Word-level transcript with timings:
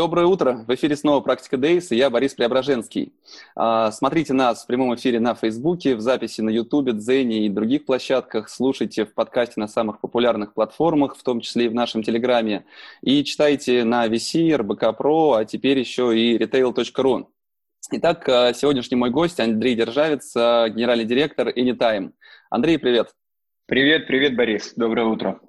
Доброе 0.00 0.24
утро! 0.24 0.64
В 0.66 0.74
эфире 0.74 0.96
снова 0.96 1.20
«Практика 1.20 1.58
Дейс» 1.58 1.92
и 1.92 1.96
я, 1.96 2.08
Борис 2.08 2.32
Преображенский. 2.32 3.12
А, 3.54 3.90
смотрите 3.92 4.32
нас 4.32 4.64
в 4.64 4.66
прямом 4.66 4.94
эфире 4.94 5.20
на 5.20 5.34
Фейсбуке, 5.34 5.94
в 5.94 6.00
записи 6.00 6.40
на 6.40 6.48
Ютубе, 6.48 6.92
Дзене 6.92 7.44
и 7.44 7.50
других 7.50 7.84
площадках. 7.84 8.48
Слушайте 8.48 9.04
в 9.04 9.12
подкасте 9.12 9.60
на 9.60 9.68
самых 9.68 10.00
популярных 10.00 10.54
платформах, 10.54 11.16
в 11.16 11.22
том 11.22 11.42
числе 11.42 11.66
и 11.66 11.68
в 11.68 11.74
нашем 11.74 12.02
Телеграме. 12.02 12.64
И 13.02 13.22
читайте 13.24 13.84
на 13.84 14.06
VC, 14.06 14.56
РБК 14.56 14.96
Про, 14.96 15.32
а 15.34 15.44
теперь 15.44 15.78
еще 15.78 16.18
и 16.18 16.38
retail.ru. 16.38 17.26
Итак, 17.90 18.26
а, 18.26 18.54
сегодняшний 18.54 18.96
мой 18.96 19.10
гость 19.10 19.38
Андрей 19.38 19.74
Державец, 19.74 20.32
а, 20.34 20.70
генеральный 20.70 21.04
директор 21.04 21.48
Anytime. 21.50 22.12
Андрей, 22.48 22.78
привет! 22.78 23.10
Привет, 23.66 24.06
привет, 24.06 24.34
Борис. 24.34 24.72
Доброе 24.76 25.04
утро. 25.04 25.40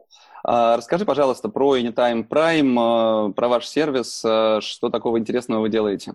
А, 0.43 0.77
расскажи, 0.77 1.05
пожалуйста, 1.05 1.49
про 1.49 1.77
Anytime 1.77 2.27
Prime, 2.27 2.75
а, 2.79 3.29
про 3.31 3.47
ваш 3.47 3.67
сервис, 3.67 4.23
а, 4.25 4.59
что 4.61 4.89
такого 4.89 5.20
интересного 5.20 5.61
вы 5.61 5.70
делаете? 5.70 6.13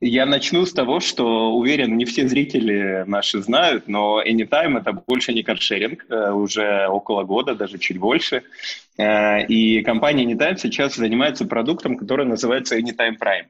Я 0.00 0.26
начну 0.26 0.66
с 0.66 0.74
того, 0.74 1.00
что 1.00 1.54
уверен, 1.54 1.96
не 1.96 2.04
все 2.04 2.28
зрители 2.28 3.04
наши 3.06 3.40
знают, 3.40 3.88
но 3.88 4.22
Anytime 4.22 4.78
это 4.78 4.92
больше 4.92 5.32
не 5.32 5.42
каршеринг, 5.42 6.04
э, 6.10 6.32
уже 6.32 6.86
около 6.86 7.22
года, 7.24 7.54
даже 7.54 7.78
чуть 7.78 7.96
больше. 7.96 8.42
Э, 8.98 9.46
и 9.46 9.82
компания 9.82 10.26
Anytime 10.26 10.58
сейчас 10.58 10.96
занимается 10.96 11.46
продуктом, 11.46 11.96
который 11.96 12.26
называется 12.26 12.78
Anytime 12.78 13.16
Prime. 13.18 13.46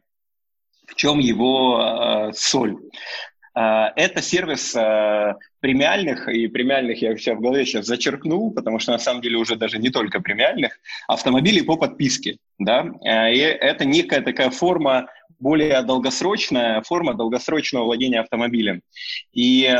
В 0.86 0.94
чем 0.94 1.18
его 1.18 2.30
соль? 2.32 2.76
А, 3.58 3.90
это 3.96 4.20
сервис 4.20 4.76
а, 4.76 5.38
премиальных, 5.60 6.28
и 6.28 6.46
премиальных 6.46 7.00
я 7.00 7.16
себя 7.16 7.36
в 7.36 7.40
голове 7.40 7.64
сейчас 7.64 7.86
зачеркнул, 7.86 8.52
потому 8.52 8.78
что 8.78 8.92
на 8.92 8.98
самом 8.98 9.22
деле 9.22 9.38
уже 9.38 9.56
даже 9.56 9.78
не 9.78 9.88
только 9.88 10.20
премиальных, 10.20 10.78
автомобилей 11.08 11.62
по 11.62 11.76
подписке. 11.76 12.36
Да? 12.58 12.86
А, 13.02 13.30
и 13.30 13.38
это 13.38 13.86
некая 13.86 14.20
такая 14.20 14.50
форма, 14.50 15.08
более 15.38 15.80
долгосрочная 15.82 16.82
форма 16.82 17.14
долгосрочного 17.14 17.84
владения 17.84 18.20
автомобилем. 18.20 18.80
И 19.34 19.70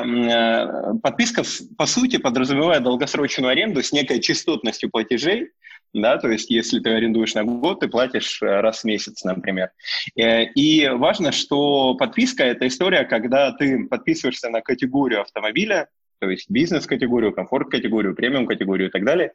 подписка, 1.03 1.45
по 1.79 1.87
сути, 1.87 2.19
подразумевает 2.19 2.83
долгосрочную 2.83 3.51
аренду 3.51 3.83
с 3.83 3.91
некой 3.91 4.21
частотностью 4.21 4.91
платежей, 4.91 5.53
да, 5.93 6.19
то 6.19 6.29
есть 6.29 6.51
если 6.51 6.81
ты 6.81 6.91
арендуешь 6.91 7.35
на 7.35 7.45
год, 7.45 7.81
ты 7.81 7.89
платишь 7.89 8.43
э, 8.43 8.61
раз 8.61 8.81
в 8.81 8.85
месяц, 8.85 9.25
например. 9.25 9.71
Э, 10.17 10.45
и 10.45 10.89
важно, 10.89 11.33
что 11.33 11.95
подписка– 11.95 12.45
это 12.45 12.67
история, 12.67 13.05
когда 13.05 13.53
ты 13.53 13.87
подписываешься 13.87 14.51
на 14.51 14.61
категорию 14.61 15.23
автомобиля, 15.23 15.89
то 16.19 16.31
есть 16.31 16.51
бизнес-категорию, 16.51 17.33
комфорт-категорию, 17.33 18.15
премиум-категорию 18.15 18.89
и 18.89 18.91
так 18.91 19.05
далее. 19.05 19.33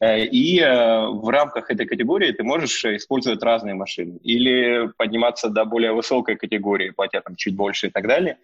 Э, 0.00 0.24
и 0.24 0.60
в 0.60 1.28
рамках 1.28 1.70
этой 1.70 1.86
категории 1.86 2.32
ты 2.32 2.42
можешь 2.42 2.84
использовать 2.84 3.42
разные 3.42 3.74
машины 3.74 4.18
или 4.24 4.90
подниматься 4.96 5.50
до 5.50 5.64
более 5.64 5.92
высокой 5.92 6.36
категории, 6.36 6.90
платя 6.90 7.20
там 7.20 7.36
чуть 7.36 7.54
больше 7.54 7.88
и 7.88 7.90
так 7.90 8.08
далее. 8.08 8.38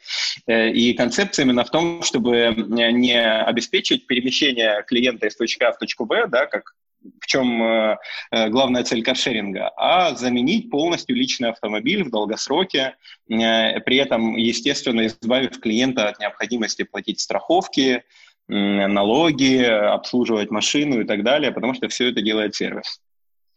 И 0.47 0.93
концепция 0.95 1.45
именно 1.45 1.65
в 1.65 1.71
том, 1.71 2.03
чтобы 2.03 2.55
не 2.57 3.21
обеспечить 3.21 4.07
перемещение 4.07 4.85
клиента 4.87 5.27
из 5.27 5.37
точки 5.37 5.65
А 5.65 5.73
в 5.73 5.79
точку 5.79 6.05
Б, 6.05 6.27
да, 6.29 6.47
как 6.47 6.75
в 7.21 7.27
чем 7.27 7.63
э, 7.63 7.97
э, 8.31 8.49
главная 8.49 8.85
цель 8.85 9.03
каршеринга, 9.03 9.71
а 9.77 10.15
заменить 10.15 10.71
полностью 10.71 11.17
личный 11.17 11.51
автомобиль 11.51 12.05
в 12.05 12.11
долгосроке, 12.11 12.97
э, 13.29 13.81
при 13.81 13.97
этом, 13.97 14.37
естественно, 14.37 15.07
избавив 15.07 15.61
клиента 15.61 16.09
от 16.09 16.19
необходимости 16.19 16.83
платить 16.83 17.21
страховки, 17.21 18.05
налоги, 18.51 19.63
обслуживать 19.63 20.51
машину 20.51 21.03
и 21.03 21.05
так 21.05 21.23
далее, 21.23 21.53
потому 21.53 21.75
что 21.75 21.89
все 21.89 22.09
это 22.09 22.23
делает 22.23 22.55
сервис. 22.55 22.99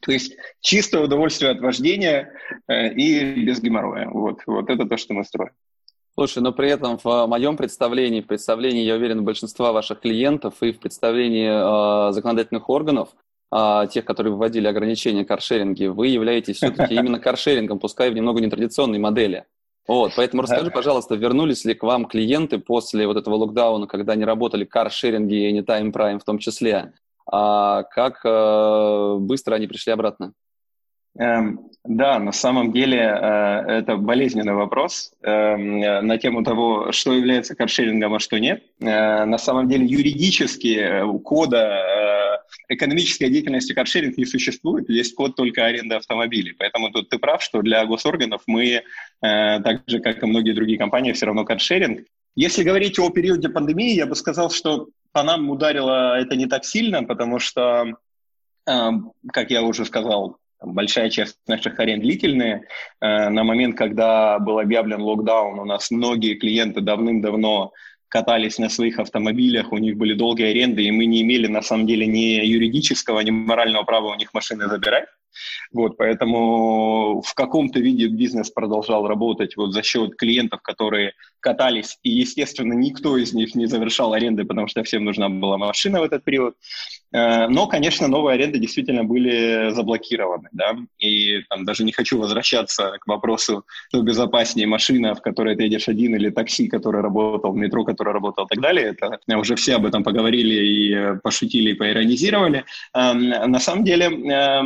То 0.01 0.11
есть 0.11 0.35
чистое 0.59 1.03
удовольствие 1.03 1.51
от 1.51 1.61
вождения 1.61 2.33
и 2.69 3.41
без 3.45 3.61
геморроя. 3.61 4.09
Вот, 4.09 4.41
вот 4.45 4.69
это 4.69 4.85
то, 4.85 4.97
что 4.97 5.13
мы 5.13 5.23
строим. 5.23 5.51
Слушай, 6.13 6.43
но 6.43 6.51
при 6.51 6.69
этом 6.69 6.97
в 7.01 7.25
моем 7.27 7.55
представлении, 7.55 8.21
в 8.21 8.27
представлении, 8.27 8.83
я 8.83 8.95
уверен, 8.95 9.23
большинства 9.23 9.71
ваших 9.71 10.01
клиентов 10.01 10.55
и 10.61 10.73
в 10.73 10.79
представлении 10.79 11.47
э, 11.47 12.11
законодательных 12.11 12.69
органов, 12.69 13.09
тех, 13.91 14.05
которые 14.05 14.33
вводили 14.33 14.67
ограничения 14.67 15.25
каршеринги, 15.25 15.85
вы 15.85 16.07
являетесь 16.07 16.57
все-таки 16.57 16.95
именно 16.95 17.19
каршерингом, 17.19 17.79
пускай 17.79 18.09
в 18.09 18.13
немного 18.13 18.39
нетрадиционной 18.39 18.99
модели. 18.99 19.45
Вот, 19.87 20.13
поэтому 20.15 20.43
расскажи, 20.43 20.71
пожалуйста, 20.71 21.15
вернулись 21.15 21.65
ли 21.65 21.73
к 21.73 21.83
вам 21.83 22.05
клиенты 22.05 22.59
после 22.59 23.07
вот 23.07 23.17
этого 23.17 23.35
локдауна, 23.35 23.87
когда 23.87 24.15
не 24.15 24.23
работали 24.23 24.63
каршеринги 24.63 25.33
и 25.33 25.59
Anytime 25.59 25.91
Prime 25.91 26.19
в 26.19 26.23
том 26.23 26.37
числе? 26.37 26.93
А 27.29 27.83
как 27.83 28.21
э, 28.23 29.17
быстро 29.19 29.55
они 29.55 29.67
пришли 29.67 29.91
обратно? 29.93 30.33
Эм, 31.17 31.69
да, 31.83 32.19
на 32.19 32.31
самом 32.31 32.71
деле 32.71 32.99
э, 32.99 33.79
это 33.79 33.97
болезненный 33.97 34.53
вопрос 34.53 35.11
э, 35.21 35.55
на 36.01 36.17
тему 36.17 36.43
того, 36.43 36.91
что 36.91 37.13
является 37.13 37.55
каршерингом, 37.55 38.13
а 38.13 38.19
что 38.19 38.39
нет. 38.39 38.63
Э, 38.79 39.25
на 39.25 39.37
самом 39.37 39.67
деле 39.67 39.85
юридически 39.85 40.77
э, 40.79 41.19
кода 41.19 41.81
экономической 42.67 43.29
деятельности 43.29 43.73
каршеринг 43.73 44.17
не 44.17 44.25
существует, 44.25 44.89
есть 44.89 45.15
код 45.15 45.35
только 45.35 45.65
аренды 45.65 45.95
автомобилей. 45.95 46.53
Поэтому 46.57 46.89
тут 46.91 47.09
ты 47.09 47.19
прав, 47.19 47.41
что 47.43 47.61
для 47.61 47.85
госорганов 47.85 48.43
мы, 48.47 48.65
э, 48.65 48.81
так 49.21 49.81
же 49.87 49.99
как 49.99 50.23
и 50.23 50.25
многие 50.25 50.53
другие 50.53 50.77
компании, 50.77 51.13
все 51.13 51.25
равно 51.25 51.45
каршеринг. 51.45 52.05
Если 52.35 52.63
говорить 52.63 52.97
о 52.99 53.09
периоде 53.09 53.49
пандемии, 53.49 53.93
я 53.93 54.05
бы 54.05 54.15
сказал, 54.15 54.49
что 54.49 54.87
по 55.11 55.23
нам 55.23 55.49
ударило 55.49 56.17
это 56.17 56.35
не 56.35 56.45
так 56.45 56.65
сильно, 56.65 57.03
потому 57.03 57.39
что, 57.39 57.97
э, 58.67 58.89
как 59.31 59.51
я 59.51 59.63
уже 59.63 59.85
сказал, 59.85 60.37
большая 60.61 61.09
часть 61.09 61.37
наших 61.47 61.79
аренд 61.79 62.03
длительные. 62.03 62.67
Э, 63.01 63.29
на 63.29 63.43
момент, 63.43 63.77
когда 63.77 64.39
был 64.39 64.59
объявлен 64.59 65.01
локдаун, 65.01 65.59
у 65.59 65.65
нас 65.65 65.91
многие 65.91 66.35
клиенты 66.35 66.81
давным-давно 66.81 67.73
катались 68.11 68.59
на 68.59 68.69
своих 68.69 68.99
автомобилях, 68.99 69.71
у 69.71 69.77
них 69.77 69.95
были 69.95 70.13
долгие 70.13 70.49
аренды, 70.51 70.83
и 70.83 70.91
мы 70.91 71.05
не 71.05 71.21
имели 71.21 71.47
на 71.47 71.61
самом 71.61 71.87
деле 71.87 72.05
ни 72.05 72.45
юридического, 72.45 73.21
ни 73.21 73.31
морального 73.31 73.83
права 73.83 74.11
у 74.11 74.15
них 74.15 74.33
машины 74.33 74.67
забирать. 74.67 75.07
Вот, 75.71 75.97
поэтому 75.97 77.21
в 77.21 77.33
каком-то 77.33 77.79
виде 77.79 78.07
бизнес 78.07 78.49
продолжал 78.49 79.07
работать 79.07 79.55
вот 79.57 79.73
за 79.73 79.83
счет 79.83 80.15
клиентов, 80.15 80.61
которые 80.61 81.13
катались, 81.39 81.97
и, 82.03 82.09
естественно, 82.09 82.73
никто 82.73 83.17
из 83.17 83.33
них 83.33 83.55
не 83.55 83.65
завершал 83.65 84.13
аренды, 84.13 84.45
потому 84.45 84.67
что 84.67 84.83
всем 84.83 85.03
нужна 85.03 85.29
была 85.29 85.57
машина 85.57 85.99
в 85.99 86.03
этот 86.03 86.23
период. 86.23 86.55
Э, 87.13 87.47
но, 87.47 87.67
конечно, 87.67 88.07
новые 88.07 88.35
аренды 88.35 88.59
действительно 88.59 89.03
были 89.03 89.71
заблокированы, 89.71 90.49
да, 90.51 90.75
и 90.99 91.41
там 91.49 91.65
даже 91.65 91.83
не 91.83 91.91
хочу 91.91 92.19
возвращаться 92.19 92.97
к 92.99 93.07
вопросу, 93.07 93.65
что 93.89 94.01
безопаснее 94.01 94.67
машина, 94.67 95.15
в 95.15 95.21
которой 95.21 95.55
ты 95.55 95.63
едешь 95.63 95.87
один, 95.87 96.15
или 96.15 96.29
такси, 96.29 96.67
который 96.67 97.01
работал, 97.01 97.53
метро, 97.53 97.83
который 97.83 98.13
работал 98.13 98.45
и 98.45 98.49
так 98.49 98.61
далее. 98.61 98.95
Это 98.97 99.37
уже 99.37 99.55
все 99.55 99.75
об 99.75 99.85
этом 99.85 100.03
поговорили 100.03 100.53
и 100.53 101.19
пошутили, 101.21 101.71
и 101.71 101.73
поиронизировали. 101.73 102.65
Эм, 102.93 103.29
на 103.29 103.59
самом 103.59 103.83
деле 103.83 104.05
э, 104.05 104.61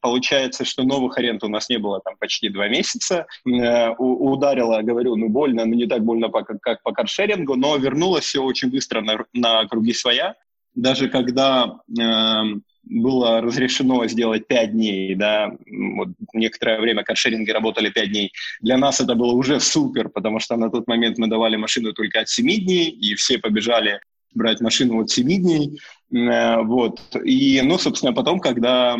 получается, 0.00 0.64
что 0.64 0.82
новых 0.82 1.18
аренд 1.18 1.42
у 1.44 1.48
нас 1.48 1.68
не 1.68 1.78
было 1.78 2.00
там 2.00 2.16
почти 2.18 2.48
два 2.48 2.68
месяца. 2.68 3.26
Ударило, 3.44 4.82
говорю, 4.82 5.16
ну 5.16 5.28
больно, 5.28 5.64
но 5.64 5.74
не 5.74 5.86
так 5.86 6.04
больно, 6.04 6.30
как 6.30 6.82
по 6.82 6.92
каршерингу, 6.92 7.56
но 7.56 7.76
вернулось 7.76 8.24
все 8.24 8.42
очень 8.42 8.70
быстро 8.70 9.00
на, 9.00 9.24
на 9.32 9.66
круги 9.66 9.92
своя. 9.92 10.34
Даже 10.74 11.08
когда 11.08 11.80
э, 11.88 12.42
было 12.84 13.40
разрешено 13.40 14.06
сделать 14.06 14.46
5 14.46 14.72
дней, 14.72 15.14
да, 15.14 15.50
вот 15.66 16.08
некоторое 16.32 16.80
время 16.80 17.02
каршеринги 17.02 17.50
работали 17.50 17.90
5 17.90 18.08
дней, 18.08 18.32
для 18.60 18.78
нас 18.78 19.00
это 19.00 19.14
было 19.14 19.32
уже 19.32 19.60
супер, 19.60 20.08
потому 20.08 20.38
что 20.38 20.56
на 20.56 20.70
тот 20.70 20.86
момент 20.86 21.18
мы 21.18 21.26
давали 21.26 21.56
машину 21.56 21.92
только 21.92 22.20
от 22.20 22.28
7 22.28 22.46
дней, 22.46 22.88
и 22.88 23.14
все 23.14 23.38
побежали 23.38 24.00
брать 24.34 24.60
машину 24.60 25.00
от 25.00 25.10
7 25.10 25.26
дней, 25.26 25.80
э, 26.12 26.62
вот, 26.62 27.00
и, 27.24 27.60
ну, 27.62 27.78
собственно, 27.78 28.12
потом, 28.12 28.38
когда 28.38 28.96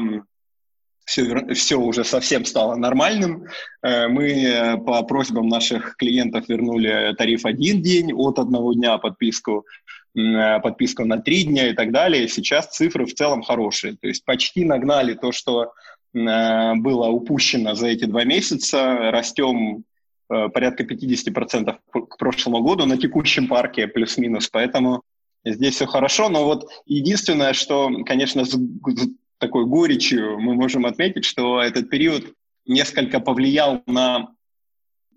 все, 1.04 1.54
все 1.54 1.76
уже 1.76 2.04
совсем 2.04 2.44
стало 2.44 2.76
нормальным. 2.76 3.46
Э, 3.82 4.08
мы 4.08 4.30
э, 4.30 4.76
по 4.78 5.02
просьбам 5.02 5.48
наших 5.48 5.96
клиентов 5.96 6.48
вернули 6.48 7.14
тариф 7.16 7.44
один 7.44 7.82
день 7.82 8.12
от 8.12 8.38
одного 8.38 8.74
дня 8.74 8.98
подписку. 8.98 9.66
подписку 10.14 11.04
на 11.04 11.18
три 11.18 11.44
дня 11.44 11.70
и 11.70 11.72
так 11.72 11.92
далее. 11.92 12.28
Сейчас 12.28 12.68
цифры 12.76 13.06
в 13.06 13.14
целом 13.14 13.42
хорошие. 13.42 13.96
То 14.00 14.08
есть 14.08 14.24
почти 14.24 14.64
нагнали 14.64 15.14
то, 15.14 15.32
что 15.32 15.72
было 16.12 17.06
упущено 17.06 17.74
за 17.74 17.86
эти 17.86 18.06
два 18.06 18.24
месяца. 18.24 19.12
Растем 19.12 19.84
порядка 20.28 20.82
50% 20.82 21.76
к 21.92 22.18
прошлому 22.18 22.60
году 22.60 22.86
на 22.86 22.96
текущем 22.96 23.46
парке, 23.46 23.86
плюс-минус. 23.86 24.48
Поэтому 24.48 25.02
здесь 25.44 25.76
все 25.76 25.86
хорошо. 25.86 26.28
Но 26.28 26.44
вот 26.44 26.68
единственное, 26.86 27.52
что, 27.52 27.90
конечно, 28.04 28.44
такой 29.40 29.66
горечью 29.66 30.38
мы 30.38 30.54
можем 30.54 30.86
отметить, 30.86 31.24
что 31.24 31.60
этот 31.60 31.90
период 31.90 32.34
несколько 32.66 33.18
повлиял 33.20 33.82
на 33.86 34.34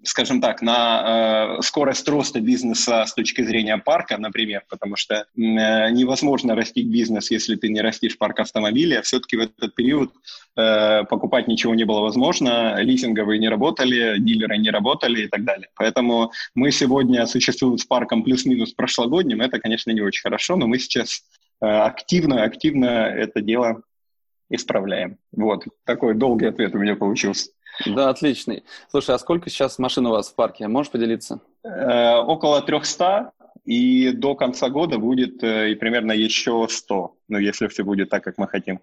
скажем 0.03 0.41
так, 0.41 0.61
на 0.61 1.57
э, 1.57 1.61
скорость 1.61 2.07
роста 2.07 2.41
бизнеса 2.41 3.05
с 3.05 3.13
точки 3.13 3.41
зрения 3.41 3.77
парка, 3.77 4.17
например, 4.17 4.63
потому 4.69 4.95
что 4.95 5.15
э, 5.15 5.25
невозможно 5.35 6.55
растить 6.55 6.87
бизнес, 6.87 7.31
если 7.31 7.55
ты 7.55 7.69
не 7.69 7.81
растишь 7.81 8.17
парк 8.17 8.41
автомобилей, 8.41 9.01
все-таки 9.01 9.37
в 9.37 9.39
этот 9.39 9.75
период 9.75 10.11
э, 10.57 11.03
покупать 11.05 11.47
ничего 11.47 11.73
не 11.73 11.85
было 11.85 12.01
возможно, 12.01 12.75
лизинговые 12.81 13.39
не 13.39 13.47
работали, 13.47 14.17
дилеры 14.19 14.57
не 14.57 14.69
работали 14.69 15.23
и 15.23 15.27
так 15.27 15.45
далее. 15.45 15.69
Поэтому 15.75 16.31
мы 16.53 16.71
сегодня 16.71 17.25
существуем 17.25 17.77
с 17.77 17.85
парком 17.85 18.23
плюс-минус 18.23 18.73
прошлогодним, 18.73 19.41
это, 19.41 19.59
конечно, 19.59 19.91
не 19.91 20.01
очень 20.01 20.21
хорошо, 20.21 20.57
но 20.57 20.67
мы 20.67 20.79
сейчас 20.79 21.23
э, 21.61 21.65
активно, 21.65 22.43
активно 22.43 23.07
это 23.07 23.41
дело 23.41 23.83
исправляем. 24.53 25.17
Вот, 25.31 25.65
такой 25.85 26.13
долгий 26.13 26.45
ответ 26.45 26.75
у 26.75 26.77
меня 26.77 26.95
получился. 26.95 27.51
Да, 27.85 28.09
отличный. 28.09 28.63
Слушай, 28.89 29.15
а 29.15 29.19
сколько 29.19 29.49
сейчас 29.49 29.79
машин 29.79 30.05
у 30.05 30.11
вас 30.11 30.29
в 30.29 30.35
парке? 30.35 30.67
Можешь 30.67 30.91
поделиться? 30.91 31.41
Э, 31.63 32.17
около 32.17 32.61
300, 32.61 33.31
и 33.65 34.11
до 34.11 34.35
конца 34.35 34.69
года 34.69 34.99
будет 34.99 35.43
э, 35.43 35.71
и 35.71 35.75
примерно 35.75 36.11
еще 36.11 36.67
100, 36.69 37.15
ну, 37.29 37.37
если 37.37 37.67
все 37.67 37.83
будет 37.83 38.09
так, 38.09 38.23
как 38.23 38.37
мы 38.37 38.47
хотим. 38.47 38.79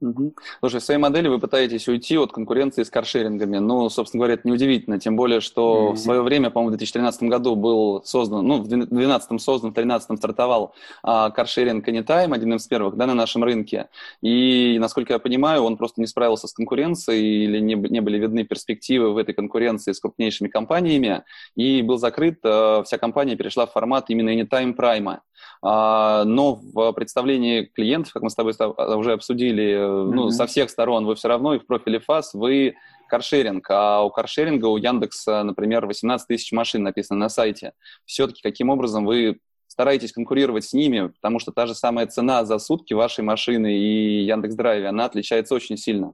Угу. 0.00 0.34
Слушай, 0.60 0.80
в 0.80 0.84
своей 0.84 1.00
модели 1.00 1.28
вы 1.28 1.38
пытаетесь 1.38 1.88
уйти 1.88 2.18
от 2.18 2.30
конкуренции 2.30 2.82
с 2.82 2.90
каршерингами. 2.90 3.58
Ну, 3.58 3.88
собственно 3.88 4.20
говоря, 4.20 4.34
это 4.34 4.46
неудивительно. 4.46 5.00
Тем 5.00 5.16
более, 5.16 5.40
что 5.40 5.90
mm 5.90 5.96
в 5.96 5.98
свое 5.98 6.22
время, 6.22 6.50
по-моему, 6.50 6.74
в 6.74 6.78
2013 6.78 7.22
году 7.24 7.56
был 7.56 8.02
создан, 8.04 8.46
ну, 8.46 8.58
в 8.58 8.68
2012 8.68 9.40
создан, 9.40 9.70
в 9.70 9.74
2013 9.74 10.18
стартовал 10.18 10.74
а, 11.02 11.30
каршеринг 11.30 11.88
Anytime, 11.88 12.34
один 12.34 12.54
из 12.54 12.66
первых, 12.66 12.96
да, 12.96 13.06
на 13.06 13.14
нашем 13.14 13.42
рынке. 13.42 13.88
И, 14.20 14.76
насколько 14.78 15.14
я 15.14 15.18
понимаю, 15.18 15.62
он 15.62 15.78
просто 15.78 16.00
не 16.00 16.06
справился 16.06 16.46
с 16.48 16.52
конкуренцией 16.52 17.44
или 17.44 17.58
не, 17.58 17.74
не 17.74 18.00
были 18.00 18.18
видны 18.18 18.44
перспективы 18.44 19.12
в 19.12 19.16
этой 19.16 19.34
конкуренции 19.34 19.92
с 19.92 20.00
крупнейшими 20.00 20.48
компаниями. 20.48 21.22
И 21.56 21.80
был 21.80 21.96
закрыт, 21.96 22.40
а, 22.44 22.82
вся 22.82 22.98
компания 22.98 23.36
перешла 23.36 23.66
в 23.66 23.72
формат 23.72 24.10
именно 24.10 24.30
Anytime 24.30 24.76
Prime. 24.76 25.18
А, 25.62 26.24
но 26.24 26.60
в 26.72 26.92
представлении 26.92 27.62
клиентов, 27.62 28.12
как 28.12 28.22
мы 28.22 28.30
с 28.30 28.34
тобой 28.34 28.52
уже 28.96 29.12
обсудили, 29.12 29.85
mm-hmm. 29.86 30.10
ну, 30.12 30.30
со 30.30 30.46
всех 30.46 30.70
сторон 30.70 31.06
вы 31.06 31.14
все 31.14 31.28
равно 31.28 31.54
и 31.54 31.58
в 31.58 31.66
профиле 31.66 32.00
ФАС 32.00 32.34
вы 32.34 32.76
каршеринг, 33.08 33.66
а 33.70 34.02
у 34.02 34.10
каршеринга 34.10 34.66
у 34.66 34.76
Яндекса, 34.76 35.42
например, 35.42 35.86
18 35.86 36.26
тысяч 36.26 36.52
машин 36.52 36.82
написано 36.82 37.20
на 37.20 37.28
сайте. 37.28 37.72
Все-таки 38.04 38.42
каким 38.42 38.70
образом 38.70 39.04
вы 39.04 39.38
стараетесь 39.68 40.12
конкурировать 40.12 40.64
с 40.64 40.72
ними, 40.72 41.08
потому 41.08 41.38
что 41.38 41.52
та 41.52 41.66
же 41.66 41.74
самая 41.74 42.06
цена 42.06 42.44
за 42.44 42.58
сутки 42.58 42.94
вашей 42.94 43.22
машины 43.24 43.76
и 43.76 44.24
Яндекс 44.24 44.54
Драйве, 44.54 44.88
она 44.88 45.04
отличается 45.04 45.54
очень 45.54 45.76
сильно. 45.76 46.12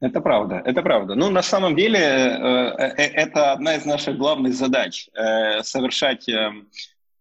Это 0.00 0.22
правда, 0.22 0.62
это 0.64 0.80
правда. 0.82 1.14
Ну, 1.14 1.30
на 1.30 1.42
самом 1.42 1.76
деле, 1.76 1.98
э, 1.98 2.74
э, 2.78 3.10
это 3.12 3.52
одна 3.52 3.76
из 3.76 3.84
наших 3.84 4.16
главных 4.16 4.54
задач– 4.54 5.10
совершать 5.62 6.26
эм, 6.26 6.70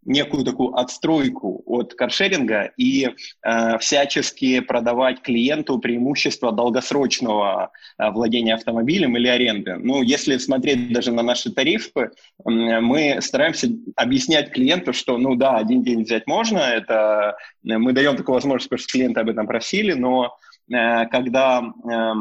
некую 0.09 0.43
такую 0.43 0.75
отстройку 0.75 1.63
от 1.65 1.93
каршеринга 1.93 2.71
и 2.75 3.07
э, 3.07 3.77
всячески 3.77 4.59
продавать 4.59 5.21
клиенту 5.21 5.79
преимущество 5.79 6.51
долгосрочного 6.51 7.71
э, 7.97 8.09
владения 8.09 8.55
автомобилем 8.55 9.15
или 9.15 9.27
аренды. 9.27 9.75
Ну, 9.75 10.01
если 10.01 10.37
смотреть 10.37 10.91
даже 10.91 11.11
на 11.11 11.21
наши 11.21 11.51
тарифы, 11.51 11.99
э, 11.99 12.09
мы 12.45 13.19
стараемся 13.21 13.69
объяснять 13.95 14.51
клиенту, 14.51 14.93
что, 14.93 15.17
ну 15.17 15.35
да, 15.35 15.57
один 15.57 15.83
день 15.83 16.03
взять 16.03 16.25
можно, 16.27 16.57
это 16.57 17.37
э, 17.63 17.77
мы 17.77 17.93
даем 17.93 18.17
такую 18.17 18.33
возможность, 18.33 18.69
потому 18.69 18.79
что 18.79 18.91
клиенты 18.91 19.19
об 19.19 19.29
этом 19.29 19.45
просили, 19.45 19.93
но 19.93 20.35
э, 20.71 21.05
когда 21.07 21.61
э, 21.61 22.13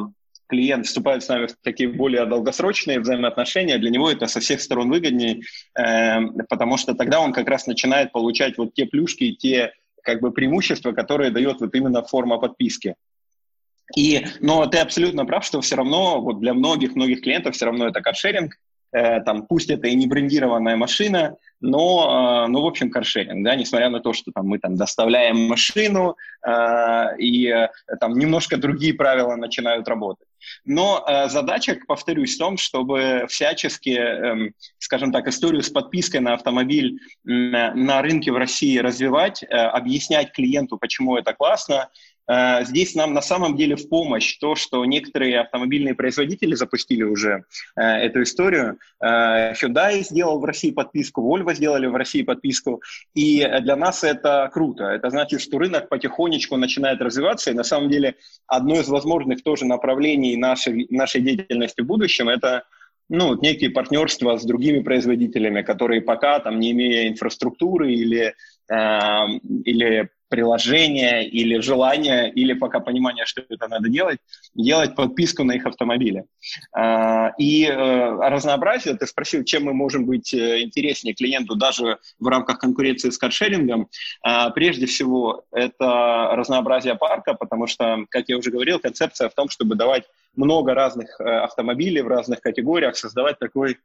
клиент 0.49 0.87
вступает 0.87 1.23
с 1.23 1.29
нами 1.29 1.47
в 1.47 1.57
такие 1.63 1.89
более 1.89 2.27
долгосрочные 2.27 3.01
взаимоотношения, 3.01 3.79
для 3.79 3.91
него 3.91 4.11
это 4.11 4.27
со 4.27 4.41
всех 4.41 4.61
сторон 4.61 4.91
выгоднее, 4.91 5.43
э, 5.79 6.21
потому 6.49 6.77
что 6.77 6.95
тогда 6.95 7.21
он 7.21 7.33
как 7.33 7.49
раз 7.49 7.67
начинает 7.67 8.13
получать 8.13 8.59
вот 8.59 8.75
те 8.75 8.87
плюшки, 8.87 9.33
те 9.33 9.73
как 10.03 10.21
бы 10.21 10.33
преимущества, 10.33 10.93
которые 10.93 11.31
дает 11.31 11.61
вот 11.61 11.75
именно 11.75 12.03
форма 12.03 12.39
подписки. 12.39 12.95
И, 13.97 14.27
но 14.41 14.67
ты 14.67 14.79
абсолютно 14.79 15.25
прав, 15.25 15.45
что 15.45 15.61
все 15.61 15.77
равно 15.77 16.21
вот 16.21 16.41
для 16.41 16.55
многих-многих 16.55 17.23
клиентов 17.23 17.55
все 17.55 17.67
равно 17.67 17.89
это 17.89 18.01
каршеринг, 18.01 18.57
э, 18.93 19.21
там, 19.23 19.47
пусть 19.47 19.71
это 19.71 19.89
и 19.89 19.95
не 19.95 20.07
брендированная 20.07 20.77
машина, 20.77 21.37
но, 21.61 22.45
э, 22.47 22.51
ну, 22.51 22.63
в 22.63 22.67
общем, 22.67 22.91
каршеринг, 22.91 23.45
да, 23.45 23.57
несмотря 23.57 23.91
на 23.91 24.01
то, 24.01 24.13
что 24.13 24.31
там 24.33 24.47
мы 24.47 24.59
там 24.59 24.77
доставляем 24.77 25.49
машину, 25.49 26.17
э, 26.47 27.17
и 27.19 27.49
э, 27.49 27.69
там 28.01 28.19
немножко 28.19 28.57
другие 28.57 28.95
правила 28.95 29.37
начинают 29.37 29.89
работать. 29.89 30.29
Но 30.65 31.05
э, 31.07 31.29
задача, 31.29 31.79
повторюсь, 31.87 32.37
в 32.37 32.39
том, 32.39 32.57
чтобы 32.57 33.27
всячески, 33.29 33.91
э, 33.91 34.51
скажем 34.79 35.13
так, 35.13 35.27
историю 35.27 35.63
с 35.63 35.71
подпиской 35.71 36.21
на 36.21 36.35
автомобиль 36.35 36.99
э, 37.27 37.31
на 37.31 38.03
рынке 38.03 38.31
в 38.31 38.37
России 38.37 38.79
развивать, 38.79 39.43
э, 39.43 39.47
объяснять 39.47 40.33
клиенту, 40.33 40.79
почему 40.79 41.17
это 41.17 41.33
классно, 41.33 41.89
здесь 42.29 42.95
нам 42.95 43.15
на 43.15 43.23
самом 43.23 43.57
деле 43.57 43.77
в 43.77 43.89
помощь 43.89 44.37
то, 44.39 44.55
что 44.55 44.85
некоторые 44.85 45.41
автомобильные 45.41 45.95
производители 45.95 46.55
запустили 46.55 47.03
уже 47.03 47.45
э, 47.77 47.83
эту 47.83 48.23
историю. 48.23 48.79
Э, 49.01 49.53
Hyundai 49.53 50.03
сделал 50.03 50.39
в 50.39 50.45
России 50.45 50.71
подписку, 50.71 51.23
Volvo 51.23 51.55
сделали 51.55 51.87
в 51.87 51.97
России 51.97 52.23
подписку, 52.23 52.83
и 53.15 53.41
для 53.63 53.77
нас 53.77 54.05
это 54.05 54.51
круто. 54.53 54.85
Это 54.85 55.11
значит, 55.11 55.41
что 55.41 55.59
рынок 55.59 55.89
потихонечку 55.89 56.57
начинает 56.57 57.01
развиваться, 57.01 57.51
и 57.51 57.55
на 57.55 57.65
самом 57.65 57.89
деле 57.91 58.17
одно 58.47 58.81
из 58.81 58.89
возможных 58.89 59.43
тоже 59.43 59.65
направлений 59.65 60.37
нашей, 60.37 60.87
нашей 60.91 61.23
деятельности 61.23 61.81
в 61.81 61.87
будущем– 61.87 62.29
это 62.29 62.65
ну, 63.09 63.41
некие 63.41 63.71
партнерства 63.71 64.37
с 64.37 64.45
другими 64.45 64.81
производителями, 64.81 65.63
которые 65.63 66.03
пока, 66.03 66.41
там, 66.41 66.61
не 66.61 66.73
имея 66.73 67.09
инфраструктуры 67.09 67.93
или, 67.93 68.35
э, 68.71 69.27
или 69.65 70.11
приложение 70.29 71.27
или 71.27 71.59
желание, 71.61 72.31
или 72.31 72.53
пока 72.53 72.81
понимание, 72.81 73.25
что 73.27 73.43
это 73.49 73.69
надо 73.69 73.89
делать, 73.89 74.19
делать 74.55 74.95
подписку 74.95 75.45
на 75.45 75.53
их 75.53 75.67
автомобили. 75.67 76.25
А, 76.73 77.33
и 77.39 77.65
э, 77.65 77.75
разнообразие, 77.75 78.95
ты 78.97 79.07
спросил, 79.07 79.45
чем 79.45 79.65
мы 79.65 79.73
можем 79.75 80.05
быть 80.05 80.33
э, 80.35 80.63
интереснее 80.63 81.15
клиенту 81.15 81.57
даже 81.57 81.99
в 82.19 82.27
рамках 82.27 82.59
конкуренции 82.59 83.11
с 83.11 83.19
каршерингом. 83.19 83.89
А, 84.23 84.51
прежде 84.51 84.87
всего, 84.87 85.45
это 85.53 86.31
разнообразие 86.33 86.95
парка, 86.95 87.35
потому 87.35 87.67
что, 87.67 88.05
как 88.11 88.29
я 88.29 88.37
уже 88.37 88.51
говорил, 88.51 88.79
концепция 88.79 89.29
в 89.29 89.35
том, 89.35 89.49
чтобы 89.49 89.75
давать 89.75 90.05
много 90.37 90.75
разных 90.75 91.21
э, 91.21 91.25
автомобилей 91.25 92.03
в 92.03 92.09
разных 92.09 92.41
категориях, 92.41 92.97
создавать 92.97 93.39
такой 93.39 93.79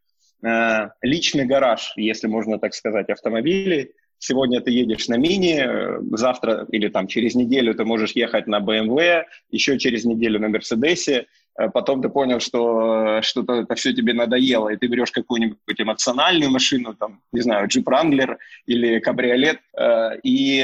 личный 1.01 1.45
гараж, 1.45 1.93
если 1.95 2.27
можно 2.27 2.59
так 2.59 2.73
сказать, 2.73 3.09
автомобилей, 3.09 3.93
сегодня 4.23 4.61
ты 4.61 4.71
едешь 4.71 5.07
на 5.09 5.17
мини, 5.17 5.59
э, 5.59 5.99
завтра 6.17 6.65
или 6.71 6.87
там 6.87 7.07
через 7.07 7.35
неделю 7.35 7.73
ты 7.75 7.83
можешь 7.83 8.11
ехать 8.15 8.47
на 8.47 8.59
BMW, 8.59 9.23
еще 9.51 9.77
через 9.77 10.05
неделю 10.05 10.39
на 10.39 10.47
Мерседесе, 10.47 11.25
э, 11.59 11.69
потом 11.69 12.01
ты 12.01 12.09
понял, 12.09 12.39
что 12.39 13.19
что-то 13.21 13.53
это 13.53 13.75
все 13.75 13.93
тебе 13.93 14.13
надоело, 14.13 14.69
и 14.69 14.77
ты 14.77 14.87
берешь 14.87 15.11
какую-нибудь 15.11 15.57
эмоциональную 15.77 16.51
машину, 16.51 16.93
там, 16.93 17.19
не 17.33 17.41
знаю, 17.41 17.67
Jeep 17.67 17.83
Wrangler 17.83 18.37
или 18.65 18.99
кабриолет, 18.99 19.59
э, 19.77 20.19
и, 20.23 20.63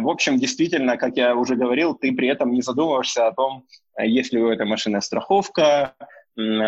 в 0.00 0.08
общем, 0.08 0.38
действительно, 0.38 0.96
как 0.96 1.16
я 1.16 1.34
уже 1.34 1.56
говорил, 1.56 1.94
ты 1.94 2.12
при 2.12 2.28
этом 2.28 2.52
не 2.52 2.62
задумываешься 2.62 3.26
о 3.26 3.32
том, 3.32 3.64
есть 3.98 4.32
ли 4.32 4.40
у 4.40 4.48
этой 4.48 4.66
машины 4.66 5.00
страховка, 5.00 5.94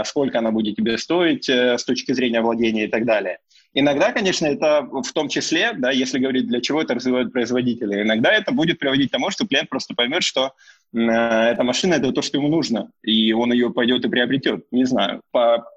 сколько 0.04 0.38
она 0.38 0.50
будет 0.50 0.76
тебе 0.76 0.96
стоить 0.96 1.48
с 1.48 1.84
точки 1.84 2.14
зрения 2.14 2.40
владения 2.40 2.84
и 2.84 2.88
так 2.88 3.04
далее. 3.04 3.38
Иногда, 3.74 4.12
конечно, 4.12 4.46
это 4.46 4.82
в 4.82 5.12
том 5.12 5.28
числе, 5.28 5.72
да, 5.74 5.90
если 5.90 6.18
говорить, 6.18 6.46
для 6.46 6.60
чего 6.60 6.80
это 6.80 6.94
развивают 6.94 7.32
производители, 7.32 8.02
иногда 8.02 8.32
это 8.32 8.50
будет 8.50 8.78
приводить 8.78 9.10
к 9.10 9.12
тому, 9.12 9.30
что 9.30 9.46
клиент 9.46 9.68
просто 9.68 9.94
поймет, 9.94 10.22
что 10.22 10.54
э, 10.94 10.98
эта 10.98 11.62
машина– 11.62 11.94
это 11.96 12.12
то, 12.12 12.22
что 12.22 12.38
ему 12.38 12.48
нужно, 12.48 12.90
и 13.02 13.32
он 13.32 13.52
ее 13.52 13.70
пойдет 13.70 14.04
и 14.04 14.08
приобретет. 14.08 14.64
Не 14.70 14.84
знаю. 14.84 15.22
По... 15.30 15.68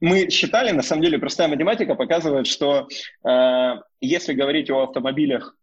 Мы 0.00 0.30
считали, 0.30 0.72
на 0.72 0.82
самом 0.82 1.02
деле, 1.02 1.18
простая 1.18 1.48
математика 1.48 1.94
показывает, 1.94 2.46
что 2.46 2.86
э, 3.24 3.74
если 4.00 4.34
говорить 4.34 4.70
о 4.70 4.82
автомобилях 4.82 5.56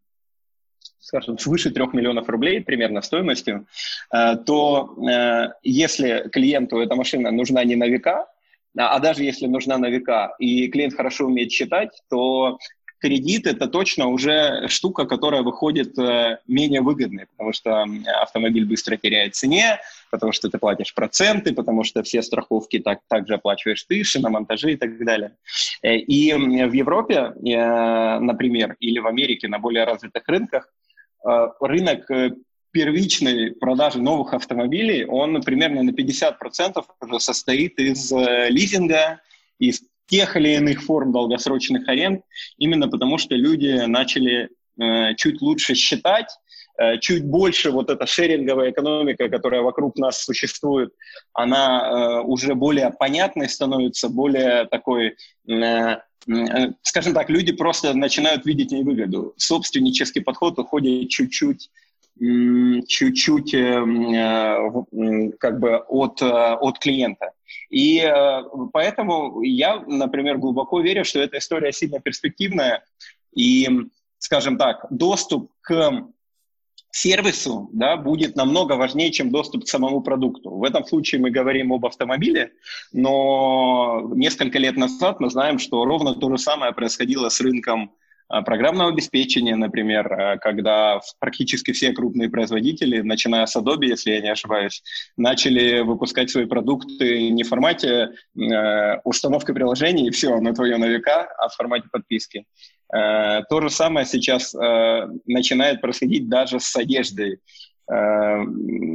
скажем, 1.00 1.38
свыше 1.38 1.72
3 1.72 1.86
миллионов 1.94 2.28
рублей 2.28 2.62
примерно 2.62 3.02
стоимостью, 3.02 3.66
э, 4.14 4.36
то 4.46 4.96
э, 5.10 5.54
если 5.64 6.28
клиенту 6.32 6.80
эта 6.80 6.96
машина 6.96 7.32
нужна 7.32 7.64
не 7.64 7.76
на 7.76 7.88
века, 7.88 8.28
а 8.78 9.00
даже 9.00 9.24
если 9.24 9.48
нужна 9.48 9.78
на 9.78 9.90
века, 9.90 10.36
и 10.40 10.68
клиент 10.68 10.94
хорошо 10.96 11.26
умеет 11.26 11.52
считать, 11.52 11.90
то 12.10 12.58
кредит– 13.00 13.46
это 13.48 13.68
точно 13.68 14.08
уже 14.08 14.68
штука, 14.68 15.06
которая 15.06 15.42
выходит 15.42 15.98
э, 16.00 16.40
менее 16.48 16.82
выгодной, 16.82 17.28
потому 17.28 17.54
что 17.54 17.86
автомобиль 18.22 18.66
быстро 18.66 18.98
теряет 18.98 19.36
цене, 19.36 19.80
потому 20.10 20.32
что 20.32 20.50
ты 20.50 20.58
платишь 20.58 20.94
проценты, 20.94 21.54
потому 21.54 21.84
что 21.84 22.04
все 22.04 22.22
страховки 22.22 22.80
так, 22.80 23.00
также 23.08 23.36
оплачиваешь 23.36 23.84
ты, 23.84 24.04
шиномонтажи 24.04 24.74
и 24.74 24.76
так 24.76 25.04
далее. 25.04 25.34
Э, 25.82 25.96
и 25.96 26.34
в 26.34 26.74
Европе, 26.74 27.34
э, 27.36 28.20
например, 28.20 28.76
или 28.80 29.00
в 29.00 29.08
Америке 29.08 29.48
на 29.48 29.60
более 29.60 29.86
развитых 29.86 30.24
рынках, 30.28 30.72
рынок 31.60 32.10
первичной 32.78 33.54
продажи 33.54 34.00
новых 34.00 34.34
автомобилей, 34.34 35.04
он 35.06 35.42
примерно 35.42 35.82
на 35.82 35.90
50% 35.90 36.86
уже 37.02 37.20
состоит 37.20 37.80
из 37.80 38.12
лизинга, 38.12 39.20
из 39.58 39.82
тех 40.08 40.36
или 40.36 40.56
иных 40.56 40.84
форм 40.84 41.12
долгосрочных 41.12 41.88
аренд, 41.88 42.22
именно 42.58 42.88
потому 42.88 43.18
что 43.18 43.36
люди 43.36 43.84
начали 43.88 44.50
э, 44.80 45.16
чуть 45.16 45.42
лучше 45.42 45.74
считать, 45.74 46.30
э, 46.78 47.00
чуть 47.00 47.26
больше 47.26 47.72
вот 47.72 47.90
эта 47.90 48.06
шеринговая 48.06 48.70
экономика, 48.70 49.28
которая 49.28 49.62
вокруг 49.62 49.98
нас 49.98 50.24
существует, 50.24 50.94
она 51.34 51.82
э, 51.82 52.22
уже 52.22 52.54
более 52.54 52.92
понятной 52.92 53.50
становится, 53.50 54.08
более 54.10 54.66
такой 54.66 55.16
э, 55.48 55.54
э 55.54 55.98
скажем 56.84 57.14
так, 57.14 57.30
люди 57.30 57.54
просто 57.54 57.94
начинают 57.94 58.46
видеть 58.46 58.72
невыгоду. 58.72 59.34
Собственнический 59.38 60.22
подход 60.22 60.60
уходит 60.60 61.10
чуть-чуть 61.10 61.70
чуть-чуть 62.20 63.54
э, 63.54 65.34
как 65.40 65.60
бы 65.60 65.78
от, 65.78 66.22
от 66.22 66.80
клиента. 66.80 67.32
И 67.70 68.00
э, 68.00 68.42
поэтому 68.74 69.42
я, 69.42 69.80
например, 69.88 70.38
глубоко 70.38 70.80
верю, 70.80 71.06
что 71.06 71.20
эта 71.20 71.38
история 71.38 71.72
сильно 71.72 72.00
перспективная. 72.00 72.84
И, 73.36 73.70
скажем 74.20 74.58
так, 74.58 74.86
доступ 74.90 75.52
к 75.62 76.08
сервису 76.92 77.70
да, 77.74 77.98
будет 77.98 78.36
намного 78.36 78.74
важнее, 78.74 79.12
чем 79.12 79.30
доступ 79.32 79.66
к 79.66 79.68
самому 79.68 80.02
продукту. 80.02 80.52
В 80.52 80.64
этом 80.64 80.86
случае 80.86 81.22
мы 81.22 81.30
говорим 81.30 81.74
об 81.74 81.86
автомобиле, 81.86 82.52
но 82.92 84.10
несколько 84.16 84.58
лет 84.58 84.78
назад 84.78 85.20
мы 85.20 85.30
знаем, 85.30 85.60
что 85.60 85.86
ровно 85.86 86.16
то 86.16 86.30
же 86.30 86.38
самое 86.38 86.72
происходило 86.74 87.30
с 87.30 87.40
рынком 87.42 87.92
программного 88.28 88.90
обеспечения, 88.92 89.56
например, 89.56 90.12
а, 90.12 90.38
когда 90.38 91.00
практически 91.20 91.72
все 91.72 91.94
крупные 91.94 92.30
производители, 92.30 93.02
начиная 93.02 93.46
с 93.46 93.56
Adobe, 93.56 93.86
если 93.86 94.12
я 94.12 94.22
не 94.22 94.30
ошибаюсь, 94.30 94.84
начали 95.16 95.80
выпускать 95.80 96.30
свои 96.30 96.46
продукты 96.46 97.30
не 97.30 97.44
в 97.44 97.48
формате 97.48 98.10
э, 98.36 99.00
установки 99.04 99.54
приложений 99.54 100.08
и 100.08 100.12
все, 100.12 100.40
на 100.40 100.54
твое 100.54 100.78
на 100.78 100.86
века, 100.86 101.28
а 101.38 101.48
в 101.50 101.56
формате 101.56 101.88
подписки. 101.92 102.46
Э, 102.94 103.44
то 103.50 103.62
же 103.62 103.70
самое 103.70 104.06
сейчас 104.06 104.54
э, 104.56 105.08
начинает 105.26 105.82
происходить 105.82 106.30
даже 106.30 106.60
с 106.60 106.76
одеждой. 106.76 107.40
Э, 107.90 108.44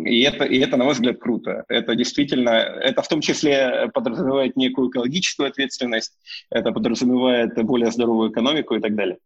и 0.04 0.22
это, 0.22 0.44
и 0.44 0.58
это, 0.58 0.76
на 0.76 0.84
мой 0.84 0.94
взгляд, 0.94 1.18
круто. 1.18 1.64
Это 1.68 1.94
действительно, 1.94 2.50
это 2.50 3.02
в 3.02 3.08
том 3.08 3.20
числе 3.20 3.90
подразумевает 3.92 4.56
некую 4.56 4.90
экологическую 4.90 5.48
ответственность, 5.48 6.18
это 6.50 6.72
подразумевает 6.72 7.54
более 7.64 7.90
здоровую 7.90 8.30
экономику 8.30 8.74
и 8.74 8.80
так 8.80 8.94
далее. 8.94 9.18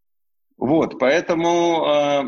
Вот, 0.56 0.98
поэтому 0.98 1.84
э, 1.86 2.24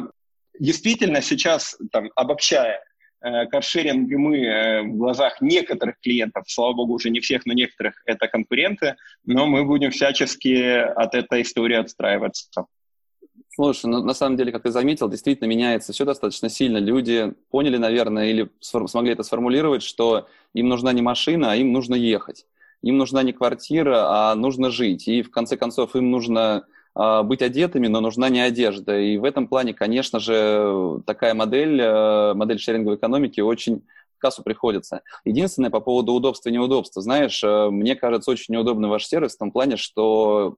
действительно 0.59 1.23
сейчас, 1.23 1.79
там, 1.93 2.11
обобщая, 2.17 2.83
э, 3.21 3.47
каршеринг 3.47 4.11
мы 4.11 4.83
в 4.85 4.97
глазах 4.97 5.41
некоторых 5.41 6.01
клиентов, 6.01 6.45
слава 6.49 6.75
богу, 6.75 6.95
уже 6.95 7.11
не 7.11 7.21
всех, 7.21 7.47
но 7.47 7.53
некоторых, 7.53 8.03
это 8.05 8.27
конкуренты, 8.27 8.97
но 9.25 9.47
мы 9.47 9.65
будем 9.65 9.93
всячески 9.93 10.79
от 10.79 11.15
этой 11.15 11.43
истории 11.43 11.77
отстраиваться. 11.77 12.67
Слушай, 13.61 13.87
ну, 13.87 14.05
на 14.05 14.15
самом 14.15 14.37
деле, 14.37 14.53
как 14.53 14.63
ты 14.63 14.71
заметил, 14.71 15.09
действительно 15.09 15.49
меняется 15.49 15.93
все 15.93 16.05
достаточно 16.05 16.49
сильно. 16.49 16.79
Люди 16.79 17.35
поняли, 17.51 17.77
наверное, 17.77 18.27
или 18.27 18.49
смогли 18.61 19.11
это 19.11 19.25
сформулировать, 19.25 19.83
что 19.83 20.29
им 20.55 20.69
нужна 20.69 20.93
не 20.93 21.03
машина, 21.03 21.51
а 21.51 21.57
им 21.57 21.73
нужно 21.73 21.97
ехать. 21.97 22.47
Им 22.83 22.99
нужна 22.99 23.25
не 23.25 23.33
квартира, 23.33 24.31
а 24.31 24.37
нужно 24.37 24.71
жить. 24.71 25.09
И 25.09 25.23
в 25.23 25.33
конце 25.33 25.57
концов 25.57 25.97
им 25.97 26.13
нужно 26.13 26.67
э, 26.95 27.23
быть 27.25 27.43
одетыми, 27.43 27.89
но 27.89 28.01
нужна 28.01 28.29
не 28.29 28.39
одежда. 28.39 28.97
И 28.97 29.17
в 29.17 29.25
этом 29.25 29.49
плане, 29.49 29.75
конечно 29.75 30.21
же, 30.21 31.03
такая 31.05 31.35
модель, 31.35 31.81
э, 31.81 32.35
модель 32.35 32.61
шеринговой 32.61 32.97
экономики 32.97 33.41
очень 33.41 33.83
в 34.17 34.21
кассу 34.21 34.45
приходится. 34.45 35.03
Единственное, 35.25 35.71
по 35.71 35.81
поводу 35.81 36.13
удобства 36.13 36.49
и 36.49 36.53
неудобства. 36.53 37.03
Знаешь, 37.03 37.43
э, 37.43 37.71
мне 37.71 37.97
кажется 37.97 38.31
очень 38.31 38.55
неудобный 38.55 38.89
ваш 38.89 39.05
сервис 39.05 39.35
в 39.35 39.39
том 39.39 39.51
плане, 39.51 39.77
что 39.77 40.55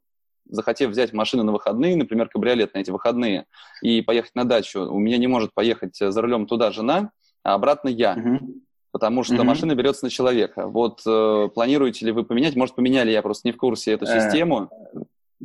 захотев 0.51 0.91
взять 0.91 1.13
машину 1.13 1.43
на 1.43 1.53
выходные, 1.53 1.97
например, 1.97 2.29
кабриолет 2.29 2.75
на 2.75 2.79
эти 2.79 2.91
выходные, 2.91 3.47
и 3.83 4.03
поехать 4.03 4.35
на 4.35 4.45
дачу, 4.45 4.83
у 4.83 4.99
меня 4.99 5.19
не 5.19 5.27
может 5.27 5.55
поехать 5.55 5.97
за 5.97 6.21
рулем 6.21 6.47
туда 6.47 6.71
жена, 6.71 7.11
а 7.43 7.55
обратно 7.55 7.89
я. 7.89 8.15
Угу. 8.15 8.55
Потому 8.93 9.23
что 9.23 9.35
угу. 9.35 9.45
машина 9.45 9.75
берется 9.75 10.05
на 10.05 10.11
человека. 10.11 10.67
Вот 10.67 11.03
э, 11.07 11.49
планируете 11.55 12.07
ли 12.07 12.13
вы 12.13 12.25
поменять? 12.25 12.57
Может, 12.57 12.75
поменяли, 12.75 13.13
я 13.13 13.23
просто 13.23 13.47
не 13.47 13.53
в 13.53 13.57
курсе 13.57 13.93
эту 13.93 14.05
э, 14.05 14.21
систему. 14.21 14.69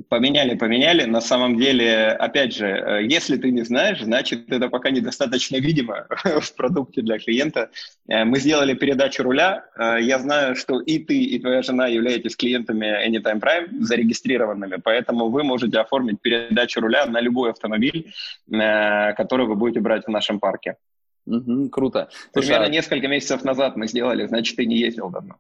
Поменяли, 0.10 0.56
поменяли. 0.56 1.06
На 1.06 1.22
самом 1.22 1.58
деле, 1.58 2.08
опять 2.08 2.54
же, 2.54 2.68
э, 2.68 3.06
если 3.06 3.38
ты 3.38 3.52
не 3.52 3.64
знаешь, 3.64 4.02
значит, 4.02 4.52
это 4.52 4.68
пока 4.68 4.90
недостаточно 4.90 5.56
видимо 5.56 6.08
в 6.42 6.54
продукте 6.56 7.02
для 7.02 7.18
клиента. 7.18 7.70
Э, 8.10 8.26
мы 8.26 8.40
сделали 8.40 8.74
передачу 8.74 9.24
руля. 9.24 9.66
Э, 9.78 9.98
я 10.02 10.20
знаю, 10.20 10.58
что 10.58 10.82
и 10.82 11.00
ты, 11.00 11.18
и 11.18 11.40
твоя 11.40 11.62
жена 11.62 11.88
являетесь 11.88 12.36
клиентами 12.36 13.08
Anytime 13.08 13.40
Prime, 13.40 13.80
зарегистрированными, 13.80 14.82
поэтому 14.84 15.30
вы 15.30 15.44
можете 15.44 15.80
оформить 15.80 16.20
передачу 16.22 16.82
руля 16.82 17.06
на 17.06 17.22
любой 17.22 17.52
автомобиль, 17.52 18.14
который 18.50 19.46
вы 19.46 19.56
будете 19.56 19.80
брать 19.80 20.06
в 20.06 20.10
нашем 20.10 20.40
парке. 20.40 20.76
Угу, 21.26 21.70
круто. 21.70 22.10
Примерно 22.34 22.66
Слушай, 22.66 22.72
несколько 22.72 23.08
месяцев 23.08 23.44
назад 23.46 23.78
мы 23.78 23.88
сделали, 23.88 24.28
значит, 24.28 24.58
ты 24.58 24.66
не 24.66 24.78
ездил 24.78 25.10
давно. 25.10 25.38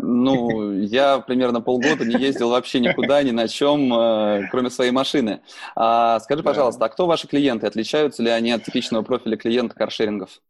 Ну, 0.00 0.72
я 0.74 1.18
примерно 1.18 1.60
полгода 1.60 2.04
не 2.04 2.14
ездил 2.14 2.50
вообще 2.50 2.78
никуда, 2.78 3.20
ни 3.24 3.32
на 3.32 3.48
чем, 3.48 3.92
э, 3.92 4.48
кроме 4.50 4.70
своей 4.70 4.92
машины. 4.92 5.40
А, 5.74 6.20
скажи, 6.20 6.44
пожалуйста, 6.44 6.84
а 6.84 6.88
кто 6.88 7.06
ваши 7.06 7.26
клиенты? 7.26 7.66
Отличаются 7.66 8.22
ли 8.22 8.30
они 8.30 8.52
от 8.52 8.62
типичного 8.62 9.02
профиля 9.02 9.36
клиента 9.36 9.74
каршерингов? 9.74 10.40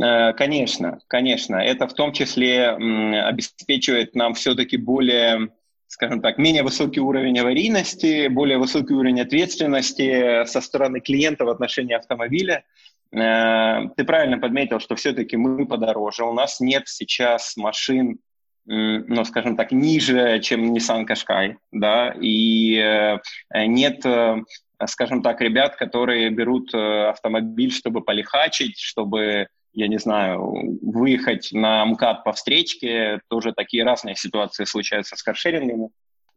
Э, 0.00 0.32
конечно, 0.34 1.00
конечно. 1.08 1.56
Это 1.56 1.88
в 1.88 1.94
том 1.94 2.12
числе 2.12 2.68
обеспечивает 2.68 4.14
нам 4.14 4.34
все-таки 4.34 4.76
более 4.76 5.50
скажем 5.86 6.20
так, 6.20 6.38
менее 6.38 6.64
высокий 6.64 6.98
уровень 6.98 7.38
аварийности, 7.38 8.26
более 8.26 8.58
высокий 8.58 8.94
уровень 8.94 9.20
ответственности 9.20 10.44
со 10.44 10.60
стороны 10.60 11.00
клиента 11.00 11.44
в 11.44 11.48
отношении 11.48 11.94
автомобиля. 11.94 12.64
Э, 13.12 13.88
ты 13.96 14.04
правильно 14.04 14.38
подметил, 14.38 14.80
что 14.80 14.96
все-таки 14.96 15.36
мы 15.36 15.66
подороже. 15.66 16.24
У 16.24 16.32
нас 16.32 16.60
нет 16.60 16.84
сейчас 16.86 17.56
машин 17.56 18.18
ну, 18.66 19.24
скажем 19.24 19.56
так, 19.56 19.72
ниже, 19.72 20.40
чем 20.40 20.74
Nissan 20.74 21.06
Qashqai, 21.06 21.56
да, 21.72 22.14
и 22.18 22.76
э, 22.76 23.18
нет, 23.66 24.04
э, 24.06 24.42
скажем 24.86 25.22
так, 25.22 25.40
ребят, 25.40 25.76
которые 25.76 26.30
берут 26.30 26.72
э, 26.74 27.08
автомобиль, 27.08 27.72
чтобы 27.72 28.00
полихачить, 28.00 28.78
чтобы, 28.78 29.48
я 29.74 29.88
не 29.88 29.98
знаю, 29.98 30.78
выехать 30.80 31.50
на 31.52 31.84
МКАД 31.84 32.24
по 32.24 32.32
встречке, 32.32 33.20
тоже 33.28 33.52
такие 33.52 33.84
разные 33.84 34.16
ситуации 34.16 34.64
случаются 34.64 35.16
с 35.16 35.22
каршерингами. 35.22 35.90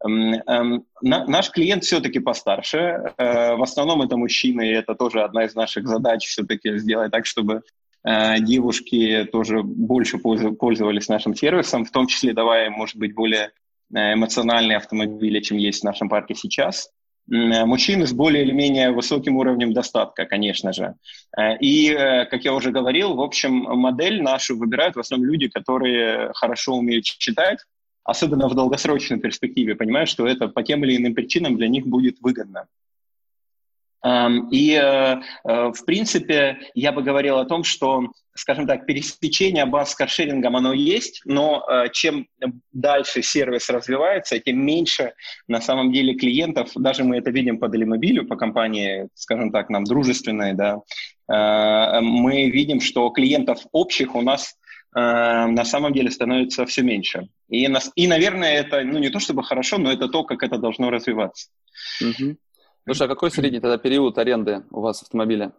Эм, 0.04 0.84
наш 1.02 1.50
клиент 1.50 1.82
все-таки 1.82 2.20
постарше, 2.20 3.14
в 3.16 3.62
основном 3.62 4.02
это 4.02 4.16
мужчины, 4.16 4.68
и 4.68 4.72
это 4.74 4.94
тоже 4.94 5.22
одна 5.22 5.44
из 5.44 5.56
наших 5.56 5.88
задач 5.88 6.24
все-таки 6.24 6.78
сделать 6.78 7.10
так, 7.10 7.26
чтобы 7.26 7.62
девушки 8.04 9.28
тоже 9.30 9.62
больше 9.62 10.18
пользовались 10.18 11.08
нашим 11.08 11.34
сервисом, 11.34 11.84
в 11.84 11.90
том 11.90 12.06
числе 12.06 12.32
давая, 12.32 12.70
может 12.70 12.96
быть, 12.96 13.14
более 13.14 13.50
э, 13.94 14.14
эмоциональные 14.14 14.76
автомобили, 14.76 15.40
чем 15.40 15.58
есть 15.58 15.80
в 15.80 15.84
нашем 15.84 16.08
парке 16.08 16.34
сейчас. 16.34 16.90
Э, 17.30 17.64
мужчины 17.64 18.06
с 18.06 18.12
более 18.12 18.44
или 18.44 18.52
менее 18.52 18.92
высоким 18.92 19.36
уровнем 19.36 19.72
достатка, 19.72 20.26
конечно 20.26 20.72
же. 20.72 20.94
И, 21.60 21.92
как 22.30 22.44
я 22.44 22.54
уже 22.54 22.70
говорил, 22.70 23.14
в 23.14 23.20
общем, 23.20 23.52
модель 23.52 24.22
нашу 24.22 24.56
выбирают 24.56 24.96
в 24.96 25.00
основном 25.00 25.30
люди, 25.30 25.48
которые 25.48 26.32
хорошо 26.34 26.74
умеют 26.76 27.04
читать, 27.04 27.58
особенно 28.04 28.48
в 28.48 28.54
долгосрочной 28.54 29.18
перспективе, 29.18 29.74
понимают, 29.74 30.08
что 30.08 30.26
это 30.26 30.48
по 30.48 30.62
тем 30.62 30.82
или 30.84 30.96
иным 30.96 31.14
причинам 31.14 31.56
для 31.56 31.68
них 31.68 31.86
будет 31.86 32.16
выгодно. 32.20 32.66
И, 34.04 34.74
э, 34.74 34.80
э, 34.80 35.18
в 35.44 35.84
принципе, 35.84 36.58
я 36.74 36.92
бы 36.92 37.02
говорил 37.02 37.38
о 37.38 37.44
том, 37.44 37.64
что, 37.64 38.12
скажем 38.34 38.66
так, 38.66 38.86
пересечение 38.86 39.66
баз 39.66 39.90
с 39.90 39.94
каршерингом, 39.96 40.54
оно 40.54 40.72
есть, 40.72 41.22
но 41.24 41.66
э, 41.68 41.88
чем 41.92 42.28
дальше 42.72 43.22
сервис 43.22 43.68
развивается, 43.68 44.38
тем 44.38 44.64
меньше 44.64 45.14
на 45.48 45.60
самом 45.60 45.92
деле 45.92 46.14
клиентов, 46.14 46.70
даже 46.76 47.02
мы 47.02 47.16
это 47.16 47.30
видим 47.30 47.58
по 47.58 47.68
Делимобилю, 47.68 48.24
по 48.24 48.36
компании, 48.36 49.08
скажем 49.14 49.50
так, 49.50 49.68
нам 49.68 49.84
дружественной, 49.84 50.54
да, 50.54 50.78
мы 52.00 52.48
видим, 52.48 52.80
что 52.80 53.10
клиентов 53.10 53.58
общих 53.72 54.14
у 54.14 54.22
нас 54.22 54.54
на 54.94 55.64
самом 55.66 55.92
деле 55.92 56.10
становится 56.10 56.64
все 56.64 56.80
меньше. 56.80 57.28
И, 57.50 57.68
и, 57.96 58.06
наверное, 58.06 58.54
это 58.54 58.82
ну, 58.82 58.98
не 58.98 59.10
то 59.10 59.20
чтобы 59.20 59.42
хорошо, 59.42 59.76
но 59.76 59.92
это 59.92 60.08
то, 60.08 60.24
как 60.24 60.42
это 60.42 60.56
должно 60.56 60.88
развиваться. 60.88 61.50
Угу. 62.00 62.38
Слушай, 62.88 63.04
а 63.04 63.08
какой 63.08 63.30
средний 63.30 63.60
тогда 63.60 63.76
период 63.76 64.16
аренды 64.16 64.62
у 64.70 64.80
вас 64.80 65.02
автомобиля? 65.02 65.52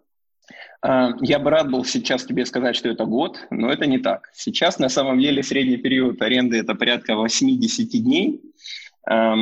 А, 0.82 1.12
я 1.22 1.38
бы 1.38 1.52
рад 1.52 1.70
был 1.70 1.86
сейчас 1.86 2.26
тебе 2.26 2.44
сказать, 2.44 2.76
что 2.76 2.90
это 2.90 3.06
год, 3.06 3.38
но 3.52 3.72
это 3.72 3.86
не 3.86 4.00
так. 4.00 4.32
Сейчас 4.34 4.80
на 4.80 4.90
самом 4.90 5.20
деле 5.20 5.44
средний 5.44 5.78
период 5.78 6.20
аренды 6.24 6.58
это 6.58 6.74
порядка 6.74 7.16
80 7.16 8.04
дней, 8.04 8.42
э, 9.08 9.36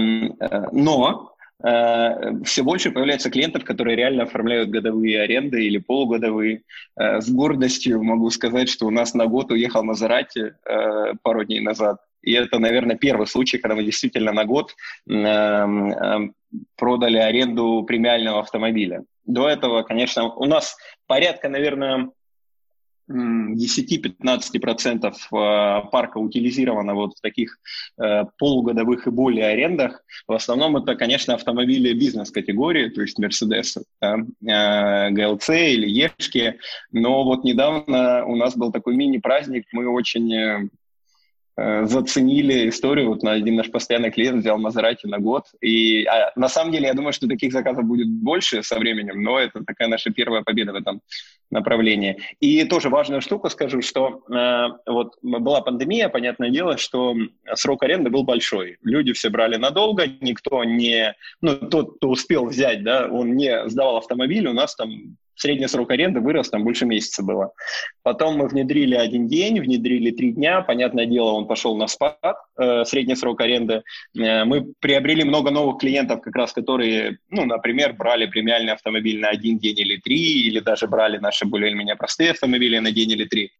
но 0.73 1.33
э, 1.63 2.43
все 2.43 2.63
больше 2.63 2.91
появляется 2.91 3.29
клиентов, 3.29 3.63
которые 3.63 3.95
реально 3.95 4.23
оформляют 4.23 4.69
годовые 4.69 5.21
аренды 5.21 5.65
или 5.65 5.77
полугодовые. 5.77 6.63
Э, 6.99 7.21
с 7.21 7.29
гордостью 7.29 8.03
могу 8.03 8.29
сказать, 8.31 8.67
что 8.67 8.85
у 8.85 8.91
нас 8.91 9.13
на 9.13 9.27
год 9.27 9.49
уехал 9.49 9.81
Мазерати 9.85 10.55
пару 11.23 11.45
дней 11.45 11.61
назад. 11.61 12.01
И 12.21 12.33
это, 12.33 12.59
наверное, 12.59 12.97
первый 12.97 13.27
случай, 13.27 13.57
когда 13.57 13.75
мы 13.75 13.83
действительно 13.83 14.31
на 14.31 14.45
год 14.45 14.75
продали 16.75 17.17
аренду 17.17 17.83
премиального 17.87 18.39
автомобиля. 18.39 19.03
До 19.25 19.47
этого, 19.49 19.83
конечно, 19.83 20.33
у 20.33 20.45
нас 20.45 20.77
порядка, 21.05 21.49
наверное, 21.49 22.09
10-15% 23.09 25.07
э, 25.07 25.81
парка 25.91 26.17
утилизировано 26.17 26.93
вот 26.93 27.13
в 27.15 27.21
таких 27.21 27.57
э, 27.97 28.23
полугодовых 28.37 29.07
и 29.07 29.11
более 29.11 29.47
арендах. 29.47 30.03
В 30.27 30.33
основном 30.33 30.75
это, 30.77 30.95
конечно, 30.95 31.33
автомобили 31.33 31.93
бизнес-категории, 31.93 32.89
то 32.89 33.01
есть 33.01 33.17
Mercedes, 33.19 33.81
да, 34.01 34.17
э, 34.45 35.09
GLC 35.11 35.69
или 35.69 35.87
Ешки. 35.89 36.59
Но 36.91 37.23
вот 37.23 37.45
недавно 37.45 38.25
у 38.25 38.35
нас 38.35 38.57
был 38.57 38.73
такой 38.73 38.97
мини-праздник, 38.97 39.65
мы 39.71 39.87
очень 39.87 40.33
Э, 40.33 40.67
заценили 41.57 42.69
историю. 42.69 43.09
Вот 43.09 43.23
один 43.23 43.55
наш 43.55 43.71
постоянный 43.71 44.11
клиент 44.11 44.41
взял 44.41 44.59
Мазерати 44.59 45.07
на 45.07 45.17
год. 45.17 45.45
И 45.59 46.05
а, 46.05 46.31
на 46.35 46.49
самом 46.49 46.71
деле 46.71 46.87
я 46.87 46.93
думаю, 46.93 47.13
что 47.13 47.27
таких 47.27 47.51
заказов 47.51 47.83
будет 47.85 48.07
больше 48.07 48.61
со 48.61 48.77
временем, 48.77 49.23
но 49.23 49.39
это 49.39 49.63
такая 49.65 49.87
наша 49.87 50.11
первая 50.11 50.43
победа 50.43 50.73
в 50.73 50.75
этом 50.75 51.01
направлении. 51.49 52.17
И 52.39 52.63
тоже 52.65 52.89
важную 52.89 53.21
штуку 53.21 53.49
скажу, 53.49 53.81
что 53.81 54.23
э, 54.29 54.67
вот 54.85 55.15
была 55.21 55.61
пандемия, 55.61 56.09
понятное 56.09 56.49
дело, 56.49 56.77
что 56.77 57.15
срок 57.55 57.83
аренды 57.83 58.09
был 58.09 58.23
большой. 58.23 58.77
Люди 58.83 59.13
все 59.13 59.29
брали 59.29 59.55
надолго, 59.55 60.05
никто 60.21 60.63
не... 60.63 61.15
Ну, 61.41 61.55
тот, 61.55 61.97
кто 61.97 62.09
успел 62.09 62.45
взять, 62.45 62.83
да, 62.83 63.07
он 63.07 63.35
не 63.35 63.67
сдавал 63.69 63.97
автомобиль, 63.97 64.47
у 64.47 64.53
нас 64.53 64.75
там 64.75 65.17
средний 65.37 65.67
срок 65.67 65.91
аренды 65.91 66.19
вырос, 66.19 66.49
там 66.49 66.63
больше 66.63 66.85
месяца 66.85 67.23
было. 67.23 67.51
Потом 68.03 68.37
мы 68.37 68.47
внедрили 68.47 68.95
один 68.95 69.27
день, 69.27 69.59
внедрили 69.59 70.11
три 70.11 70.31
дня. 70.31 70.61
Понятное 70.61 71.05
дело, 71.05 71.31
он 71.31 71.47
пошел 71.47 71.77
на 71.77 71.87
спад, 71.87 72.17
э, 72.57 72.83
средний 72.85 73.15
срок 73.15 73.41
аренды. 73.41 73.83
Э, 74.17 74.43
мы 74.43 74.73
приобрели 74.79 75.23
много 75.23 75.51
новых 75.51 75.79
клиентов, 75.79 76.21
как 76.21 76.35
раз 76.35 76.53
которые, 76.53 77.19
ну, 77.29 77.45
например, 77.45 77.93
брали 77.93 78.25
премиальный 78.25 78.73
автомобиль 78.73 79.19
на 79.19 79.29
один 79.29 79.57
день 79.59 79.79
или 79.79 79.97
три, 79.97 80.47
или 80.47 80.59
даже 80.59 80.87
брали 80.87 81.17
наши 81.17 81.45
более-менее 81.45 81.95
простые 81.95 82.31
автомобили 82.31 82.79
на 82.79 82.91
день 82.91 83.11
или 83.11 83.25
три. 83.25 83.51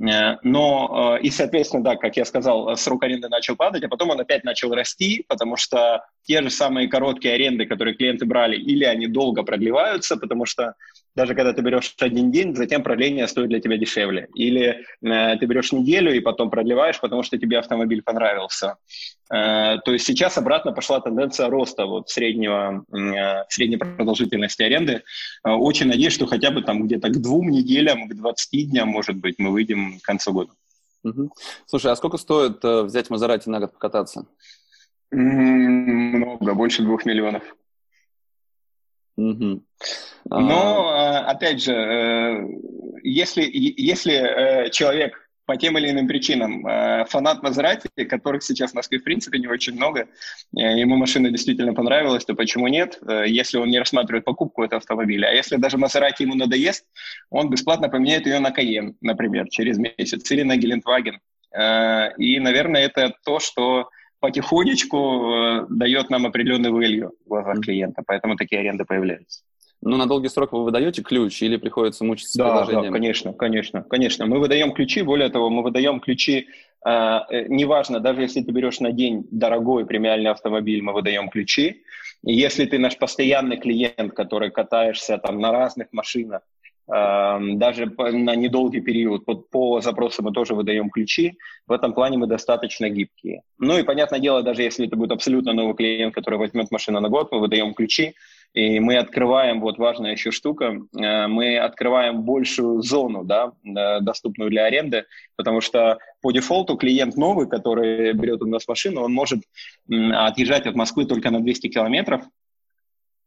Э, 0.00 0.36
но, 0.42 1.16
э, 1.18 1.22
и, 1.22 1.30
соответственно, 1.30 1.84
да, 1.84 1.96
как 1.96 2.16
я 2.16 2.24
сказал, 2.24 2.76
срок 2.76 3.04
аренды 3.04 3.28
начал 3.28 3.56
падать, 3.56 3.84
а 3.84 3.88
потом 3.88 4.10
он 4.10 4.20
опять 4.20 4.44
начал 4.44 4.74
расти, 4.74 5.24
потому 5.28 5.56
что 5.56 6.04
те 6.24 6.42
же 6.42 6.50
самые 6.50 6.88
короткие 6.88 7.34
аренды, 7.34 7.66
которые 7.66 7.94
клиенты 7.94 8.26
брали, 8.26 8.56
или 8.56 8.84
они 8.84 9.06
долго 9.06 9.42
продлеваются, 9.42 10.16
потому 10.16 10.46
что 10.46 10.74
даже 11.14 11.34
когда 11.34 11.52
ты 11.52 11.62
берешь 11.62 11.94
один 12.00 12.30
день, 12.32 12.56
затем 12.56 12.82
продление 12.82 13.28
стоит 13.28 13.48
для 13.48 13.60
тебя 13.60 13.76
дешевле. 13.76 14.28
Или 14.34 14.84
э, 15.02 15.36
ты 15.38 15.46
берешь 15.46 15.72
неделю 15.72 16.14
и 16.14 16.20
потом 16.20 16.50
продлеваешь, 16.50 17.00
потому 17.00 17.22
что 17.22 17.38
тебе 17.38 17.58
автомобиль 17.58 18.02
понравился. 18.02 18.76
Э, 19.32 19.78
то 19.84 19.92
есть 19.92 20.06
сейчас 20.06 20.36
обратно 20.38 20.72
пошла 20.72 21.00
тенденция 21.00 21.48
роста 21.48 21.86
вот 21.86 22.08
среднего, 22.10 22.84
э, 22.92 23.44
средней 23.48 23.76
продолжительности 23.76 24.62
аренды. 24.62 25.02
Э, 25.44 25.50
очень 25.50 25.86
надеюсь, 25.86 26.12
что 26.12 26.26
хотя 26.26 26.50
бы 26.50 26.62
там 26.62 26.84
где-то 26.86 27.08
к 27.08 27.20
двум 27.20 27.50
неделям, 27.50 28.08
к 28.08 28.14
20 28.14 28.70
дням, 28.70 28.88
может 28.88 29.16
быть, 29.16 29.36
мы 29.38 29.50
выйдем 29.50 30.00
к 30.00 30.02
концу 30.02 30.32
года. 30.32 30.52
Угу. 31.04 31.30
Слушай, 31.66 31.92
а 31.92 31.96
сколько 31.96 32.16
стоит 32.16 32.64
э, 32.64 32.82
взять 32.82 33.10
Мазерати 33.10 33.48
на 33.48 33.60
год 33.60 33.72
покататься? 33.72 34.26
Много, 35.10 36.54
больше 36.54 36.82
двух 36.82 37.04
миллионов. 37.04 37.44
Угу. 39.16 39.62
Но, 40.30 40.88
а, 40.88 41.18
опять 41.30 41.62
же, 41.62 41.72
э, 41.72 42.48
если, 43.02 43.48
если 43.52 44.14
э, 44.14 44.70
человек 44.70 45.20
по 45.46 45.56
тем 45.56 45.76
или 45.76 45.90
иным 45.90 46.08
причинам 46.08 46.66
э, 46.66 47.04
фанат 47.04 47.42
Мазерати, 47.42 47.88
которых 48.04 48.42
сейчас 48.42 48.72
в 48.72 48.74
Москве 48.74 48.98
в 48.98 49.04
принципе 49.04 49.38
не 49.38 49.46
очень 49.46 49.74
много, 49.74 50.08
ему 50.52 50.96
машина 50.96 51.30
действительно 51.30 51.74
понравилась, 51.74 52.24
то 52.24 52.34
почему 52.34 52.66
нет, 52.66 52.98
если 53.26 53.58
он 53.58 53.68
не 53.68 53.78
рассматривает 53.78 54.24
покупку 54.24 54.64
этого 54.64 54.78
автомобиля. 54.78 55.26
А 55.26 55.32
если 55.32 55.56
даже 55.56 55.76
Мазерати 55.76 56.22
ему 56.22 56.34
надоест, 56.34 56.86
он 57.28 57.50
бесплатно 57.50 57.90
поменяет 57.90 58.26
ее 58.26 58.38
на 58.38 58.52
Каен, 58.52 58.96
например, 59.02 59.48
через 59.50 59.76
месяц, 59.76 60.30
или 60.30 60.42
на 60.42 60.56
Гелендваген. 60.56 61.20
И, 62.18 62.40
наверное, 62.40 62.82
это 62.82 63.14
то, 63.24 63.38
что 63.38 63.90
потихонечку 64.24 64.96
э, 64.96 65.66
дает 65.68 66.08
нам 66.08 66.24
определенный 66.24 66.70
value 66.70 67.10
в 67.26 67.28
глазах 67.28 67.60
клиента, 67.60 68.02
поэтому 68.06 68.36
такие 68.36 68.60
аренды 68.60 68.86
появляются. 68.86 69.42
Ну, 69.82 69.98
на 69.98 70.06
долгий 70.06 70.30
срок 70.30 70.52
вы 70.52 70.64
выдаете 70.64 71.02
ключ 71.02 71.42
или 71.42 71.58
приходится 71.58 72.04
мучиться 72.04 72.38
да, 72.38 72.44
предложением? 72.44 72.92
Да, 72.92 72.98
конечно, 72.98 73.32
конечно, 73.34 73.82
конечно. 73.82 74.24
Мы 74.24 74.38
выдаем 74.38 74.72
ключи, 74.72 75.02
более 75.02 75.28
того, 75.28 75.50
мы 75.50 75.62
выдаем 75.62 76.00
ключи, 76.00 76.48
э, 76.86 76.90
э, 76.90 77.48
неважно, 77.48 78.00
даже 78.00 78.22
если 78.22 78.40
ты 78.40 78.50
берешь 78.50 78.80
на 78.80 78.92
день 78.92 79.26
дорогой 79.30 79.84
премиальный 79.84 80.30
автомобиль, 80.30 80.80
мы 80.80 80.94
выдаем 80.94 81.28
ключи. 81.28 81.82
И 82.24 82.32
если 82.32 82.64
ты 82.64 82.78
наш 82.78 82.96
постоянный 82.96 83.58
клиент, 83.58 84.14
который 84.14 84.50
катаешься 84.50 85.18
там 85.18 85.38
на 85.38 85.52
разных 85.52 85.88
машинах, 85.92 86.40
даже 86.86 87.86
на 87.86 88.34
недолгий 88.34 88.80
период. 88.80 89.24
По, 89.24 89.34
по 89.34 89.80
запросу 89.80 90.22
мы 90.22 90.32
тоже 90.32 90.54
выдаем 90.54 90.90
ключи. 90.90 91.38
В 91.66 91.72
этом 91.72 91.94
плане 91.94 92.18
мы 92.18 92.26
достаточно 92.26 92.90
гибкие. 92.90 93.42
Ну 93.58 93.78
и, 93.78 93.82
понятное 93.82 94.20
дело, 94.20 94.42
даже 94.42 94.62
если 94.62 94.86
это 94.86 94.96
будет 94.96 95.12
абсолютно 95.12 95.52
новый 95.54 95.74
клиент, 95.74 96.14
который 96.14 96.38
возьмет 96.38 96.70
машину 96.70 97.00
на 97.00 97.08
год, 97.08 97.32
мы 97.32 97.40
выдаем 97.40 97.72
ключи, 97.72 98.14
и 98.54 98.78
мы 98.78 98.96
открываем, 98.98 99.60
вот 99.60 99.78
важная 99.78 100.12
еще 100.12 100.30
штука, 100.30 100.78
э, 100.96 101.26
мы 101.26 101.58
открываем 101.58 102.22
большую 102.22 102.82
зону, 102.82 103.24
да, 103.24 103.52
э, 103.64 104.00
доступную 104.00 104.48
для 104.48 104.64
аренды, 104.64 105.06
потому 105.34 105.60
что 105.60 105.98
по 106.22 106.30
дефолту 106.30 106.76
клиент 106.76 107.16
новый, 107.16 107.48
который 107.48 108.12
берет 108.12 108.42
у 108.42 108.46
нас 108.46 108.68
машину, 108.68 109.02
он 109.02 109.12
может 109.12 109.40
отъезжать 109.88 110.66
от 110.66 110.76
Москвы 110.76 111.04
только 111.04 111.30
на 111.30 111.40
200 111.40 111.66
километров, 111.68 112.22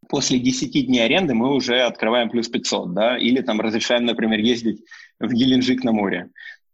после 0.10 0.40
10 0.40 0.88
дней 0.88 1.06
аренды 1.06 1.34
мы 1.34 1.54
уже 1.54 1.82
открываем 1.82 2.30
плюс 2.30 2.48
500, 2.48 2.94
да, 2.94 3.18
или 3.18 3.42
там 3.42 3.62
разрешаем, 3.62 4.06
например, 4.06 4.40
ездить 4.40 4.82
в 5.20 5.32
Геленджик 5.32 5.84
на 5.84 5.92
море. 5.92 6.30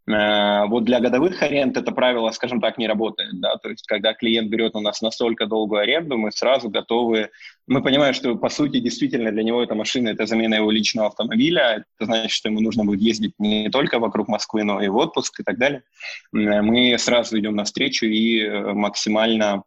Э, 0.06 0.66
вот 0.68 0.84
для 0.84 1.00
годовых 1.00 1.42
аренд 1.42 1.78
это 1.78 1.92
правило, 1.94 2.30
скажем 2.32 2.60
так, 2.60 2.78
не 2.78 2.88
работает, 2.88 3.40
да, 3.40 3.56
то 3.56 3.70
есть 3.70 3.88
когда 3.88 4.14
клиент 4.14 4.50
берет 4.50 4.76
у 4.76 4.82
нас 4.82 5.02
настолько 5.02 5.46
долгую 5.46 5.82
аренду, 5.82 6.18
мы 6.18 6.32
сразу 6.32 6.70
готовы, 6.70 7.30
мы 7.68 7.82
понимаем, 7.82 8.14
что 8.14 8.36
по 8.36 8.50
сути 8.50 8.80
действительно 8.80 9.32
для 9.32 9.44
него 9.44 9.64
эта 9.64 9.76
машина 9.76 10.10
это 10.10 10.26
замена 10.26 10.56
его 10.56 10.72
личного 10.72 11.08
автомобиля, 11.08 11.86
это 11.98 12.06
значит, 12.06 12.32
что 12.32 12.50
ему 12.50 12.60
нужно 12.60 12.84
будет 12.84 13.00
ездить 13.00 13.34
не 13.40 13.70
только 13.70 14.00
вокруг 14.00 14.28
Москвы, 14.28 14.64
но 14.64 14.82
и 14.82 14.90
в 14.90 14.98
отпуск 14.98 15.40
и 15.40 15.44
так 15.44 15.58
далее. 15.58 15.84
Э, 16.34 16.62
мы 16.62 16.98
сразу 16.98 17.40
идем 17.40 17.56
навстречу 17.56 18.06
и 18.06 18.42
э, 18.42 18.74
максимально 18.74 19.64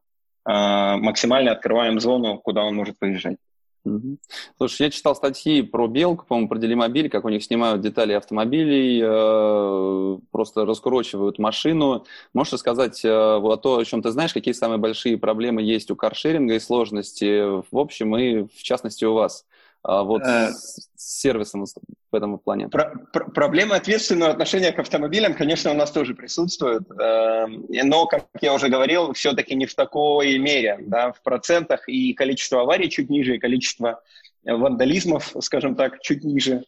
максимально 0.48 1.50
открываем 1.50 1.98
зону, 1.98 2.38
куда 2.38 2.62
он 2.62 2.76
может 2.76 2.94
выезжать. 3.00 3.37
Слушай, 4.57 4.83
я 4.83 4.90
читал 4.90 5.14
статьи 5.14 5.62
про 5.62 5.87
Белку, 5.87 6.25
по-моему, 6.27 6.49
про 6.49 6.59
Делимобиль, 6.59 7.09
как 7.09 7.25
у 7.25 7.29
них 7.29 7.44
снимают 7.44 7.81
детали 7.81 8.12
автомобилей, 8.12 9.01
э, 9.03 10.18
просто 10.31 10.64
раскурочивают 10.64 11.38
машину. 11.38 12.05
Можешь 12.35 12.55
рассказать 12.55 13.05
э, 13.05 13.09
о 13.11 13.57
том, 13.57 13.79
о 13.79 13.85
чем 13.85 14.03
ты 14.03 14.11
знаешь, 14.11 14.33
какие 14.33 14.55
самые 14.55 14.79
большие 14.79 15.18
проблемы 15.18 15.62
есть 15.62 15.90
у 15.90 15.96
каршеринга 15.96 16.55
и 16.55 16.61
сложности 16.61 17.61
в 17.70 17.79
общем 17.79 18.16
и 18.16 18.44
в 18.44 18.62
частности 18.62 19.05
у 19.05 19.14
вас? 19.14 19.46
А 19.88 20.03
вот 20.03 20.22
э, 20.22 20.51
с 20.53 21.20
сервисом 21.20 21.64
в 21.64 22.14
этом 22.16 22.38
плане? 22.40 22.68
Про, 22.68 22.92
про, 23.12 23.27
проблема 23.31 23.77
ответственного 23.77 24.33
отношения 24.33 24.72
к 24.72 24.81
автомобилям, 24.81 25.35
конечно, 25.35 25.70
у 25.70 25.75
нас 25.75 25.92
тоже 25.92 26.16
присутствует, 26.16 26.83
э, 26.90 27.46
но, 27.85 28.07
как 28.07 28.27
я 28.40 28.53
уже 28.53 28.68
говорил, 28.68 29.12
все-таки 29.12 29.55
не 29.55 29.66
в 29.66 29.77
такой 29.77 30.38
мере, 30.38 30.79
да, 30.81 31.12
в 31.12 31.22
процентах 31.22 31.88
и 31.88 32.14
количество 32.14 32.62
аварий 32.62 32.90
чуть 32.90 33.09
ниже, 33.11 33.37
и 33.37 33.38
количество 33.38 34.03
вандализмов, 34.44 35.37
скажем 35.40 35.77
так, 35.77 36.01
чуть 36.03 36.25
ниже. 36.25 36.64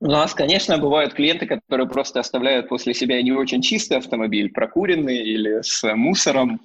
У 0.00 0.06
нас, 0.06 0.32
конечно, 0.32 0.78
бывают 0.78 1.12
клиенты, 1.12 1.46
которые 1.46 1.88
просто 1.88 2.20
оставляют 2.20 2.70
после 2.70 2.94
себя 2.94 3.20
не 3.20 3.32
очень 3.32 3.60
чистый 3.60 3.98
автомобиль, 3.98 4.50
прокуренный 4.50 5.18
или 5.18 5.60
с 5.60 5.82
мусором, 5.94 6.62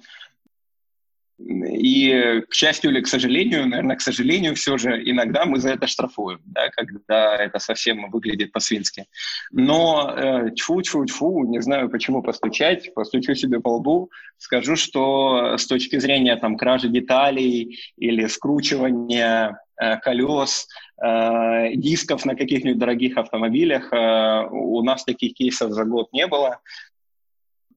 И, 1.38 2.42
к 2.48 2.54
счастью 2.54 2.90
или 2.90 3.00
к 3.00 3.08
сожалению, 3.08 3.66
наверное, 3.66 3.96
к 3.96 4.00
сожалению, 4.00 4.54
все 4.54 4.78
же 4.78 5.02
иногда 5.04 5.44
мы 5.44 5.58
за 5.58 5.70
это 5.70 5.88
штрафуем, 5.88 6.40
да, 6.44 6.68
когда 6.70 7.36
это 7.36 7.58
совсем 7.58 8.08
выглядит 8.10 8.52
по-свински. 8.52 9.06
Но 9.50 10.14
э, 10.16 10.50
тьфу-тьфу-тьфу, 10.54 11.44
не 11.46 11.60
знаю, 11.60 11.90
почему 11.90 12.22
постучать, 12.22 12.94
постучу 12.94 13.34
себе 13.34 13.60
по 13.60 13.76
лбу, 13.76 14.10
скажу, 14.38 14.76
что 14.76 15.56
с 15.58 15.66
точки 15.66 15.98
зрения 15.98 16.36
там, 16.36 16.56
кражи 16.56 16.88
деталей 16.88 17.80
или 17.96 18.26
скручивания 18.26 19.58
э, 19.76 19.96
колес, 19.98 20.68
э, 21.02 21.74
дисков 21.74 22.24
на 22.24 22.36
каких-нибудь 22.36 22.78
дорогих 22.78 23.16
автомобилях, 23.16 23.92
э, 23.92 24.46
у 24.50 24.82
нас 24.82 25.04
таких 25.04 25.34
кейсов 25.34 25.72
за 25.72 25.84
год 25.84 26.12
не 26.12 26.28
было. 26.28 26.60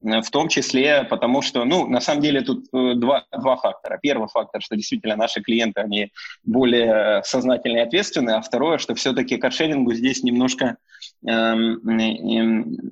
Э, 0.04 0.20
в 0.20 0.30
том 0.30 0.48
числе 0.48 1.04
потому, 1.04 1.42
что, 1.42 1.64
ну, 1.64 1.86
на 1.86 2.00
самом 2.00 2.22
деле 2.22 2.40
тут 2.42 2.66
э, 2.72 2.94
два, 2.94 3.24
два 3.32 3.56
фактора. 3.56 3.98
Первый 4.00 4.28
фактор, 4.28 4.62
что 4.62 4.76
действительно 4.76 5.16
наши 5.16 5.40
клиенты, 5.40 5.80
они 5.80 6.12
более 6.44 7.22
сознательные 7.24 7.84
и 7.84 7.86
ответственные, 7.86 8.36
а 8.36 8.42
второе, 8.42 8.78
что 8.78 8.94
все-таки 8.94 9.36
каршерингу 9.36 9.92
здесь 9.92 10.22
немножко 10.22 10.76
эм, 11.26 11.80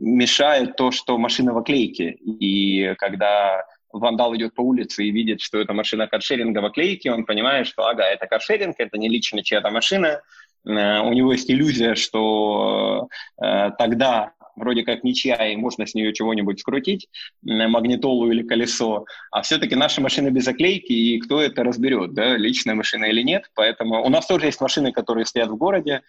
мешает 0.00 0.76
то, 0.76 0.90
что 0.90 1.18
машина 1.18 1.52
в 1.52 1.58
оклейке. 1.58 2.10
И 2.10 2.94
когда 2.98 3.64
вандал 3.92 4.34
идет 4.36 4.54
по 4.54 4.62
улице 4.62 5.04
и 5.04 5.10
видит, 5.10 5.40
что 5.40 5.58
это 5.58 5.72
машина 5.72 6.06
каршеринга 6.06 6.58
в 6.60 6.64
оклейке, 6.66 7.12
он 7.12 7.24
понимает, 7.24 7.66
что, 7.66 7.86
ага, 7.86 8.04
это 8.04 8.26
каршеринг, 8.26 8.76
это 8.78 8.98
не 8.98 9.08
лично 9.08 9.42
чья-то 9.42 9.70
машина, 9.70 10.22
э, 10.66 11.00
у 11.00 11.12
него 11.12 11.32
есть 11.32 11.50
иллюзия, 11.50 11.94
что 11.94 13.08
э, 13.42 13.70
тогда 13.78 14.32
вроде 14.56 14.82
как 14.82 15.04
ничья, 15.04 15.36
и 15.52 15.56
можно 15.56 15.86
с 15.86 15.94
нее 15.94 16.12
чего-нибудь 16.12 16.60
скрутить, 16.60 17.08
магнитолу 17.42 18.30
или 18.30 18.42
колесо, 18.42 19.04
а 19.30 19.42
все-таки 19.42 19.76
наши 19.76 20.00
машины 20.00 20.30
без 20.30 20.48
оклейки, 20.48 20.92
и 20.92 21.20
кто 21.20 21.40
это 21.40 21.62
разберет, 21.62 22.14
да, 22.14 22.36
личная 22.36 22.74
машина 22.74 23.04
или 23.06 23.22
нет. 23.22 23.50
Поэтому 23.54 24.04
у 24.04 24.08
нас 24.08 24.26
тоже 24.26 24.46
есть 24.46 24.60
машины, 24.60 24.92
которые 24.92 25.26
стоят 25.26 25.48
в 25.50 25.56
городе, 25.56 26.02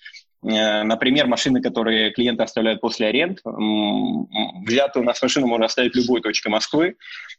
э, 0.44 0.84
Например, 0.84 1.28
машины, 1.28 1.62
которые 1.62 2.12
клиенты 2.12 2.44
оставляют 2.44 2.82
после 2.82 3.08
аренд. 3.08 3.40
Взятую 3.44 5.04
у 5.04 5.06
нас 5.06 5.22
машину 5.22 5.48
можно 5.48 5.66
оставить 5.66 5.94
в 5.94 5.98
любой 5.98 6.22
точке 6.22 6.50
Москвы. 6.50 6.96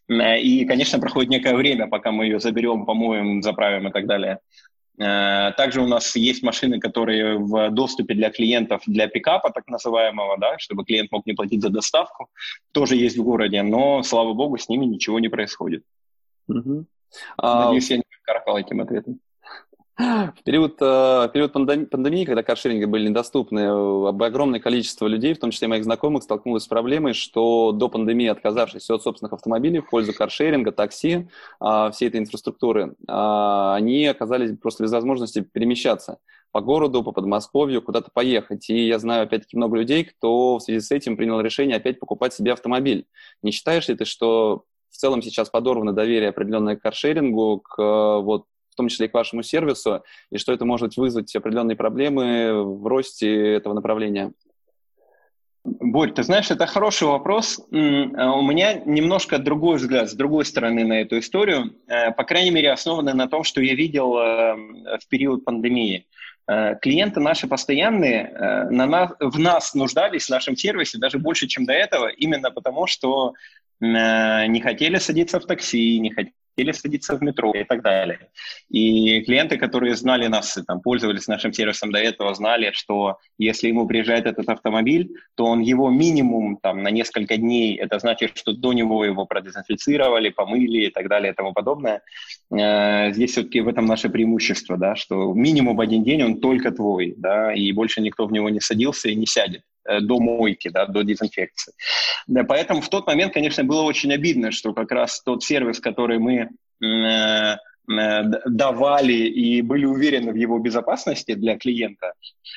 Э, 0.08 0.38
и, 0.40 0.64
конечно, 0.64 0.98
проходит 0.98 1.30
некое 1.30 1.54
время, 1.54 1.86
пока 1.86 2.10
мы 2.10 2.24
ее 2.24 2.40
заберем, 2.40 2.84
помоем, 2.84 3.42
заправим 3.42 3.88
и 3.88 3.92
так 3.92 4.06
далее. 4.06 4.40
Э, 4.98 5.52
также 5.56 5.80
у 5.80 5.86
нас 5.86 6.16
есть 6.16 6.42
машины, 6.42 6.80
которые 6.80 7.38
в 7.38 7.70
доступе 7.70 8.14
для 8.14 8.30
клиентов 8.30 8.82
для 8.86 9.06
пикапа, 9.06 9.50
так 9.50 9.68
называемого, 9.68 10.36
да, 10.38 10.58
чтобы 10.58 10.84
клиент 10.84 11.12
мог 11.12 11.26
не 11.26 11.34
платить 11.34 11.62
за 11.62 11.70
доставку, 11.70 12.28
тоже 12.72 12.96
есть 12.96 13.16
в 13.16 13.22
городе, 13.22 13.62
но, 13.62 14.02
слава 14.02 14.34
богу, 14.34 14.58
с 14.58 14.68
ними 14.68 14.86
ничего 14.86 15.20
не 15.20 15.28
происходит. 15.28 15.84
Угу. 16.48 16.86
Надеюсь, 17.42 17.90
а... 17.90 17.94
я 17.94 17.96
не 17.98 18.04
каркал 18.22 18.58
этим 18.58 18.80
ответом. 18.80 19.20
В 19.98 20.44
период, 20.44 20.76
э, 20.80 21.28
период 21.32 21.52
пандемии, 21.52 22.24
когда 22.24 22.44
каршеринги 22.44 22.84
были 22.84 23.08
недоступны, 23.08 23.58
э, 23.58 24.08
огромное 24.08 24.60
количество 24.60 25.08
людей, 25.08 25.34
в 25.34 25.40
том 25.40 25.50
числе 25.50 25.66
моих 25.66 25.82
знакомых, 25.82 26.22
столкнулось 26.22 26.62
с 26.62 26.68
проблемой, 26.68 27.14
что 27.14 27.72
до 27.72 27.88
пандемии, 27.88 28.28
отказавшись 28.28 28.88
от 28.90 29.02
собственных 29.02 29.32
автомобилей 29.32 29.80
в 29.80 29.90
пользу 29.90 30.12
каршеринга, 30.14 30.70
такси, 30.70 31.26
а, 31.58 31.90
всей 31.90 32.08
этой 32.08 32.20
инфраструктуры, 32.20 32.94
а, 33.08 33.74
они 33.74 34.06
оказались 34.06 34.56
просто 34.56 34.84
без 34.84 34.92
возможности 34.92 35.40
перемещаться 35.40 36.18
по 36.52 36.60
городу, 36.60 37.02
по 37.02 37.10
Подмосковью, 37.10 37.82
куда-то 37.82 38.10
поехать. 38.12 38.70
И 38.70 38.86
я 38.86 39.00
знаю, 39.00 39.24
опять-таки, 39.24 39.56
много 39.56 39.78
людей, 39.78 40.04
кто 40.04 40.58
в 40.58 40.60
связи 40.60 40.78
с 40.78 40.92
этим 40.92 41.16
принял 41.16 41.40
решение 41.40 41.76
опять 41.76 41.98
покупать 41.98 42.32
себе 42.32 42.52
автомобиль. 42.52 43.06
Не 43.42 43.50
считаешь 43.50 43.88
ли 43.88 43.96
ты, 43.96 44.04
что 44.04 44.62
в 44.90 44.96
целом 44.96 45.22
сейчас 45.22 45.50
подорвано 45.50 45.92
доверие 45.92 46.28
определенное 46.28 46.76
к 46.76 46.82
каршерингу, 46.82 47.62
к 47.64 48.20
вот 48.20 48.44
том 48.78 48.88
числе 48.88 49.06
и 49.06 49.08
к 49.08 49.14
вашему 49.14 49.42
сервису, 49.42 50.02
и 50.30 50.38
что 50.38 50.52
это 50.52 50.64
может 50.64 50.96
вызвать 50.96 51.34
определенные 51.36 51.76
проблемы 51.76 52.64
в 52.64 52.86
росте 52.86 53.54
этого 53.54 53.74
направления? 53.74 54.32
Борь, 55.80 56.12
ты 56.12 56.22
знаешь, 56.22 56.50
это 56.50 56.66
хороший 56.66 57.08
вопрос. 57.08 57.60
А 57.70 58.32
у 58.32 58.42
меня 58.42 58.74
немножко 58.74 59.38
другой 59.38 59.76
взгляд, 59.76 60.08
с 60.08 60.14
другой 60.14 60.44
стороны 60.44 60.84
на 60.84 61.00
эту 61.00 61.18
историю, 61.18 61.74
э, 61.88 62.12
по 62.12 62.24
крайней 62.24 62.50
мере, 62.50 62.72
основанный 62.72 63.14
на 63.14 63.28
том, 63.28 63.44
что 63.44 63.60
я 63.60 63.74
видел 63.74 64.16
э, 64.16 64.54
в 64.98 65.08
период 65.08 65.44
пандемии. 65.44 66.06
Э, 66.46 66.76
клиенты 66.80 67.20
наши 67.20 67.46
постоянные 67.46 68.30
на 68.70 68.86
нас, 68.86 69.12
в 69.20 69.38
нас 69.38 69.74
нуждались, 69.74 70.26
в 70.26 70.30
нашем 70.30 70.56
сервисе, 70.56 70.98
даже 70.98 71.18
больше, 71.18 71.46
чем 71.46 71.66
до 71.66 71.72
этого, 71.72 72.08
именно 72.08 72.50
потому, 72.50 72.86
что 72.86 73.34
не 73.80 74.60
хотели 74.60 74.96
садиться 74.96 75.38
в 75.38 75.46
такси, 75.46 76.00
не 76.00 76.10
хотели 76.10 76.34
или 76.58 76.72
садиться 76.72 77.16
в 77.16 77.22
метро 77.22 77.52
и 77.52 77.64
так 77.64 77.82
далее. 77.82 78.30
И 78.68 79.22
клиенты, 79.22 79.56
которые 79.56 79.94
знали 79.94 80.26
нас 80.26 80.58
там, 80.66 80.80
пользовались 80.80 81.28
нашим 81.28 81.52
сервисом 81.52 81.92
до 81.92 81.98
этого, 81.98 82.34
знали, 82.34 82.72
что 82.72 83.18
если 83.38 83.68
ему 83.68 83.86
приезжает 83.86 84.26
этот 84.26 84.48
автомобиль, 84.48 85.10
то 85.36 85.44
он 85.44 85.60
его 85.60 85.88
минимум 85.90 86.58
там, 86.60 86.82
на 86.82 86.90
несколько 86.90 87.36
дней, 87.36 87.76
это 87.76 87.98
значит, 87.98 88.36
что 88.36 88.52
до 88.52 88.72
него 88.72 89.04
его 89.04 89.24
продезинфицировали, 89.24 90.30
помыли 90.30 90.86
и 90.86 90.90
так 90.90 91.08
далее 91.08 91.32
и 91.32 91.34
тому 91.34 91.52
подобное. 91.52 92.02
Э, 92.50 93.12
здесь 93.12 93.32
все-таки 93.32 93.60
в 93.60 93.68
этом 93.68 93.86
наше 93.86 94.08
преимущество, 94.08 94.76
да, 94.76 94.96
что 94.96 95.32
минимум 95.34 95.80
один 95.80 96.02
день 96.02 96.22
он 96.22 96.40
только 96.40 96.70
твой, 96.72 97.14
да, 97.16 97.54
и 97.54 97.72
больше 97.72 98.00
никто 98.00 98.26
в 98.26 98.32
него 98.32 98.50
не 98.50 98.60
садился 98.60 99.08
и 99.08 99.14
не 99.14 99.26
сядет. 99.26 99.62
Э, 99.88 100.00
до 100.00 100.20
мойки, 100.20 100.68
да, 100.68 100.86
до 100.86 101.02
дезинфекции. 101.02 101.72
Да, 102.26 102.44
поэтому 102.44 102.82
в 102.82 102.88
тот 102.90 103.06
момент, 103.06 103.32
конечно, 103.32 103.64
было 103.64 103.82
очень 103.82 104.12
обидно, 104.12 104.52
что 104.52 104.74
как 104.74 104.92
раз 104.92 105.22
тот 105.22 105.42
сервис, 105.42 105.80
который 105.80 106.18
мы 106.18 106.50
э, 106.84 106.86
э, 106.86 108.22
давали 108.44 109.14
и 109.14 109.62
были 109.62 109.86
уверены 109.86 110.32
в 110.32 110.34
его 110.34 110.58
безопасности 110.58 111.32
для 111.34 111.56
клиента, 111.56 112.12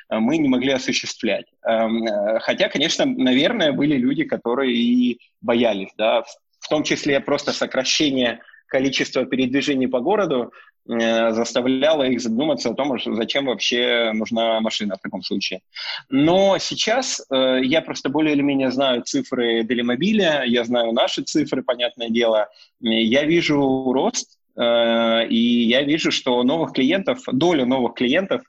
мы 0.09 0.37
не 0.37 0.49
могли 0.49 0.73
осуществлять. 0.73 1.45
Эм, 1.65 2.05
хотя, 2.41 2.67
конечно, 2.67 3.05
наверное, 3.05 3.71
были 3.71 3.95
люди, 3.95 4.25
которые 4.25 4.75
и 4.75 5.19
боялись, 5.39 5.91
да, 5.97 6.23
в 6.59 6.67
том 6.67 6.83
числе 6.83 7.21
просто 7.21 7.53
сокращение 7.53 8.41
количества 8.71 9.25
передвижений 9.25 9.87
по 9.87 9.99
городу, 9.99 10.51
Э, 10.89 11.31
заставляло 11.31 12.03
их 12.03 12.19
задуматься 12.21 12.69
о 12.69 12.73
том, 12.73 12.97
зачем 13.15 13.45
вообще 13.45 14.11
нужна 14.13 14.59
машина 14.61 14.95
в 14.95 15.01
таком 15.01 15.21
случае. 15.21 15.61
Но 16.09 16.57
сейчас 16.57 17.23
э, 17.29 17.59
я 17.63 17.81
просто 17.81 18.09
более 18.09 18.33
или 18.33 18.41
менее 18.41 18.71
знаю 18.71 19.03
цифры 19.03 19.63
Делимобиля, 19.63 20.43
я 20.43 20.63
знаю 20.63 20.91
наши 20.91 21.21
цифры, 21.21 21.61
понятное 21.61 22.09
дело. 22.09 22.49
Я 22.79 23.25
вижу 23.25 23.93
рост 23.93 24.39
Э, 24.53 25.20
и 25.23 25.35
я 25.35 25.83
вижу, 25.83 26.11
что 26.11 26.43
новых 26.43 26.73
клиентов, 26.73 27.19
доля 27.31 27.65
новых 27.65 27.95
клиентов, 27.95 28.41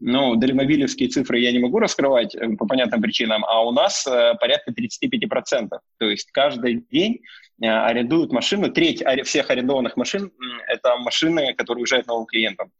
ну, 0.00 0.36
дальмобилевские 0.36 1.08
цифры 1.08 1.38
я 1.40 1.52
не 1.52 1.58
могу 1.58 1.78
раскрывать 1.78 2.34
э, 2.34 2.56
по 2.56 2.66
понятным 2.66 3.00
причинам, 3.00 3.44
а 3.44 3.62
у 3.62 3.72
нас 3.72 4.06
э, 4.06 4.34
порядка 4.40 4.72
35%. 4.72 5.68
То 5.98 6.10
есть 6.10 6.30
каждый 6.32 6.84
день 6.90 7.20
арендуют 7.62 8.32
машину, 8.32 8.70
треть 8.70 9.02
всех 9.24 9.50
арендованных 9.50 9.98
машин– 9.98 10.32
это 10.66 10.96
машины, 10.96 11.52
которые 11.52 11.82
уезжают 11.82 12.06
новым 12.06 12.24
клиентам. 12.24 12.72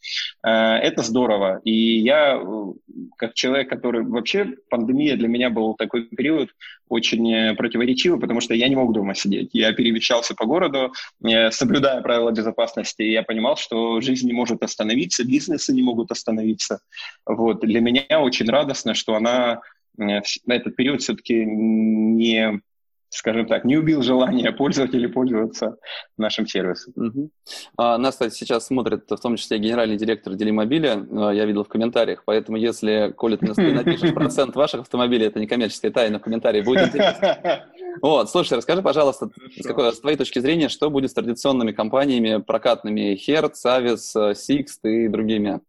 Это 0.42 1.02
здорово. 1.02 1.60
И 1.64 1.98
я, 1.98 2.40
как 3.18 3.34
человек, 3.34 3.68
который 3.68 4.02
вообще, 4.02 4.54
пандемия 4.70 5.16
для 5.16 5.28
меня 5.28 5.50
был 5.50 5.74
такой 5.74 6.04
период, 6.06 6.48
очень 6.90 7.32
э, 7.32 7.54
противоречивы, 7.54 8.18
потому 8.18 8.40
что 8.40 8.52
я 8.52 8.68
не 8.68 8.76
мог 8.76 8.92
дома 8.92 9.14
сидеть. 9.14 9.50
Я 9.52 9.72
перемещался 9.72 10.34
по 10.34 10.44
городу, 10.44 10.92
э, 11.24 11.50
соблюдая 11.52 12.02
правила 12.02 12.32
безопасности, 12.32 13.02
и 13.02 13.12
я 13.12 13.22
понимал, 13.22 13.39
что 13.56 14.00
жизнь 14.00 14.26
не 14.26 14.32
может 14.32 14.62
остановиться, 14.62 15.24
бизнесы 15.24 15.72
не 15.72 15.82
могут 15.82 16.10
остановиться. 16.10 16.80
Вот. 17.26 17.60
Для 17.60 17.80
меня 17.80 18.20
очень 18.20 18.46
радостно, 18.46 18.94
что 18.94 19.14
она 19.14 19.60
э, 19.98 20.20
на 20.46 20.52
этот 20.52 20.76
период 20.76 21.02
все-таки 21.02 21.44
не 21.44 22.60
скажем 23.10 23.46
так, 23.46 23.64
не 23.64 23.76
убил 23.76 24.02
желание 24.02 24.52
пользователей 24.52 25.08
пользоваться 25.08 25.76
нашим 26.16 26.46
сервисом. 26.46 26.92
Угу. 26.96 27.30
А, 27.76 27.98
нас, 27.98 28.14
кстати, 28.14 28.34
сейчас 28.34 28.66
смотрит 28.66 29.10
в 29.10 29.16
том 29.16 29.36
числе 29.36 29.58
генеральный 29.58 29.96
директор 29.96 30.34
Делимобиля, 30.34 31.06
а, 31.10 31.30
я 31.30 31.44
видел 31.44 31.64
в 31.64 31.68
комментариях, 31.68 32.22
поэтому 32.24 32.56
если, 32.56 33.12
Коля, 33.16 33.36
ты 33.36 33.46
напишешь 33.46 34.14
процент 34.14 34.54
ваших 34.54 34.82
автомобилей, 34.82 35.26
это 35.26 35.40
не 35.40 35.46
коммерческая 35.46 35.90
тайна, 35.90 36.18
в 36.18 36.22
комментарии 36.22 36.62
будет 36.62 36.88
интересно. 36.88 37.66
Вот, 38.02 38.30
слушай, 38.30 38.54
расскажи, 38.56 38.82
пожалуйста, 38.82 39.30
с, 39.58 39.66
какой, 39.66 39.92
с 39.92 39.98
твоей 39.98 40.16
точки 40.16 40.38
зрения, 40.38 40.68
что 40.68 40.90
будет 40.90 41.10
с 41.10 41.14
традиционными 41.14 41.72
компаниями 41.72 42.40
прокатными 42.40 43.16
Hertz, 43.16 43.66
Avis, 43.66 44.14
Sixt 44.14 44.84
и 44.84 45.08
другими? 45.08 45.60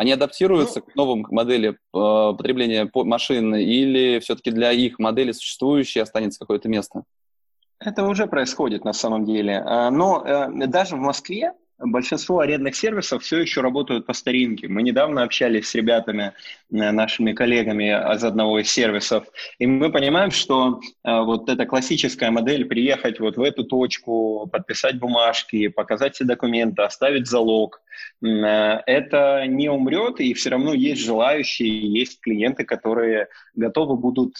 Они 0.00 0.12
адаптируются 0.12 0.80
ну, 0.80 0.86
к 0.86 0.94
новым 0.94 1.26
моделям 1.30 1.74
э, 1.74 1.76
потребления 1.92 2.90
машин 2.94 3.54
или 3.54 4.18
все-таки 4.20 4.50
для 4.50 4.72
их 4.72 4.98
модели 4.98 5.32
существующей 5.32 6.00
останется 6.00 6.38
какое-то 6.38 6.70
место? 6.70 7.02
Это 7.78 8.04
уже 8.04 8.26
происходит 8.26 8.82
на 8.82 8.94
самом 8.94 9.26
деле. 9.26 9.62
А, 9.62 9.90
но 9.90 10.24
э, 10.24 10.66
даже 10.68 10.96
в 10.96 11.00
Москве 11.00 11.52
большинство 11.80 12.40
арендных 12.40 12.76
сервисов 12.76 13.22
все 13.22 13.38
еще 13.38 13.60
работают 13.60 14.06
по 14.06 14.12
старинке. 14.12 14.68
Мы 14.68 14.82
недавно 14.82 15.22
общались 15.22 15.68
с 15.68 15.74
ребятами, 15.74 16.32
э, 16.70 16.90
нашими 16.90 17.32
коллегами 17.32 17.90
из 18.14 18.24
одного 18.24 18.58
из 18.60 18.70
сервисов, 18.70 19.24
и 19.58 19.66
мы 19.66 19.90
понимаем, 19.90 20.30
что 20.30 20.80
э, 21.04 21.20
вот 21.20 21.48
эта 21.48 21.66
классическая 21.66 22.30
модель 22.30 22.64
приехать 22.66 23.20
вот 23.20 23.36
в 23.36 23.42
эту 23.42 23.64
точку, 23.64 24.48
подписать 24.52 24.98
бумажки, 24.98 25.68
показать 25.68 26.14
все 26.14 26.24
документы, 26.24 26.82
оставить 26.82 27.26
залог, 27.26 27.80
э, 28.22 28.26
это 28.26 29.46
не 29.46 29.68
умрет, 29.68 30.20
и 30.20 30.34
все 30.34 30.50
равно 30.50 30.74
есть 30.74 31.02
желающие, 31.02 31.92
есть 31.92 32.20
клиенты, 32.20 32.64
которые 32.64 33.28
готовы 33.54 33.96
будут 33.96 34.36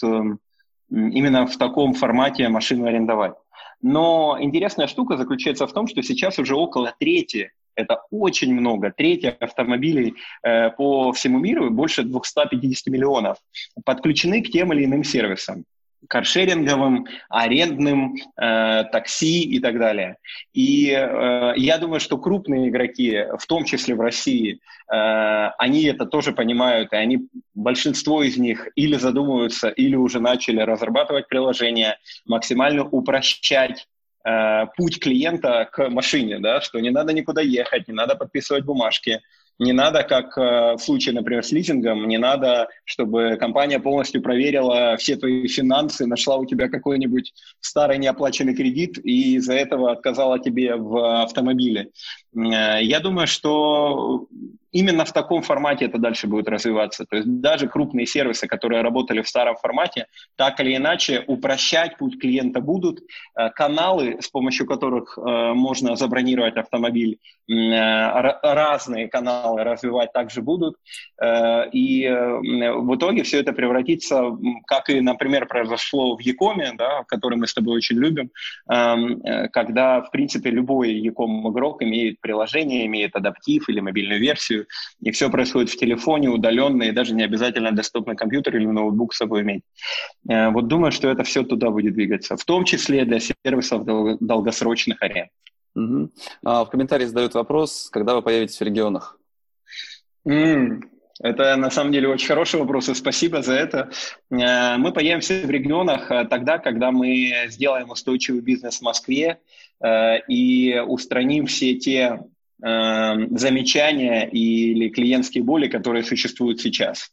именно 0.91 1.47
в 1.47 1.57
таком 1.57 1.93
формате 1.93 2.49
машину 2.49 2.85
арендовать. 2.85 3.33
Но 3.81 4.37
интересная 4.39 4.87
штука 4.87 5.17
заключается 5.17 5.67
в 5.67 5.73
том, 5.73 5.87
что 5.87 6.01
сейчас 6.03 6.39
уже 6.39 6.55
около 6.55 6.93
трети 6.99 7.51
это 7.75 8.01
очень 8.11 8.53
много. 8.53 8.91
Трети 8.91 9.27
автомобилей 9.27 10.15
э, 10.43 10.71
по 10.71 11.13
всему 11.13 11.39
миру, 11.39 11.69
больше 11.71 12.03
250 12.03 12.87
миллионов, 12.87 13.37
подключены 13.85 14.41
к 14.41 14.49
тем 14.49 14.73
или 14.73 14.85
иным 14.85 15.03
сервисам 15.03 15.65
каршеринговым, 16.07 17.07
арендным, 17.29 18.15
э, 18.15 18.83
такси 18.91 19.41
и 19.43 19.59
так 19.59 19.79
далее. 19.79 20.17
И 20.53 20.89
э, 20.89 21.53
я 21.55 21.77
думаю, 21.77 21.99
что 21.99 22.17
крупные 22.17 22.69
игроки, 22.69 23.25
в 23.37 23.45
том 23.45 23.65
числе 23.65 23.95
в 23.95 24.01
России, 24.01 24.59
э, 24.91 25.49
они 25.57 25.83
это 25.83 26.05
тоже 26.05 26.33
понимают, 26.33 26.93
и 26.93 26.95
они, 26.95 27.27
большинство 27.53 28.23
из 28.23 28.37
них 28.37 28.67
или 28.75 28.95
задумываются, 28.95 29.69
или 29.69 29.95
уже 29.95 30.19
начали 30.19 30.61
разрабатывать 30.61 31.27
приложения, 31.27 31.97
максимально 32.25 32.83
упрощать 32.83 33.87
э, 34.25 34.65
путь 34.75 34.99
клиента 34.99 35.69
к 35.71 35.89
машине, 35.89 36.39
да, 36.39 36.61
что 36.61 36.79
не 36.79 36.89
надо 36.89 37.13
никуда 37.13 37.41
ехать, 37.41 37.87
не 37.87 37.93
надо 37.93 38.15
подписывать 38.15 38.65
бумажки, 38.65 39.21
не 39.59 39.73
надо, 39.73 40.03
как 40.03 40.37
э, 40.37 40.75
в 40.75 40.79
случае, 40.79 41.13
например, 41.13 41.43
с 41.43 41.51
лизингом, 41.51 42.07
не 42.07 42.17
надо, 42.17 42.67
чтобы 42.85 43.37
компания 43.39 43.79
полностью 43.79 44.21
проверила 44.21 44.97
все 44.97 45.15
твои 45.15 45.47
финансы, 45.47 46.05
нашла 46.05 46.37
у 46.37 46.45
тебя 46.45 46.67
какой-нибудь 46.69 47.33
старый 47.59 47.97
неоплаченный 47.97 48.55
кредит 48.55 48.97
и 49.03 49.35
из-за 49.35 49.53
этого 49.53 49.91
отказала 49.91 50.39
тебе 50.39 50.75
в 50.75 51.21
автомобиле. 51.21 51.89
Э, 52.35 52.81
я 52.81 52.99
думаю, 52.99 53.27
что 53.27 54.27
именно 54.71 55.05
в 55.05 55.11
таком 55.11 55.41
формате 55.41 55.85
это 55.85 55.97
дальше 55.97 56.27
будет 56.27 56.49
развиваться. 56.49 57.05
То 57.05 57.17
есть 57.17 57.41
даже 57.41 57.67
крупные 57.67 58.05
сервисы, 58.05 58.47
которые 58.47 58.81
работали 58.81 59.21
в 59.21 59.27
старом 59.27 59.55
формате, 59.55 60.07
так 60.35 60.59
или 60.59 60.75
иначе 60.75 61.23
упрощать 61.27 61.97
путь 61.97 62.19
клиента 62.19 62.61
будут. 62.61 62.99
Э, 63.37 63.49
каналы, 63.49 64.17
с 64.21 64.27
помощью 64.29 64.65
которых 64.65 65.17
э, 65.17 65.53
можно 65.53 65.95
забронировать 65.95 66.57
автомобиль, 66.57 67.19
разные 67.47 69.09
каналы 69.09 69.63
развивать 69.63 70.13
также 70.13 70.41
будут. 70.41 70.77
И 71.73 72.07
в 72.07 72.95
итоге 72.95 73.23
все 73.23 73.41
это 73.41 73.51
превратится, 73.51 74.21
как 74.65 74.89
и, 74.89 75.01
например, 75.01 75.47
произошло 75.47 76.15
в 76.15 76.21
Якоме, 76.21 76.71
да, 76.77 77.03
который 77.07 77.37
мы 77.37 77.47
с 77.47 77.53
тобой 77.53 77.77
очень 77.77 77.97
любим, 77.97 78.31
эм, 78.69 79.21
когда, 79.51 80.01
в 80.01 80.11
принципе, 80.11 80.49
любой 80.49 80.93
Яком 80.93 81.49
игрок 81.51 81.83
имеет 81.83 82.21
приложение, 82.21 82.85
имеет 82.85 83.15
адаптив 83.15 83.67
или 83.69 83.79
мобильную 83.81 84.19
версию, 84.19 84.60
и 85.01 85.11
все 85.11 85.29
происходит 85.29 85.69
в 85.69 85.77
телефоне, 85.77 86.29
удаленно, 86.29 86.83
и 86.83 86.91
даже 86.91 87.13
не 87.13 87.23
обязательно 87.23 87.71
доступный 87.71 88.15
компьютер 88.15 88.55
или 88.55 88.65
ноутбук 88.65 89.13
с 89.13 89.17
собой 89.17 89.41
иметь. 89.41 89.63
Э, 90.29 90.49
вот 90.49 90.67
думаю, 90.67 90.91
что 90.91 91.09
это 91.09 91.23
все 91.23 91.43
туда 91.43 91.69
будет 91.69 91.93
двигаться, 91.93 92.35
в 92.35 92.45
том 92.45 92.65
числе 92.65 93.05
для 93.05 93.19
сервисов 93.19 93.85
долгосрочных 94.19 95.01
аренд. 95.01 95.29
Угу. 95.75 96.09
А, 96.43 96.65
в 96.65 96.69
комментарии 96.69 97.05
задают 97.05 97.33
вопрос, 97.33 97.89
когда 97.91 98.15
вы 98.15 98.21
появитесь 98.21 98.59
в 98.59 98.63
регионах? 98.63 99.17
Mm. 100.27 100.81
Это 101.23 101.55
на 101.55 101.69
самом 101.69 101.91
деле 101.91 102.09
очень 102.09 102.27
хороший 102.27 102.59
вопрос, 102.59 102.89
и 102.89 102.95
спасибо 102.95 103.41
за 103.41 103.53
это. 103.53 103.89
Э, 104.31 104.77
мы 104.77 104.91
появимся 104.91 105.41
в 105.45 105.49
регионах 105.49 106.11
э, 106.11 106.25
тогда, 106.25 106.57
когда 106.57 106.91
мы 106.91 107.47
сделаем 107.47 107.89
устойчивый 107.89 108.41
бизнес 108.41 108.79
в 108.79 108.81
Москве, 108.81 109.39
и 110.27 110.79
устраним 110.85 111.47
все 111.47 111.73
те 111.73 112.19
э, 112.63 113.27
замечания 113.31 114.27
или 114.29 114.89
клиентские 114.89 115.43
боли, 115.43 115.67
которые 115.67 116.03
существуют 116.03 116.61
сейчас. 116.61 117.11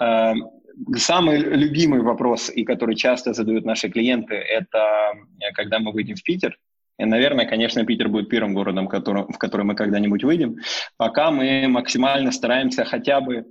Э, 0.00 0.32
самый 0.96 1.38
любимый 1.38 2.00
вопрос, 2.00 2.50
и 2.50 2.64
который 2.64 2.94
часто 2.96 3.32
задают 3.32 3.64
наши 3.64 3.88
клиенты, 3.88 4.34
это 4.34 5.12
когда 5.54 5.78
мы 5.78 5.92
выйдем 5.92 6.16
в 6.16 6.22
Питер. 6.22 6.58
И, 6.98 7.04
наверное, 7.04 7.46
конечно, 7.46 7.84
Питер 7.84 8.08
будет 8.08 8.28
первым 8.28 8.54
городом, 8.54 8.86
который, 8.86 9.24
в 9.24 9.38
который 9.38 9.64
мы 9.64 9.74
когда-нибудь 9.74 10.24
выйдем. 10.24 10.56
Пока 10.96 11.30
мы 11.30 11.66
максимально 11.68 12.32
стараемся 12.32 12.84
хотя 12.84 13.20
бы 13.20 13.46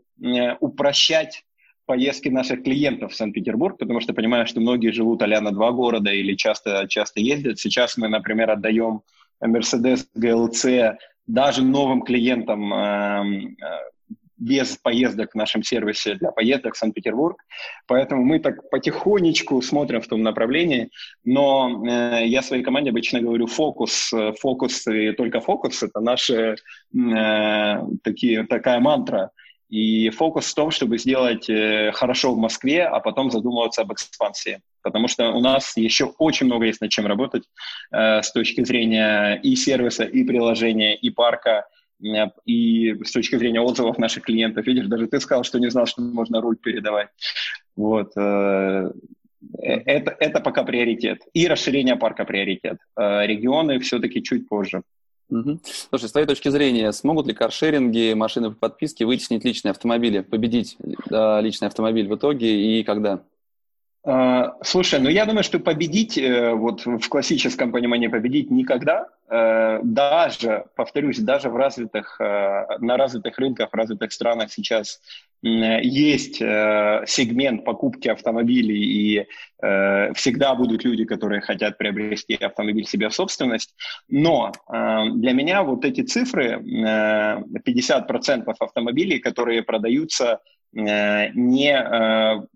упрощать 0.60 1.44
поездки 1.86 2.30
наших 2.30 2.64
клиентов 2.64 3.12
в 3.12 3.16
Санкт-Петербург, 3.16 3.78
потому 3.78 4.00
что 4.00 4.14
понимаю, 4.14 4.48
что 4.48 4.62
многие 4.62 4.92
живут 4.92 5.22
а 5.24 5.28
на 5.28 5.52
два 5.52 5.72
города 5.72 6.12
или 6.12 6.36
часто, 6.36 6.86
часто 6.88 7.20
ездят. 7.20 7.60
Сейчас 7.60 7.98
мы, 7.98 8.08
например, 8.08 8.52
отдаем 8.52 9.02
Mercedes 9.44 10.06
GLC 10.18 10.96
даже 11.32 11.64
новым 11.64 12.02
клиентам 12.02 12.74
э, 12.74 13.56
без 14.38 14.76
поездок 14.76 15.32
в 15.32 15.36
нашем 15.36 15.64
сервисе 15.64 16.16
для 16.16 16.32
поездок 16.32 16.74
в 16.74 16.78
Санкт-Петербург. 16.78 17.38
Поэтому 17.88 18.24
мы 18.26 18.40
так 18.40 18.70
потихонечку 18.70 19.62
смотрим 19.62 20.02
в 20.02 20.08
том 20.08 20.24
направлении. 20.24 20.90
Но 21.24 21.86
э, 21.86 22.26
я 22.26 22.42
своей 22.42 22.64
команде 22.64 22.90
обычно 22.90 23.22
говорю 23.22 23.48
фокус, 23.48 24.12
фокус 24.40 24.88
и 24.88 25.12
только 25.12 25.40
фокус. 25.40 25.84
Это 25.84 26.00
наша 26.00 26.56
э, 26.56 27.76
такие, 28.04 28.46
такая 28.48 28.80
мантра. 28.80 29.32
И 29.72 30.10
фокус 30.10 30.48
в 30.48 30.54
том, 30.54 30.70
чтобы 30.70 30.98
сделать 30.98 31.50
э, 31.50 31.94
хорошо 31.94 32.34
в 32.34 32.38
Москве, 32.38 32.84
а 32.84 33.00
потом 33.00 33.32
задумываться 33.32 33.84
об 33.84 33.94
экспансии. 33.94 34.60
Потому 34.84 35.08
что 35.08 35.32
у 35.32 35.40
нас 35.40 35.78
еще 35.78 36.14
очень 36.18 36.48
много 36.48 36.66
есть 36.66 36.82
над 36.82 36.92
чем 36.92 37.08
работать 37.08 37.44
э, 37.92 38.22
с 38.22 38.34
точки 38.34 38.66
зрения 38.66 39.36
и 39.36 39.56
сервиса, 39.56 40.04
и 40.04 40.26
приложения, 40.26 40.94
и 40.94 41.10
парка, 41.10 41.68
э, 42.04 42.28
и 42.46 43.02
с 43.02 43.12
точки 43.14 43.38
зрения 43.38 43.62
отзывов 43.62 43.98
наших 43.98 44.24
клиентов. 44.24 44.68
Видишь, 44.68 44.88
даже 44.88 45.08
ты 45.08 45.22
сказал, 45.22 45.46
что 45.46 45.58
не 45.58 45.72
знал, 45.72 45.86
что 45.86 46.02
можно 46.02 46.42
руль 46.42 46.58
передавать. 46.58 47.08
Вот. 47.78 48.12
Э, 48.18 48.92
э 49.58 49.76
это, 49.86 50.18
это 50.20 50.42
пока 50.42 50.64
приоритет. 50.66 51.22
И 51.34 51.48
расширение 51.48 51.96
парка 51.96 52.26
приоритет. 52.26 52.78
Э, 53.00 53.26
регионы 53.26 53.80
все-таки 53.80 54.22
чуть 54.22 54.50
позже. 54.50 54.82
Угу. 55.32 55.62
Слушай, 55.90 56.10
с 56.10 56.12
твоей 56.12 56.28
точки 56.28 56.50
зрения, 56.50 56.92
смогут 56.92 57.26
ли 57.26 57.34
каршеринги, 57.34 58.14
машины 58.14 58.52
по 58.52 58.70
подписке 58.70 59.06
вытеснить 59.06 59.46
личные 59.46 59.72
автомобили, 59.72 60.20
победить 60.20 60.78
э, 61.10 61.42
личный 61.42 61.70
автомобиль 61.70 62.08
в 62.08 62.16
итоге 62.16 62.80
и 62.80 62.84
когда? 62.84 63.24
А, 64.04 64.56
слушай, 64.64 65.00
ну 65.00 65.10
я 65.10 65.26
думаю, 65.26 65.44
что 65.44 65.60
победить, 65.60 66.18
э, 66.18 66.54
вот 66.54 66.86
в 66.86 67.08
классическом 67.08 67.72
понимании 67.72 68.08
победить 68.08 68.50
никогда, 68.50 69.10
э, 69.30 69.80
даже, 69.84 70.66
повторюсь, 70.76 71.20
даже 71.20 71.50
в 71.50 71.56
развитых, 71.56 72.20
э, 72.20 72.66
на 72.80 72.98
развитых 72.98 73.38
рынках, 73.38 73.70
в 73.72 73.76
развитых 73.76 74.12
странах 74.12 74.52
сейчас 74.52 75.00
есть 75.44 76.36
сегмент 76.36 77.66
покупки 77.66 78.08
автомобилей, 78.08 78.78
и 78.78 79.28
всегда 80.14 80.54
будут 80.54 80.84
люди, 80.84 81.04
которые 81.04 81.42
хотят 81.42 81.80
приобрести 81.80 82.36
автомобиль 82.36 82.86
себе 82.86 83.10
в 83.10 83.16
собственность. 83.16 83.74
Но 84.08 84.52
для 84.70 85.34
меня 85.34 85.64
вот 85.64 85.84
эти 85.84 86.02
цифры, 86.02 86.62
50% 86.62 88.56
автомобилей, 88.60 89.18
которые 89.18 89.64
продаются 89.64 90.42
не 90.74 92.48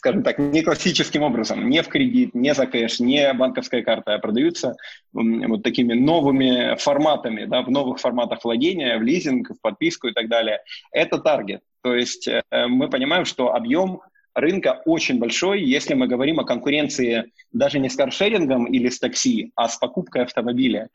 скажем 0.00 0.22
так, 0.22 0.38
не 0.38 0.62
классическим 0.62 1.22
образом, 1.22 1.68
не 1.68 1.82
в 1.82 1.88
кредит, 1.88 2.34
не 2.34 2.54
за 2.54 2.66
кэш, 2.66 3.00
не 3.00 3.34
банковская 3.34 3.82
карта, 3.82 4.14
а 4.14 4.18
продаются 4.18 4.76
вот 5.12 5.62
такими 5.62 5.92
новыми 5.92 6.74
форматами, 6.78 7.44
да, 7.44 7.60
в 7.60 7.70
новых 7.70 7.98
форматах 7.98 8.42
владения, 8.42 8.96
в 8.96 9.02
лизинг, 9.02 9.50
в 9.50 9.60
подписку 9.60 10.08
и 10.08 10.12
так 10.12 10.28
далее. 10.28 10.60
Это 10.90 11.18
таргет. 11.18 11.60
То 11.82 11.94
есть 11.94 12.28
э, 12.28 12.42
мы 12.50 12.88
понимаем, 12.88 13.26
что 13.26 13.54
объем 13.54 14.00
рынка 14.34 14.82
очень 14.84 15.18
большой, 15.18 15.62
если 15.62 15.94
мы 15.94 16.06
говорим 16.06 16.40
о 16.40 16.44
конкуренции 16.44 17.32
даже 17.52 17.78
не 17.78 17.88
с 17.88 17.96
каршерингом 17.96 18.66
или 18.66 18.88
с 18.88 18.98
такси, 18.98 19.52
а 19.54 19.68
с 19.68 19.76
покупкой 19.76 20.22
автомобиля. 20.22 20.88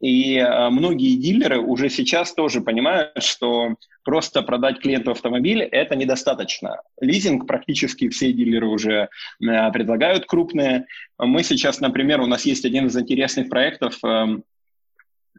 И 0.00 0.36
э, 0.36 0.68
многие 0.70 1.16
дилеры 1.16 1.60
уже 1.60 1.88
сейчас 1.88 2.34
тоже 2.34 2.60
понимают, 2.60 3.22
что 3.22 3.76
просто 4.04 4.42
продать 4.42 4.80
клиенту 4.80 5.12
автомобиль– 5.12 5.62
это 5.72 5.94
недостаточно. 5.96 6.80
Лизинг 7.00 7.46
практически 7.46 8.08
все 8.08 8.32
дилеры 8.32 8.66
уже 8.66 9.08
э, 9.40 9.72
предлагают 9.72 10.26
крупные. 10.26 10.86
Мы 11.18 11.42
сейчас, 11.44 11.80
например, 11.80 12.20
у 12.20 12.26
нас 12.26 12.44
есть 12.44 12.64
один 12.64 12.86
из 12.86 12.96
интересных 12.96 13.48
проектов 13.48 13.98
э, 14.04 14.38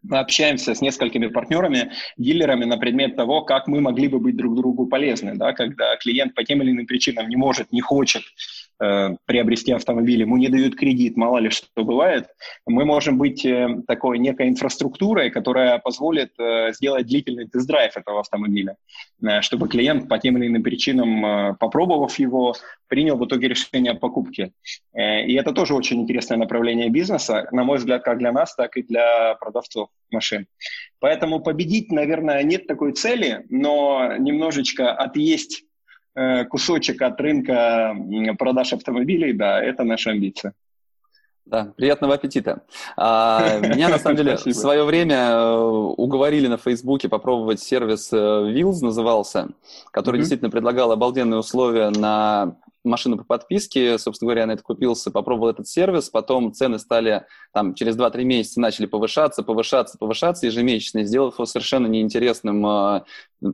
мы 0.04 0.20
общаемся 0.20 0.76
с 0.76 0.82
несколькими 0.82 1.28
партнерами, 1.28 1.92
дилерами 2.18 2.66
на 2.66 2.78
предмет 2.78 3.16
того, 3.16 3.42
как 3.42 3.68
мы 3.68 3.82
могли 3.82 4.08
бы 4.08 4.20
быть 4.20 4.36
друг 4.36 4.56
другу 4.56 4.88
полезны, 4.88 5.36
да, 5.36 5.54
когда 5.54 5.96
клиент 5.98 6.36
по 6.36 6.44
тем 6.44 6.62
или 6.62 6.72
иным 6.72 6.86
причинам 6.86 7.30
не 7.30 7.36
может, 7.36 7.72
не 7.72 7.82
хочет 7.82 8.24
приобрести 9.26 9.72
автомобиль, 9.72 10.22
ему 10.22 10.38
не 10.38 10.50
дают 10.50 10.76
кредит, 10.76 11.18
мало 11.18 11.38
ли 11.38 11.50
что 11.50 11.84
бывает, 11.84 12.28
мы 12.66 12.86
можем 12.86 13.18
быть 13.18 13.46
э, 13.46 13.68
такой 13.88 14.20
некой 14.20 14.50
инфраструктурой, 14.50 15.30
которая 15.30 15.80
позволит 15.80 16.32
э, 16.40 16.74
сделать 16.74 17.08
длительный 17.08 17.48
тест-драйв 17.48 17.96
этого 17.96 18.20
автомобиля, 18.20 18.76
э, 19.22 19.42
чтобы 19.42 19.68
клиент 19.68 20.10
по 20.10 20.18
тем 20.18 20.38
или 20.38 20.48
иным 20.48 20.64
причинам, 20.64 21.26
э, 21.26 21.56
попробовав 21.60 22.18
его, 22.20 22.56
принял 22.88 23.18
в 23.18 23.26
итоге 23.26 23.48
решение 23.48 23.94
о 23.94 23.96
покупке. 23.96 24.52
Э, 24.94 25.26
и 25.26 25.34
это 25.36 25.52
тоже 25.52 25.76
очень 25.76 26.02
интересное 26.02 26.38
направление 26.38 26.90
бизнеса, 26.90 27.48
на 27.52 27.64
мой 27.64 27.78
взгляд, 27.78 28.04
как 28.04 28.18
для 28.18 28.32
нас, 28.32 28.56
так 28.56 28.78
и 28.78 28.84
для 28.84 29.36
продавцов 29.36 29.90
машин. 30.12 30.48
Поэтому 31.00 31.40
победить, 31.40 31.92
наверное, 31.92 32.44
нет 32.44 32.68
такой 32.68 32.94
цели, 32.94 33.46
но 33.50 34.16
немножечко 34.18 34.92
отъесть 34.92 35.64
Э, 35.64 35.73
кусочек 36.50 37.02
от 37.02 37.20
рынка 37.20 37.96
продаж 38.38 38.74
автомобилей, 38.74 39.34
да, 39.34 39.62
это 39.62 39.84
наша 39.84 40.12
амбиция. 40.12 40.54
Да, 41.46 41.74
приятного 41.76 42.14
аппетита. 42.14 42.64
А, 42.96 43.60
меня, 43.60 43.90
на 43.90 44.00
самом 44.00 44.16
деле, 44.16 44.38
в 44.46 44.54
свое 44.54 44.86
время 44.86 45.18
э, 45.18 45.58
уговорили 45.98 46.48
на 46.48 46.58
Фейсбуке 46.58 47.10
попробовать 47.10 47.60
сервис 47.60 48.14
Wheels, 48.14 48.82
э, 48.82 48.86
назывался, 48.86 49.50
который 49.92 50.16
mm-hmm. 50.16 50.20
действительно 50.20 50.50
предлагал 50.50 50.94
обалденные 50.94 51.40
условия 51.40 51.90
на 51.90 52.56
машину 52.84 53.18
по 53.18 53.24
подписке, 53.24 53.98
собственно 53.98 54.28
говоря, 54.28 54.42
я 54.42 54.48
на 54.48 54.52
это 54.54 54.64
купился, 54.64 55.12
попробовал 55.12 55.50
этот 55.50 55.68
сервис, 55.68 56.10
потом 56.10 56.54
цены 56.54 56.80
стали 56.80 57.26
там 57.54 57.76
через 57.76 57.96
2-3 57.98 58.24
месяца 58.24 58.60
начали 58.60 58.86
повышаться, 58.86 59.44
повышаться, 59.44 59.98
повышаться 59.98 60.46
ежемесячно, 60.46 61.04
сделав 61.04 61.36
его 61.36 61.46
совершенно 61.46 61.88
неинтересным, 61.88 62.66
э, 62.66 63.04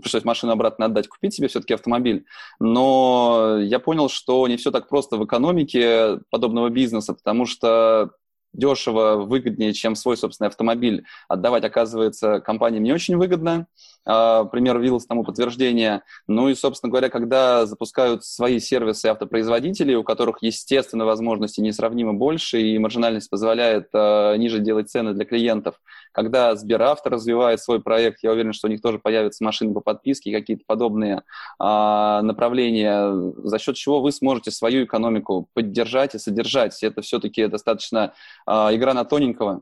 пришлось 0.02 0.24
машину 0.24 0.54
обратно 0.54 0.86
отдать, 0.86 1.08
купить 1.08 1.34
себе 1.34 1.48
все-таки 1.48 1.74
автомобиль. 1.74 2.26
Но 2.60 3.58
я 3.60 3.80
понял, 3.80 4.10
что 4.10 4.48
не 4.48 4.58
все 4.58 4.72
так 4.72 4.90
просто 4.90 5.18
в 5.18 5.26
экономике 5.26 6.20
подобного 6.30 6.70
бизнеса, 6.70 7.14
потому 7.14 7.46
что 7.46 8.12
дешево, 8.54 9.16
выгоднее, 9.26 9.74
чем 9.74 9.96
свой 9.96 10.18
собственный 10.18 10.48
автомобиль 10.48 11.06
отдавать, 11.28 11.64
оказывается, 11.64 12.40
компаниям 12.40 12.84
не 12.84 12.94
очень 12.94 13.18
выгодно. 13.18 13.68
А, 14.12 14.46
пример 14.46 14.80
Виллс 14.80 15.06
тому 15.06 15.24
подтверждение. 15.24 16.02
Ну 16.28 16.50
и, 16.50 16.56
собственно 16.56 16.90
говоря, 16.90 17.10
когда 17.10 17.68
запускают 17.68 18.26
свои 18.26 18.60
сервисы 18.60 19.06
автопроизводители, 19.06 19.94
у 19.94 20.04
которых, 20.04 20.38
естественно, 20.42 21.06
возможности 21.06 21.62
несравнимо 21.62 22.16
больше, 22.16 22.60
и 22.60 22.80
маржинальность 22.80 23.30
позволяет 23.30 23.90
э, 23.94 24.36
ниже 24.38 24.60
делать 24.60 24.90
цены 24.90 25.14
для 25.14 25.26
клиентов, 25.26 25.76
когда 26.12 26.56
Сберавто 26.56 27.12
развивает 27.12 27.62
свой 27.62 27.84
проект, 27.84 28.24
я 28.24 28.32
уверен, 28.32 28.52
что 28.52 28.68
у 28.68 28.72
них 28.72 28.82
тоже 28.82 28.98
появятся 28.98 29.44
машины 29.44 29.76
по 29.76 29.80
подписке, 29.80 30.32
какие-то 30.32 30.64
подобные 30.66 31.18
э, 31.18 31.22
направления, 31.60 33.14
за 33.44 33.60
счет 33.60 33.76
чего 33.76 34.02
вы 34.02 34.12
сможете 34.12 34.50
свою 34.50 34.86
экономику 34.86 35.50
поддержать 35.54 36.16
и 36.16 36.20
содержать. 36.20 36.82
Это 36.82 37.04
все-таки 37.04 37.46
достаточно 37.46 38.14
э, 38.48 38.52
игра 38.52 38.96
на 38.96 39.06
тоненького. 39.06 39.62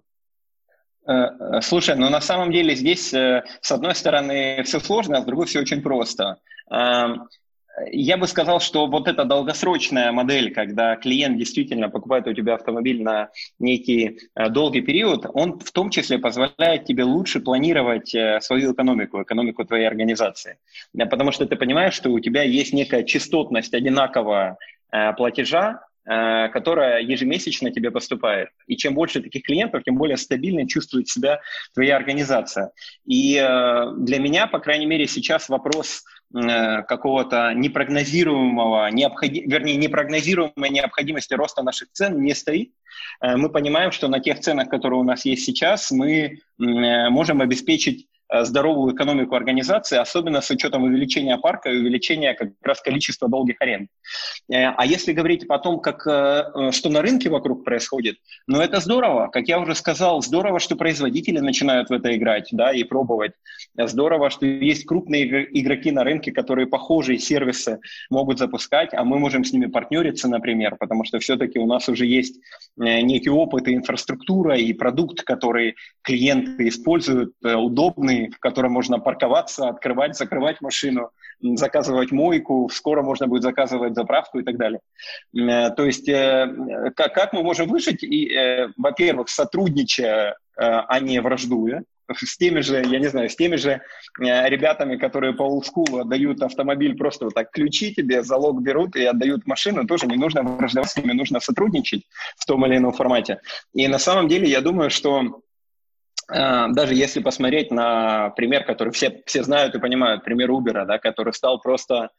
Э, 1.07 1.61
слушай, 1.61 1.95
ну 1.95 2.09
на 2.09 2.21
самом 2.21 2.51
деле 2.51 2.75
здесь, 2.75 3.13
э, 3.13 3.43
с 3.61 3.71
одной 3.71 3.95
стороны, 3.95 4.61
все 4.63 4.79
сложно, 4.79 5.17
а 5.17 5.21
с 5.21 5.25
другой 5.25 5.45
все 5.45 5.59
очень 5.61 5.81
просто. 5.81 6.37
Эм, 6.69 7.29
я 7.91 8.17
бы 8.17 8.27
сказал, 8.27 8.59
что 8.59 8.87
вот 8.87 9.07
эта 9.07 9.23
долгосрочная 9.23 10.11
модель, 10.11 10.51
когда 10.51 10.95
клиент 10.95 11.37
действительно 11.37 11.89
покупает 11.89 12.27
у 12.27 12.33
тебя 12.33 12.55
автомобиль 12.55 13.03
на 13.03 13.29
некий 13.59 14.19
э, 14.35 14.49
долгий 14.49 14.81
период, 14.81 15.25
он 15.33 15.59
в 15.59 15.71
том 15.71 15.91
числе 15.91 16.17
позволяет 16.17 16.85
тебе 16.85 17.03
лучше 17.03 17.39
планировать 17.39 18.13
свою 18.43 18.73
экономику, 18.73 19.21
экономику 19.21 19.63
твоей 19.63 19.87
организации. 19.87 20.57
Потому 20.97 21.31
что 21.31 21.45
ты 21.45 21.55
понимаешь, 21.55 21.93
что 21.93 22.09
у 22.09 22.19
тебя 22.19 22.43
есть 22.43 22.73
некая 22.73 23.03
частотность 23.03 23.73
одинакового 23.73 24.57
платежа, 25.15 25.81
Э, 25.81 25.86
которая 26.07 27.01
ежемесячно 27.01 27.69
тебе 27.71 27.91
поступает. 27.91 28.49
И 28.65 28.77
чем 28.77 28.93
больше 28.93 29.21
таких 29.21 29.43
клиентов, 29.43 29.83
тем 29.83 29.95
более 29.95 30.15
стабильно 30.17 30.67
чувствует 30.67 31.09
себя 31.09 31.41
твоя 31.73 31.97
организация. 31.97 32.71
И 33.05 33.35
э, 33.35 33.91
для 33.97 34.19
меня, 34.19 34.47
по 34.47 34.59
крайней 34.59 34.85
мере, 34.85 35.05
сейчас 35.07 35.49
вопрос 35.49 36.03
э, 36.33 36.83
какого-то 36.83 37.53
непрогнозируемого, 37.53 38.89
необходи... 38.91 39.41
вернее, 39.41 39.75
непрогнозируемой 39.75 40.69
необходимости 40.69 41.33
роста 41.33 41.61
наших 41.61 41.91
цен 41.91 42.21
не 42.21 42.33
стоит. 42.33 42.71
Мы 43.21 43.49
понимаем, 43.49 43.91
что 43.91 44.07
на 44.07 44.19
тех 44.19 44.39
ценах, 44.39 44.69
которые 44.69 44.99
у 44.99 45.03
нас 45.03 45.25
есть 45.25 45.43
сейчас, 45.43 45.91
мы 45.91 46.39
можем 46.57 47.41
обеспечить 47.41 48.07
Э, 48.07 48.16
здоровую 48.29 48.93
экономику 48.93 49.35
организации, 49.35 49.97
особенно 49.97 50.41
с 50.41 50.49
учетом 50.49 50.83
увеличения 50.83 51.37
парка 51.37 51.69
и 51.69 51.77
увеличения 51.77 52.33
как 52.33 52.49
раз 52.61 52.81
количества 52.81 53.29
долгих 53.29 53.55
аренд. 53.59 53.89
Э, 54.51 54.67
а 54.75 54.85
если 54.85 55.13
говорить 55.13 55.45
о 55.47 55.59
том, 55.59 55.79
как, 55.79 56.05
э, 56.07 56.71
что 56.71 56.89
на 56.89 57.01
рынке 57.01 57.29
вокруг 57.29 57.63
происходит, 57.63 58.17
ну 58.47 58.59
это 58.59 58.79
здорово. 58.79 59.27
Как 59.27 59.47
я 59.47 59.59
уже 59.59 59.75
сказал, 59.75 60.21
здорово, 60.21 60.59
что 60.59 60.75
производители 60.75 61.39
начинают 61.39 61.89
в 61.89 61.93
это 61.93 62.15
играть 62.15 62.49
да, 62.51 62.73
и 62.73 62.83
пробовать. 62.83 63.33
Здорово, 63.77 64.29
что 64.29 64.45
есть 64.45 64.85
крупные 64.85 65.25
игроки 65.59 65.91
на 65.91 66.03
рынке, 66.03 66.31
которые 66.31 66.67
похожие 66.67 67.19
сервисы 67.19 67.79
могут 68.09 68.39
запускать, 68.39 68.93
а 68.93 69.03
мы 69.03 69.19
можем 69.19 69.43
с 69.43 69.53
ними 69.53 69.67
партнериться, 69.67 70.27
например, 70.27 70.75
потому 70.77 71.03
что 71.05 71.19
все-таки 71.19 71.59
у 71.59 71.65
нас 71.65 71.87
уже 71.89 72.05
есть 72.05 72.39
некий 72.77 73.29
опыт 73.29 73.67
и 73.67 73.75
инфраструктура, 73.75 74.57
и 74.57 74.71
продукт, 74.73 75.23
который 75.23 75.75
клиенты 76.03 76.67
используют, 76.67 77.33
удобный, 77.41 78.29
в 78.29 78.39
котором 78.39 78.73
можно 78.73 78.99
парковаться, 78.99 79.67
открывать, 79.67 80.15
закрывать 80.15 80.61
машину, 80.61 81.09
заказывать 81.41 82.11
мойку, 82.11 82.69
скоро 82.71 83.01
можно 83.03 83.27
будет 83.27 83.43
заказывать 83.43 83.95
заправку 83.95 84.39
и 84.39 84.43
так 84.43 84.57
далее. 84.57 84.79
Э, 85.35 85.69
то 85.71 85.85
есть 85.85 86.07
э, 86.09 86.91
как, 86.95 87.33
мы 87.33 87.43
можем 87.43 87.67
выжить? 87.67 88.03
И, 88.03 88.33
э, 88.33 88.69
во-первых, 88.77 89.29
сотрудничая, 89.29 90.37
а 90.55 90.99
не 90.99 91.19
враждуя, 91.19 91.83
с 92.15 92.37
теми 92.37 92.61
же, 92.61 92.83
я 92.85 92.99
не 92.99 93.07
знаю, 93.07 93.29
с 93.29 93.35
теми 93.35 93.55
же 93.57 93.81
ребятами, 94.19 94.97
которые 94.97 95.33
по 95.33 95.43
олдскулу 95.43 95.99
отдают 95.99 96.41
автомобиль 96.41 96.95
просто 96.95 97.25
вот 97.25 97.33
так, 97.33 97.51
ключи 97.51 97.93
тебе, 97.93 98.23
залог 98.23 98.61
берут 98.61 98.95
и 98.95 99.05
отдают 99.05 99.45
машину, 99.45 99.85
тоже 99.85 100.07
не 100.07 100.15
нужно 100.15 100.43
враждовать 100.43 100.89
с 100.89 100.97
ними, 100.97 101.13
нужно 101.13 101.39
сотрудничать 101.39 102.07
в 102.37 102.45
том 102.45 102.65
или 102.65 102.77
ином 102.77 102.93
формате. 102.93 103.39
И 103.73 103.87
на 103.87 103.99
самом 103.99 104.27
деле 104.27 104.49
я 104.49 104.61
думаю, 104.61 104.89
что 104.89 105.41
Э, 106.31 106.67
даже 106.71 106.93
если 106.93 107.21
посмотреть 107.21 107.71
на 107.71 108.29
пример, 108.31 108.65
который 108.65 108.91
все, 108.91 109.21
все 109.25 109.43
знают 109.43 109.75
и 109.75 109.79
понимают, 109.79 110.23
пример 110.23 110.51
Uber, 110.51 110.85
да, 110.85 110.97
который 110.97 111.33
стал 111.33 111.59
просто, 111.61 112.09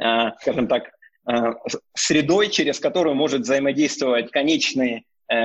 э, 0.00 0.30
скажем 0.40 0.68
так, 0.68 0.90
э, 1.28 1.54
средой, 1.94 2.50
через 2.50 2.78
которую 2.80 3.16
может 3.16 3.42
взаимодействовать 3.42 4.30
конечный 4.30 5.04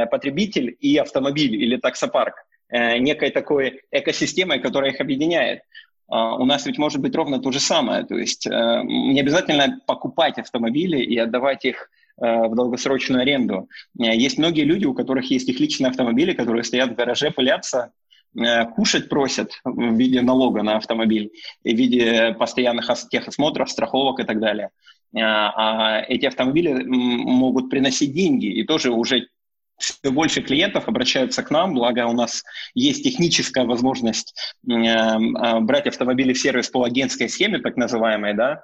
потребитель 0.10 0.78
и 0.80 0.96
автомобиль 0.96 1.62
или 1.62 1.76
таксопарк, 1.76 2.36
некой 2.74 3.30
такой 3.30 3.82
экосистемой, 3.92 4.60
которая 4.60 4.92
их 4.92 5.00
объединяет. 5.00 5.62
У 6.08 6.46
нас 6.46 6.66
ведь 6.66 6.80
может 6.80 7.02
быть 7.02 7.16
ровно 7.16 7.40
то 7.40 7.52
же 7.52 7.60
самое, 7.60 8.04
то 8.04 8.16
есть 8.16 8.46
не 8.48 9.20
обязательно 9.20 9.80
покупать 9.86 10.40
автомобили 10.40 10.98
и 10.98 11.18
отдавать 11.18 11.66
их 11.66 11.90
в 12.18 12.56
долгосрочную 12.56 13.22
аренду. 13.22 13.70
Есть 13.96 14.38
многие 14.38 14.64
люди, 14.64 14.86
у 14.86 14.94
которых 14.94 15.30
есть 15.30 15.50
их 15.50 15.60
личные 15.60 15.90
автомобили, 15.90 16.34
которые 16.34 16.64
стоят 16.64 16.92
в 16.92 16.96
гараже, 16.96 17.32
пылятся, 17.32 17.92
Э, 18.36 18.66
кушать 18.66 19.10
просят 19.10 19.52
в 19.64 19.96
виде 19.96 20.22
налога 20.22 20.64
на 20.64 20.78
автомобиль, 20.78 21.32
в 21.64 21.68
виде 21.68 22.36
постоянных 22.38 22.90
техосмотров, 23.10 23.70
страховок 23.70 24.20
и 24.20 24.24
так 24.24 24.40
далее. 24.40 24.70
Э, 25.16 25.20
а 25.22 26.02
эти 26.08 26.26
автомобили 26.26 26.84
могут 26.84 27.70
приносить 27.70 28.14
деньги, 28.14 28.48
и 28.48 28.64
тоже 28.64 28.92
уже 28.92 29.28
все 29.84 30.12
больше 30.12 30.42
клиентов 30.42 30.88
обращаются 30.88 31.44
к 31.44 31.52
нам, 31.52 31.74
благо 31.74 32.06
у 32.08 32.14
нас 32.14 32.44
есть 32.74 33.04
техническая 33.04 33.66
возможность 33.66 34.36
э, 34.70 35.60
брать 35.62 35.88
автомобили 35.88 36.34
в 36.34 36.40
сервис 36.40 36.70
по 36.70 36.84
агентской 36.84 37.30
схеме, 37.30 37.60
так 37.60 37.78
называемой, 37.78 38.34
да, 38.34 38.62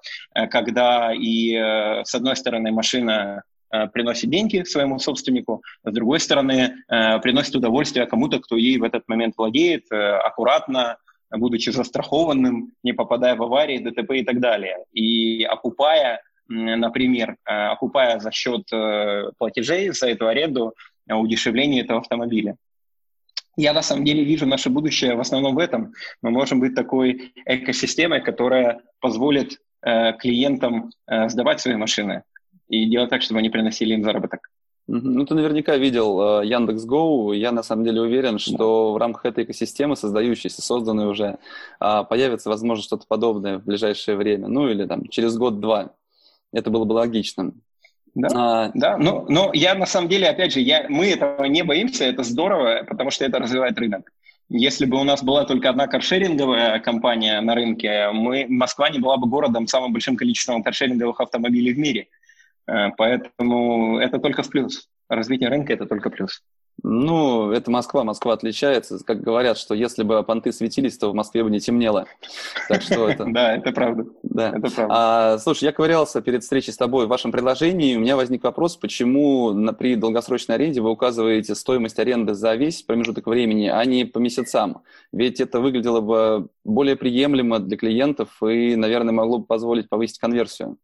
когда 0.50 1.14
и 1.14 1.54
с 2.04 2.16
одной 2.16 2.36
стороны 2.36 2.72
машина 2.72 3.44
Э, 3.72 3.88
приносит 3.88 4.30
деньги 4.30 4.64
своему 4.64 5.00
собственнику, 5.00 5.62
с 5.84 5.94
другой 5.94 6.20
стороны, 6.20 6.76
э, 6.88 7.20
приносит 7.20 7.56
удовольствие 7.56 8.08
кому-то, 8.08 8.40
кто 8.40 8.58
ей 8.58 8.78
в 8.78 8.84
этот 8.84 9.08
момент 9.08 9.36
владеет, 9.38 9.86
э, 9.92 9.96
аккуратно, 9.96 10.98
будучи 11.32 11.70
застрахованным, 11.70 12.74
не 12.84 12.94
попадая 12.94 13.36
в 13.36 13.44
аварии, 13.44 13.78
ДТП 13.78 14.14
и 14.14 14.24
так 14.24 14.40
далее. 14.40 14.78
И 14.92 15.44
окупая, 15.44 16.24
например, 16.48 17.36
окупая 17.46 18.20
за 18.20 18.32
счет 18.32 18.64
платежей 19.38 19.92
за 19.92 20.08
эту 20.08 20.28
аренду 20.28 20.74
удешевление 21.18 21.84
этого 21.84 22.00
автомобиля. 22.00 22.56
Я 23.56 23.74
на 23.74 23.82
самом 23.82 24.06
деле 24.06 24.24
вижу 24.24 24.46
наше 24.46 24.70
будущее 24.70 25.16
в 25.16 25.20
основном 25.20 25.56
в 25.56 25.60
этом. 25.60 25.94
Мы 26.22 26.32
можем 26.32 26.60
быть 26.60 26.76
такой 26.76 27.34
экосистемой, 27.46 28.22
которая 28.22 28.82
позволит 29.00 29.60
клиентам 29.82 30.92
сдавать 31.08 31.62
свои 31.62 31.76
машины, 31.76 32.24
и 32.70 32.86
делать 32.86 33.10
так, 33.10 33.22
чтобы 33.22 33.40
они 33.40 33.50
приносили 33.50 33.94
им 33.94 34.04
заработок. 34.04 34.50
Ну, 34.92 35.24
ты 35.24 35.36
наверняка 35.36 35.78
видел 35.78 36.42
э, 36.42 36.48
Яндекс.Гоу. 36.48 37.34
Я 37.34 37.52
на 37.52 37.62
самом 37.62 37.84
деле 37.84 38.02
уверен, 38.02 38.40
что 38.40 38.92
в 38.94 38.98
рамках 38.98 39.26
этой 39.26 39.44
экосистемы, 39.44 39.96
создающейся, 39.96 40.64
созданной 40.64 41.06
уже, 41.06 41.38
э, 41.80 42.04
появится, 42.10 42.50
возможно, 42.50 42.84
что-то 42.84 43.06
подобное 43.08 43.60
в 43.60 43.66
ближайшее 43.66 44.18
время. 44.18 44.48
Ну, 44.48 44.68
или 44.68 44.88
там 44.88 45.08
через 45.10 45.38
год-два. 45.38 45.92
Это 46.52 46.72
было 46.72 46.86
бы 46.86 46.94
логичным. 46.94 47.62
Да, 48.20 48.28
а... 48.34 48.72
да. 48.74 48.98
Но, 48.98 49.26
но 49.30 49.52
я 49.54 49.76
на 49.76 49.86
самом 49.86 50.10
деле, 50.10 50.28
опять 50.28 50.54
же, 50.54 50.60
я, 50.60 50.86
мы 50.90 51.08
этого 51.08 51.46
не 51.46 51.64
боимся, 51.64 52.06
это 52.06 52.24
здорово, 52.24 52.84
потому 52.88 53.12
что 53.12 53.26
это 53.26 53.40
развивает 53.40 53.78
рынок. 53.80 54.12
Если 54.50 54.86
бы 54.86 55.00
у 55.00 55.04
нас 55.04 55.24
была 55.24 55.46
только 55.46 55.70
одна 55.70 55.88
каршеринговая 55.88 56.80
компания 56.80 57.40
на 57.40 57.54
рынке, 57.54 58.10
мы, 58.12 58.48
Москва 58.50 58.90
не 58.90 59.00
была 59.00 59.18
бы 59.18 59.28
городом 59.28 59.68
с 59.68 59.72
самым 59.72 59.94
большим 59.94 60.16
количеством 60.18 60.64
каршеринговых 60.64 61.22
автомобилей 61.22 61.74
в 61.74 61.78
мире. 61.78 62.08
Э, 62.68 62.90
поэтому 62.98 64.00
это 64.00 64.20
только 64.20 64.42
в 64.44 64.50
плюс. 64.50 64.90
Развитие 65.08 65.50
рынка– 65.50 65.74
это 65.76 65.86
только 65.86 66.10
плюс. 66.10 66.42
Ну, 66.84 67.52
это 67.52 67.72
Москва. 67.72 68.04
Москва 68.04 68.34
отличается. 68.34 69.00
Как 69.04 69.22
говорят, 69.22 69.58
что 69.58 69.74
если 69.74 70.04
бы 70.04 70.24
понты 70.24 70.52
светились, 70.52 70.98
то 70.98 71.12
в 71.12 71.14
Москве 71.14 71.44
бы 71.44 71.50
не 71.50 71.60
темнело. 71.60 72.06
Так 72.68 72.82
что 72.82 73.10
это... 73.10 73.26
Да, 73.30 73.56
это 73.56 73.72
правда. 73.72 74.06
Да. 74.24 74.50
Это 74.50 74.70
правда. 74.70 74.88
А, 74.90 75.38
слушай, 75.38 75.66
я 75.66 75.72
ковырялся 75.72 76.22
перед 76.22 76.44
встречей 76.44 76.74
с 76.74 76.78
тобой 76.78 77.06
в 77.06 77.10
вашем 77.10 77.32
предложении, 77.32 77.96
у 77.96 78.00
меня 78.00 78.16
возник 78.16 78.44
вопрос, 78.44 78.76
почему 78.76 79.54
при 79.74 79.96
долгосрочной 79.96 80.56
аренде 80.56 80.82
вы 80.82 80.90
указываете 80.90 81.56
стоимость 81.56 82.00
аренды 82.00 82.34
за 82.34 82.56
весь 82.56 82.82
промежуток 82.82 83.28
времени, 83.28 83.68
а 83.68 83.84
не 83.86 84.06
по 84.06 84.18
месяцам? 84.20 84.82
Ведь 85.12 85.40
это 85.40 85.60
выглядело 85.60 86.02
бы 86.02 86.50
более 86.64 86.96
приемлемо 86.96 87.60
для 87.60 87.78
клиентов 87.78 88.42
и, 88.42 88.76
наверное, 88.76 89.14
могло 89.14 89.40
бы 89.40 89.46
позволить 89.46 89.90
повысить 89.90 90.20
конверсию. 90.20 90.78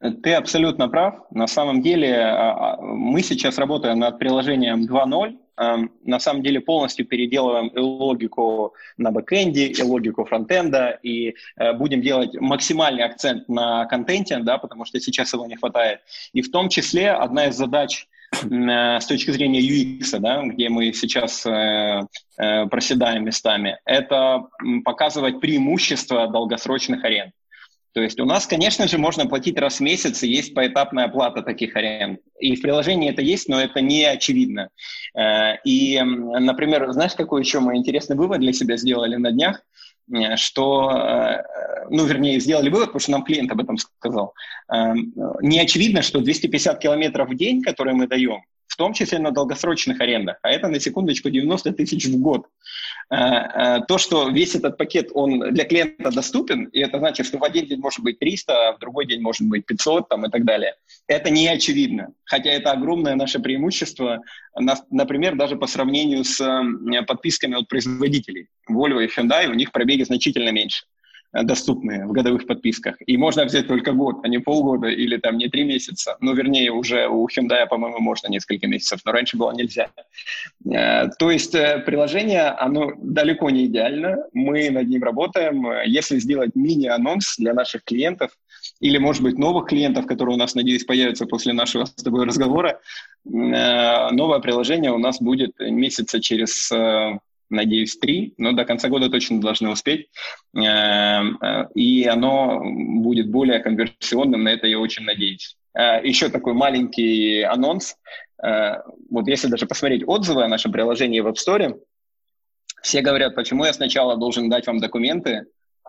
Ты 0.00 0.32
абсолютно 0.32 0.88
прав. 0.88 1.26
На 1.30 1.46
самом 1.46 1.82
деле 1.82 2.16
а, 2.16 2.74
а, 2.74 2.80
мы 2.80 3.22
сейчас 3.22 3.58
работаем 3.58 3.98
над 3.98 4.18
приложением 4.18 4.86
2.0. 4.86 5.36
Эм, 5.58 5.92
на 6.04 6.18
самом 6.18 6.42
деле 6.42 6.60
полностью 6.60 7.04
переделываем 7.04 7.68
и 7.68 7.78
логику 7.78 8.74
на 8.96 9.10
бэкэнде, 9.10 9.66
и 9.66 9.82
логику 9.82 10.24
фронтенда, 10.24 10.98
и 11.02 11.34
э, 11.58 11.72
будем 11.74 12.00
делать 12.00 12.34
максимальный 12.40 13.04
акцент 13.04 13.46
на 13.50 13.84
контенте, 13.84 14.38
да, 14.38 14.56
потому 14.56 14.86
что 14.86 14.98
сейчас 15.00 15.34
его 15.34 15.44
не 15.44 15.56
хватает. 15.56 16.00
И 16.32 16.40
в 16.40 16.50
том 16.50 16.70
числе 16.70 17.10
одна 17.10 17.48
из 17.48 17.56
задач 17.56 18.08
э, 18.42 19.00
с 19.00 19.04
точки 19.04 19.32
зрения 19.32 19.60
UX, 19.60 20.18
да, 20.18 20.42
где 20.44 20.70
мы 20.70 20.94
сейчас 20.94 21.44
э, 21.44 22.06
проседаем 22.70 23.26
местами, 23.26 23.78
это 23.84 24.46
показывать 24.82 25.40
преимущества 25.40 26.26
долгосрочных 26.26 27.04
аренд. 27.04 27.34
То 27.92 28.02
есть 28.02 28.20
у 28.20 28.24
нас, 28.24 28.46
конечно 28.46 28.86
же, 28.86 28.98
можно 28.98 29.26
платить 29.26 29.58
раз 29.58 29.78
в 29.78 29.80
месяц, 29.80 30.22
и 30.22 30.28
есть 30.28 30.54
поэтапная 30.54 31.06
оплата 31.06 31.42
таких 31.42 31.74
аренд. 31.74 32.20
И 32.38 32.54
в 32.54 32.62
приложении 32.62 33.10
это 33.10 33.20
есть, 33.20 33.48
но 33.48 33.60
это 33.60 33.80
не 33.80 34.04
очевидно. 34.04 34.70
Э, 35.14 35.56
и, 35.64 36.00
например, 36.00 36.90
знаешь, 36.92 37.14
какой 37.14 37.42
еще 37.42 37.58
мы 37.60 37.76
интересный 37.76 38.16
вывод 38.16 38.40
для 38.40 38.52
себя 38.52 38.76
сделали 38.76 39.16
на 39.16 39.32
днях? 39.32 39.62
Э, 40.12 40.36
что, 40.36 40.90
э, 40.90 41.42
ну, 41.90 42.04
вернее, 42.06 42.38
сделали 42.38 42.68
вывод, 42.68 42.86
потому 42.86 43.00
что 43.00 43.10
нам 43.10 43.24
клиент 43.24 43.50
об 43.50 43.60
этом 43.60 43.76
сказал. 43.76 44.34
Не 45.42 45.58
очевидно, 45.58 46.02
что 46.02 46.20
250 46.20 46.78
километров 46.78 47.28
в 47.28 47.36
день, 47.36 47.60
которые 47.60 47.94
мы 47.94 48.06
даем, 48.06 48.42
в 48.68 48.76
том 48.76 48.92
числе 48.92 49.18
на 49.18 49.32
долгосрочных 49.32 50.00
арендах, 50.00 50.38
а 50.42 50.50
это 50.50 50.68
на 50.68 50.78
секундочку 50.78 51.28
90 51.28 51.72
тысяч 51.72 52.06
в 52.06 52.20
год. 52.20 52.46
Э, 53.10 53.16
э, 53.16 53.80
то, 53.88 53.98
что 53.98 54.28
весь 54.28 54.54
этот 54.54 54.78
пакет, 54.78 55.10
он 55.12 55.52
для 55.52 55.64
клиента 55.64 56.12
доступен, 56.12 56.66
и 56.66 56.78
это 56.78 56.98
значит, 56.98 57.26
что 57.26 57.38
в 57.38 57.44
один 57.44 57.66
день 57.66 57.80
может 57.80 58.00
быть 58.00 58.20
300, 58.20 58.68
а 58.68 58.72
в 58.76 58.78
другой 58.78 59.06
день 59.06 59.20
может 59.20 59.42
быть 59.48 59.66
500 59.66 60.08
там, 60.08 60.26
и 60.26 60.30
так 60.30 60.44
далее, 60.44 60.76
это 61.08 61.28
не 61.28 61.48
очевидно. 61.48 62.12
Хотя 62.24 62.50
это 62.50 62.70
огромное 62.70 63.16
наше 63.16 63.40
преимущество, 63.40 64.20
например, 64.90 65.34
даже 65.34 65.56
по 65.56 65.66
сравнению 65.66 66.22
с 66.22 66.40
подписками 67.06 67.58
от 67.58 67.66
производителей. 67.66 68.46
Volvo 68.70 69.04
и 69.04 69.08
Hyundai, 69.08 69.48
у 69.48 69.54
них 69.54 69.72
пробеги 69.72 70.04
значительно 70.04 70.50
меньше. 70.50 70.84
Э, 71.32 71.44
доступные 71.44 72.06
в 72.06 72.12
годовых 72.12 72.46
подписках. 72.46 72.96
И 73.06 73.16
можно 73.16 73.44
взять 73.44 73.68
только 73.68 73.92
год, 73.92 74.16
а 74.24 74.28
не 74.28 74.38
полгода 74.38 74.88
или 74.88 75.16
там 75.16 75.38
не 75.38 75.48
три 75.48 75.62
месяца. 75.62 76.16
Ну, 76.20 76.34
вернее, 76.34 76.72
уже 76.72 77.06
у 77.06 77.28
Hyundai, 77.28 77.66
по-моему, 77.68 78.00
можно 78.00 78.26
несколько 78.28 78.66
месяцев, 78.66 79.00
но 79.04 79.12
раньше 79.12 79.36
было 79.36 79.52
нельзя. 79.52 79.90
Э, 80.68 81.08
то 81.18 81.30
есть 81.30 81.54
э, 81.54 81.82
приложение, 81.86 82.48
оно 82.48 82.92
далеко 82.98 83.50
не 83.50 83.66
идеально. 83.66 84.24
Мы 84.32 84.70
над 84.70 84.88
ним 84.88 85.04
работаем. 85.04 85.66
Если 85.86 86.18
сделать 86.18 86.56
мини-анонс 86.56 87.36
для 87.38 87.54
наших 87.54 87.84
клиентов, 87.84 88.32
или, 88.80 88.98
может 88.98 89.22
быть, 89.22 89.38
новых 89.38 89.68
клиентов, 89.68 90.06
которые 90.06 90.34
у 90.34 90.38
нас, 90.38 90.54
надеюсь, 90.54 90.84
появятся 90.84 91.26
после 91.26 91.52
нашего 91.52 91.84
с 91.84 91.94
тобой 91.94 92.24
разговора, 92.24 92.80
новое 93.24 94.38
приложение 94.40 94.90
у 94.90 94.98
нас 94.98 95.20
будет 95.20 95.58
месяца 95.60 96.20
через 96.20 96.70
надеюсь, 97.50 97.96
три, 97.96 98.34
но 98.38 98.52
до 98.52 98.64
конца 98.64 98.88
года 98.88 99.10
точно 99.10 99.40
должны 99.40 99.70
успеть. 99.70 100.08
Эм, 100.54 101.38
э, 101.42 101.68
и 101.74 102.06
оно 102.06 102.62
будет 102.62 103.30
более 103.30 103.58
конверсионным, 103.60 104.44
на 104.44 104.50
это 104.50 104.66
я 104.66 104.78
очень 104.78 105.04
надеюсь. 105.04 105.56
Э, 105.74 106.00
Еще 106.02 106.28
такой 106.28 106.54
маленький 106.54 107.42
анонс. 107.42 107.96
Э, 108.42 108.76
вот 109.10 109.28
если 109.28 109.48
даже 109.48 109.66
посмотреть 109.66 110.04
отзывы 110.06 110.44
о 110.44 110.48
нашем 110.48 110.72
приложении 110.72 111.20
в 111.20 111.26
App 111.26 111.36
Store, 111.36 111.78
все 112.82 113.02
говорят, 113.02 113.34
почему 113.34 113.64
я 113.64 113.72
сначала 113.72 114.16
должен 114.16 114.48
дать 114.48 114.66
вам 114.66 114.78
документы, 114.80 115.46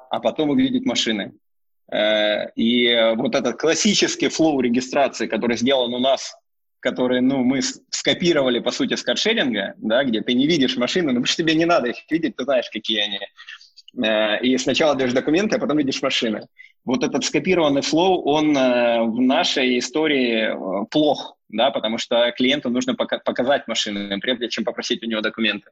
а 0.09 0.19
потом 0.19 0.49
увидеть 0.49 0.85
машины. 0.85 1.33
И 1.93 3.13
вот 3.15 3.35
этот 3.35 3.59
классический 3.59 4.27
flow 4.29 4.59
регистрации, 4.59 5.27
который 5.27 5.57
сделан 5.57 5.93
у 5.93 5.99
нас 5.99 6.33
которые, 6.81 7.21
ну, 7.21 7.43
мы 7.43 7.61
скопировали, 7.61 8.59
по 8.59 8.71
сути, 8.71 8.95
с 8.95 9.03
каршеринга, 9.03 9.75
да, 9.77 10.03
где 10.03 10.21
ты 10.21 10.33
не 10.33 10.47
видишь 10.47 10.75
машины, 10.75 11.07
ну, 11.07 11.19
потому 11.19 11.27
что 11.27 11.43
тебе 11.43 11.55
не 11.55 11.65
надо 11.65 11.89
их 11.89 11.97
видеть, 12.09 12.35
ты 12.35 12.43
знаешь, 12.43 12.69
какие 12.69 12.99
они. 12.99 13.19
Э, 14.03 14.41
и 14.41 14.57
сначала 14.57 14.95
даешь 14.95 15.13
документы, 15.13 15.55
а 15.55 15.59
потом 15.59 15.77
видишь 15.77 16.01
машины. 16.01 16.47
Вот 16.83 17.03
этот 17.03 17.23
скопированный 17.23 17.81
flow, 17.81 18.23
он 18.23 18.57
э, 18.57 19.03
в 19.03 19.21
нашей 19.21 19.77
истории 19.77 20.51
э, 20.51 20.85
плох, 20.89 21.37
да, 21.49 21.69
потому 21.69 21.97
что 21.97 22.31
клиенту 22.31 22.69
нужно 22.69 22.95
показать 22.95 23.67
машины, 23.67 24.19
прежде 24.19 24.49
чем 24.49 24.63
попросить 24.63 25.03
у 25.03 25.05
него 25.05 25.21
документы. 25.21 25.69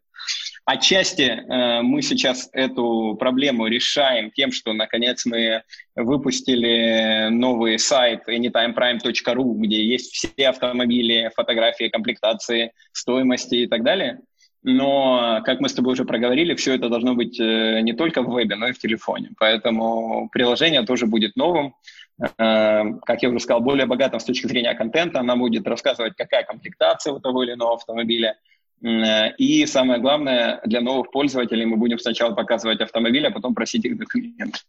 Отчасти 0.71 1.23
э, 1.23 1.81
мы 1.81 2.03
сейчас 2.03 2.47
эту 2.53 3.17
проблему 3.19 3.65
решаем 3.65 4.29
тем, 4.29 4.51
что 4.51 4.71
наконец 4.73 5.25
мы 5.25 5.63
выпустили 5.95 7.29
новый 7.31 7.79
сайт 7.79 8.29
anytimeprime.ru, 8.29 9.53
где 9.55 9.83
есть 9.83 10.13
все 10.13 10.47
автомобили, 10.47 11.31
фотографии, 11.35 11.89
комплектации, 11.89 12.71
стоимости 12.91 13.55
и 13.55 13.67
так 13.67 13.81
далее. 13.81 14.19
Но, 14.61 15.41
как 15.43 15.59
мы 15.59 15.69
с 15.69 15.73
тобой 15.73 15.93
уже 15.93 16.05
проговорили, 16.05 16.53
все 16.53 16.75
это 16.75 16.87
должно 16.87 17.15
быть 17.15 17.39
э, 17.39 17.79
не 17.81 17.93
только 17.93 18.21
в 18.21 18.31
вебе, 18.31 18.55
но 18.55 18.67
и 18.67 18.73
в 18.73 18.77
телефоне. 18.77 19.31
Поэтому 19.39 20.29
приложение 20.31 20.83
тоже 20.83 21.07
будет 21.07 21.35
новым. 21.35 21.73
Э, 22.37 22.83
как 23.07 23.23
я 23.23 23.29
уже 23.29 23.39
сказал, 23.39 23.61
более 23.61 23.87
богатым 23.87 24.19
с 24.19 24.23
точки 24.23 24.45
зрения 24.45 24.75
контента. 24.75 25.19
Она 25.19 25.35
будет 25.35 25.65
рассказывать, 25.67 26.13
какая 26.15 26.43
комплектация 26.43 27.11
у 27.11 27.19
того 27.19 27.41
или 27.41 27.53
иного 27.53 27.73
автомобиля, 27.73 28.37
и 28.81 29.65
самое 29.65 29.99
главное, 29.99 30.61
для 30.65 30.81
новых 30.81 31.11
пользователей 31.11 31.65
мы 31.65 31.77
будем 31.77 31.99
сначала 31.99 32.33
показывать 32.33 32.81
автомобиль, 32.81 33.27
а 33.27 33.31
потом 33.31 33.53
просить 33.53 33.85
их 33.85 33.97
документы. 33.97 34.59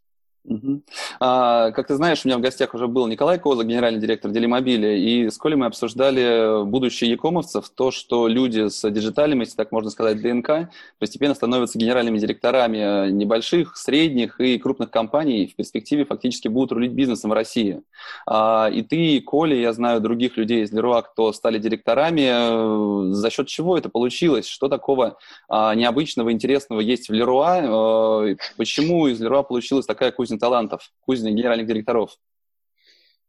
Угу. 0.45 0.83
А, 1.21 1.71
как 1.73 1.89
ты 1.89 1.95
знаешь, 1.97 2.23
у 2.25 2.29
меня 2.29 2.39
в 2.39 2.41
гостях 2.41 2.75
уже 2.75 2.89
был 2.89 3.07
Николай 3.07 3.39
Козак, 3.39 3.67
генеральный 3.67 4.01
директор 4.01 4.31
Делимобиля, 4.31 4.97
и 4.97 5.29
с 5.29 5.37
Колей 5.37 5.57
мы 5.57 5.67
обсуждали 5.67 6.65
будущее 6.65 7.11
якомовцев, 7.11 7.69
то, 7.69 7.91
что 7.91 8.27
люди 8.27 8.69
с 8.69 8.89
диджитальным, 8.91 9.41
если 9.41 9.55
так 9.55 9.71
можно 9.71 9.91
сказать, 9.91 10.23
ДНК, 10.23 10.71
постепенно 10.99 11.35
становятся 11.35 11.79
генеральными 11.79 12.19
директорами 12.19 13.11
небольших, 13.11 13.77
средних 13.77 14.41
и 14.41 14.59
крупных 14.59 14.91
компаний, 14.91 15.45
и 15.45 15.47
в 15.47 15.57
перспективе 15.57 16.05
фактически 16.07 16.49
будут 16.49 16.73
рулить 16.73 16.93
бизнесом 16.93 17.31
в 17.31 17.35
России. 17.35 17.83
А, 18.27 18.71
и 18.73 18.83
ты, 18.83 19.17
и 19.17 19.21
Коля, 19.21 19.57
я 19.57 19.73
знаю 19.75 20.01
других 20.01 20.39
людей 20.39 20.63
из 20.63 20.73
Леруа, 20.73 21.03
кто 21.03 21.33
стали 21.33 21.59
директорами. 21.59 23.13
За 23.13 23.31
счет 23.31 23.47
чего 23.47 23.77
это 23.77 23.91
получилось? 23.91 24.47
Что 24.47 24.69
такого 24.69 25.19
а, 25.49 25.75
необычного, 25.75 26.33
интересного 26.33 26.81
есть 26.81 27.09
в 27.09 27.13
Леруа? 27.13 27.61
А, 27.63 28.35
почему 28.57 29.07
из 29.07 29.21
Леруа 29.21 29.43
получилась 29.43 29.87
такая 29.87 30.11
кузня 30.31 30.39
талантов, 30.39 30.93
кузня 31.01 31.31
генеральных 31.33 31.67
директоров? 31.67 32.11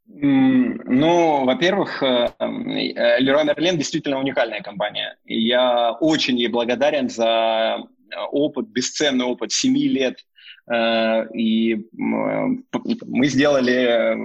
Ну, 0.08 1.45
во-первых, 1.45 2.04
э, 2.04 2.30
э, 2.39 3.20
Леруа 3.20 3.43
Мерлен 3.43 3.78
действительно 3.78 4.20
уникальная 4.20 4.62
компания. 4.62 5.18
Я 5.26 5.93
очень 5.93 6.38
ей 6.38 6.49
благодарен 6.49 7.10
за 7.10 7.88
опыт, 8.32 8.68
бесценный 8.68 9.26
опыт 9.26 9.52
7 9.52 9.78
лет. 9.78 10.18
Э, 10.72 11.28
и 11.34 11.88
мы 11.93 13.28
сделали 13.28 14.18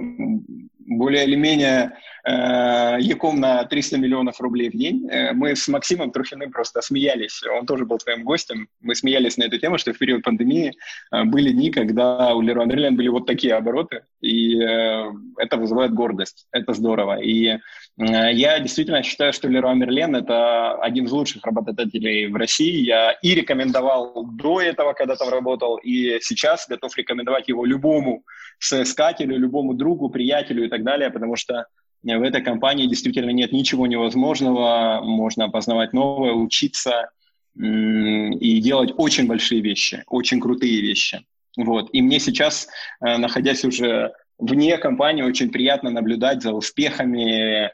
более 0.87 1.25
или 1.25 1.35
менее 1.35 1.97
э, 2.23 2.97
Яком 2.99 3.39
на 3.39 3.63
300 3.65 3.97
миллионов 3.97 4.39
рублей 4.39 4.69
в 4.69 4.73
день. 4.73 5.07
Э, 5.09 5.33
мы 5.33 5.55
с 5.55 5.67
Максимом 5.67 6.11
Трухиным 6.11 6.51
просто 6.51 6.81
смеялись, 6.81 7.41
он 7.43 7.65
тоже 7.65 7.85
был 7.85 7.97
твоим 7.97 8.23
гостем, 8.23 8.69
мы 8.81 8.95
смеялись 8.95 9.37
на 9.37 9.43
эту 9.43 9.59
тему, 9.59 9.77
что 9.77 9.93
в 9.93 9.97
период 9.97 10.23
пандемии 10.23 10.73
э, 11.11 11.23
были 11.25 11.51
дни, 11.51 11.71
когда 11.71 12.33
у 12.33 12.41
Леруа 12.41 12.65
Мерлен 12.65 12.95
были 12.95 13.09
вот 13.09 13.25
такие 13.27 13.53
обороты, 13.53 14.03
и 14.21 14.57
это 14.57 15.57
вызывает 15.57 15.93
гордость, 15.93 16.47
это 16.51 16.73
здорово. 16.73 17.21
И 17.21 17.59
я 17.97 18.59
действительно 18.59 19.01
считаю, 19.01 19.33
что 19.33 19.47
Леруа 19.47 19.73
Мерлен– 19.73 20.15
это 20.17 20.75
один 20.75 21.05
из 21.05 21.11
лучших 21.11 21.43
работодателей 21.43 22.27
в 22.27 22.35
России. 22.35 22.85
Я 22.85 23.13
и 23.23 23.33
рекомендовал 23.33 24.23
до 24.23 24.61
этого, 24.61 24.93
когда 24.93 25.15
там 25.15 25.29
работал, 25.29 25.77
и 25.77 26.19
сейчас 26.21 26.67
готов 26.67 26.95
рекомендовать 26.95 27.47
его 27.47 27.65
любому 27.65 28.23
соискателю, 28.59 29.37
любому 29.37 29.73
другу, 29.73 30.09
приятелю 30.09 30.65
и 30.65 30.69
так 30.69 30.83
далее, 30.83 31.09
потому 31.09 31.35
что 31.35 31.65
в 32.03 32.21
этой 32.21 32.43
компании 32.43 32.85
действительно 32.85 33.31
нет 33.31 33.51
ничего 33.51 33.87
невозможного, 33.87 35.01
можно 35.03 35.45
опознавать 35.45 35.93
новое, 35.93 36.33
учиться 36.33 37.09
и 37.55 38.61
делать 38.61 38.91
очень 38.97 39.25
большие 39.25 39.61
вещи, 39.61 40.03
очень 40.07 40.39
крутые 40.39 40.81
вещи. 40.81 41.25
Вот. 41.57 41.89
И 41.91 42.03
мне 42.03 42.19
сейчас, 42.19 42.67
э, 43.01 43.17
находясь 43.17 43.65
уже 43.65 44.13
вне 44.37 44.77
компании, 44.77 45.23
очень 45.23 45.51
приятно 45.51 45.89
наблюдать 45.89 46.41
за 46.41 46.53
успехами 46.53 47.71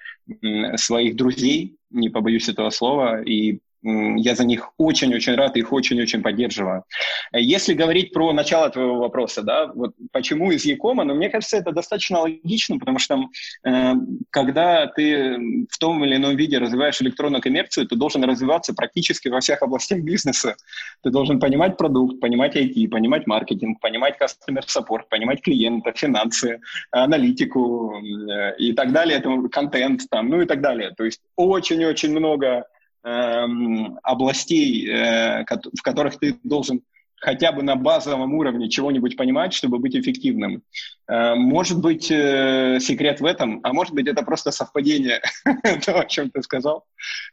своих 0.78 1.16
друзей, 1.16 1.76
не 1.90 2.10
побоюсь 2.10 2.50
этого 2.50 2.70
слова, 2.70 3.22
и 3.22 3.60
я 3.84 4.36
за 4.36 4.46
них 4.46 4.72
очень-очень 4.78 5.36
рад, 5.36 5.58
их 5.58 5.74
очень-очень 5.74 6.22
поддерживаю. 6.22 6.84
Если 7.34 7.74
говорить 7.74 8.14
про 8.14 8.32
начало 8.34 8.70
твоего 8.70 8.96
вопроса, 8.96 9.42
да, 9.42 9.68
вот 9.74 9.94
почему 10.12 10.52
из 10.52 10.66
Якома, 10.66 11.04
ну, 11.04 11.16
мне 11.16 11.30
кажется, 11.30 11.58
это 11.58 11.72
достаточно 11.72 12.20
логично, 12.20 12.80
потому 12.80 13.00
что 13.00 13.26
э, 13.66 13.94
когда 14.30 14.88
ты 14.88 15.66
в 15.70 15.78
том 15.78 16.04
или 16.06 16.16
ином 16.16 16.36
виде 16.36 16.58
развиваешь 16.58 17.02
электронную 17.02 17.42
коммерцию, 17.42 17.88
ты 17.88 17.96
должен 17.96 18.24
развиваться 18.24 18.74
практически 18.74 19.28
во 19.28 19.40
всех 19.40 19.62
областях 19.62 20.00
бизнеса. 20.00 20.56
Ты 21.04 21.10
должен 21.10 21.40
понимать 21.40 21.78
продукт, 21.78 22.20
понимать 22.20 22.56
IT, 22.56 22.88
понимать 22.90 23.28
маркетинг, 23.28 23.80
понимать 23.82 24.16
customer 24.20 24.64
support, 24.66 25.04
понимать 25.10 25.42
клиента, 25.42 25.92
финансы, 25.94 26.62
аналитику 26.92 27.96
э, 27.98 28.56
и 28.58 28.74
так 28.74 28.92
далее, 28.94 29.18
это 29.18 29.30
контент 29.50 30.04
там, 30.10 30.30
ну 30.30 30.42
и 30.42 30.46
так 30.46 30.62
далее. 30.62 30.92
То 30.96 31.04
есть 31.04 31.22
очень-очень 31.36 32.12
много 32.12 32.66
областей, 33.04 34.88
э, 34.88 35.44
в 35.44 35.82
которых 35.82 36.18
ты 36.20 36.38
должен 36.44 36.82
хотя 37.18 37.54
бы 37.54 37.64
на 37.64 37.76
базовом 37.76 38.34
уровне 38.34 38.70
чего-нибудь 38.70 39.16
понимать, 39.16 39.54
чтобы 39.54 39.80
быть 39.80 39.96
эффективным. 39.96 40.62
Э, 41.08 41.36
может 41.36 41.82
быть, 41.82 42.10
э, 42.12 42.80
секрет 42.80 43.22
в 43.22 43.26
этом, 43.26 43.60
а 43.64 43.74
может 43.74 43.94
быть, 43.94 44.08
это 44.08 44.24
просто 44.24 44.52
совпадение 44.52 45.22
того, 45.86 46.00
о 46.00 46.06
чем 46.06 46.30
ты 46.30 46.42
сказал. 46.44 46.86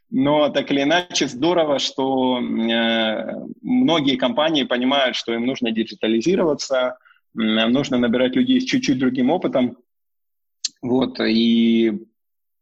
Но 0.09 0.49
так 0.49 0.69
или 0.71 0.83
иначе, 0.83 1.27
здорово, 1.27 1.79
что 1.79 2.39
многие 2.41 4.17
компании 4.17 4.63
понимают, 4.63 5.15
что 5.15 5.33
им 5.33 5.45
нужно 5.45 5.71
диджитализироваться, 5.71 6.97
нужно 7.33 7.97
набирать 7.97 8.35
людей 8.35 8.59
с 8.59 8.65
чуть-чуть 8.65 8.99
другим 8.99 9.29
опытом. 9.29 9.77
Вот, 10.81 11.19
и 11.19 12.01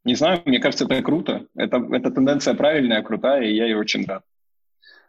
не 0.06 0.16
знаю, 0.16 0.42
мне 0.46 0.60
кажется, 0.60 0.86
это 0.86 1.02
круто. 1.02 1.46
Это, 1.56 1.78
эта 1.92 2.12
тенденция 2.12 2.54
правильная, 2.54 3.02
крутая, 3.02 3.44
и 3.44 3.56
я 3.56 3.66
ей 3.66 3.76
очень 3.76 4.06
рад. 4.06 4.24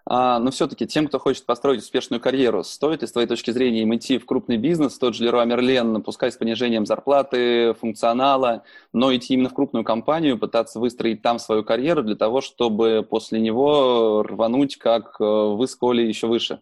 А, 0.06 0.38
но 0.38 0.50
все-таки 0.50 0.86
тем, 0.86 1.06
кто 1.06 1.18
хочет 1.18 1.46
построить 1.46 1.82
успешную 1.82 2.20
карьеру, 2.20 2.64
стоит 2.64 3.02
ли 3.02 3.06
с 3.06 3.12
твоей 3.12 3.28
точки 3.28 3.50
зрения 3.50 3.82
им 3.82 3.94
идти 3.94 4.18
в 4.18 4.26
крупный 4.26 4.56
бизнес, 4.56 4.98
тот 4.98 5.14
же 5.14 5.24
Леруа 5.24 5.44
Мерлен, 5.44 6.02
пускай 6.02 6.32
с 6.32 6.36
понижением 6.36 6.86
зарплаты, 6.86 7.74
функционала, 7.74 8.64
но 8.92 9.14
идти 9.14 9.34
именно 9.34 9.50
в 9.50 9.54
крупную 9.54 9.84
компанию, 9.84 10.38
пытаться 10.38 10.80
выстроить 10.80 11.22
там 11.22 11.38
свою 11.38 11.62
карьеру 11.64 12.02
для 12.02 12.16
того, 12.16 12.40
чтобы 12.40 13.06
после 13.08 13.40
него 13.40 14.24
рвануть, 14.24 14.78
как 14.78 15.16
э, 15.20 15.24
вы 15.24 15.68
с 15.68 15.76
Колей, 15.76 16.08
еще 16.08 16.26
выше? 16.26 16.60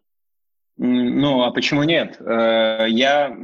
Ну, 0.77 1.43
а 1.43 1.51
почему 1.51 1.85
нет? 1.85 2.21
Э, 2.21 2.87
я 2.89 3.35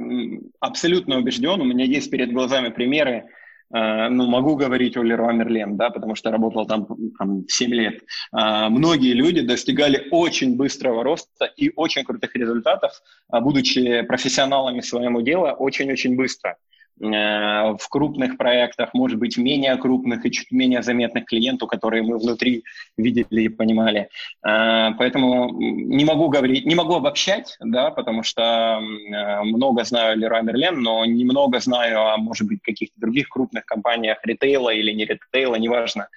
абсолютно 0.61 1.19
убежден, 1.19 1.61
у 1.61 1.65
меня 1.65 1.85
есть 1.85 2.11
перед 2.11 2.33
глазами 2.33 2.69
примеры, 2.69 3.31
ну, 3.71 4.27
могу 4.29 4.57
говорить 4.57 4.97
о 4.97 5.03
Леруа 5.03 5.33
Мерлен, 5.33 5.77
да, 5.77 5.91
потому 5.91 6.15
что 6.15 6.31
работал 6.31 6.67
там, 6.67 6.87
там 7.19 7.49
7 7.49 7.71
лет. 7.73 8.03
Э, 8.33 8.69
многие 8.69 9.13
люди 9.13 9.41
достигали 9.41 10.09
очень 10.11 10.57
быстрого 10.57 11.03
роста 11.03 11.47
и 11.57 11.73
очень 11.75 12.05
крутых 12.05 12.35
результатов, 12.37 12.93
а 13.29 13.41
будучи 13.41 14.03
профессионалами 14.03 14.81
своему 14.81 15.23
дела 15.23 15.53
очень-очень 15.53 16.17
быстро. 16.17 16.57
Э, 17.01 17.77
в 17.77 17.89
крупных 17.89 18.37
проектах, 18.37 18.95
может 18.95 19.19
быть, 19.19 19.37
менее 19.37 19.77
крупных 19.77 20.25
и 20.25 20.31
чуть 20.31 20.53
менее 20.53 20.81
заметных 20.83 21.25
клиентов, 21.25 21.69
которые 21.69 22.05
мы 22.05 22.19
внутри 22.19 22.63
видели 22.97 23.43
и 23.43 23.49
понимали. 23.49 24.09
Э, 24.47 24.93
поэтому 24.97 25.51
не 25.51 26.05
могу 26.05 26.29
говорить, 26.29 26.67
не 26.67 26.77
могу 26.77 26.95
обобщать, 26.95 27.57
да, 27.61 27.91
потому 27.91 28.23
что 28.23 28.81
э, 28.81 29.43
много 29.43 29.83
знаю 29.85 30.17
Леруа 30.17 30.43
Мерлен, 30.43 30.81
но 30.81 31.05
немного 31.05 31.59
знаю 31.59 32.01
о, 32.01 32.17
может 32.17 32.47
быть, 32.47 32.63
каких-то 32.63 33.01
других 33.01 33.29
крупных 33.29 33.65
компаниях 33.67 34.19
ритейла 34.25 34.71
или 34.71 34.93
не 34.93 35.05
ритейла, 35.05 35.57
неважно. 35.57 36.09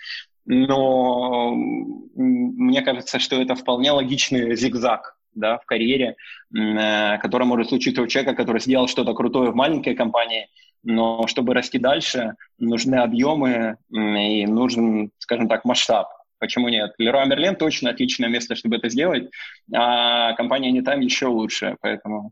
Но 0.45 1.53
мне 1.55 2.81
кажется, 2.83 3.17
что 3.19 3.41
это 3.41 3.55
вполне 3.55 3.91
логичный 3.91 4.55
зигзаг 4.55 5.17
да, 5.33 5.57
в 5.57 5.65
карьере, 5.65 6.15
который 6.51 7.45
может 7.45 7.67
случиться 7.67 8.01
у 8.01 8.07
человека, 8.07 8.33
который 8.33 8.61
сделал 8.61 8.87
что-то 8.87 9.13
крутое 9.13 9.51
в 9.51 9.55
маленькой 9.55 9.95
компании– 9.95 10.47
но 10.87 11.27
чтобы 11.27 11.53
расти 11.53 11.77
дальше, 11.77 12.35
нужны 12.57 12.95
объемы 12.95 13.75
и 13.89 14.45
нужен, 14.45 15.11
скажем 15.17 15.49
так, 15.49 15.65
масштаб. 15.65 16.07
Почему 16.39 16.69
нет? 16.69 16.93
Леруа 16.97 17.25
Мерлен 17.25 17.57
точно 17.57 17.89
отличное 17.89 18.29
место, 18.29 18.55
чтобы 18.55 18.77
это 18.77 18.87
сделать, 18.87 19.29
а 19.73 20.33
компания 20.33 20.81
там 20.81 21.01
еще 21.01 21.27
лучше, 21.27 21.75
поэтому... 21.81 22.31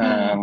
Э, 0.00 0.34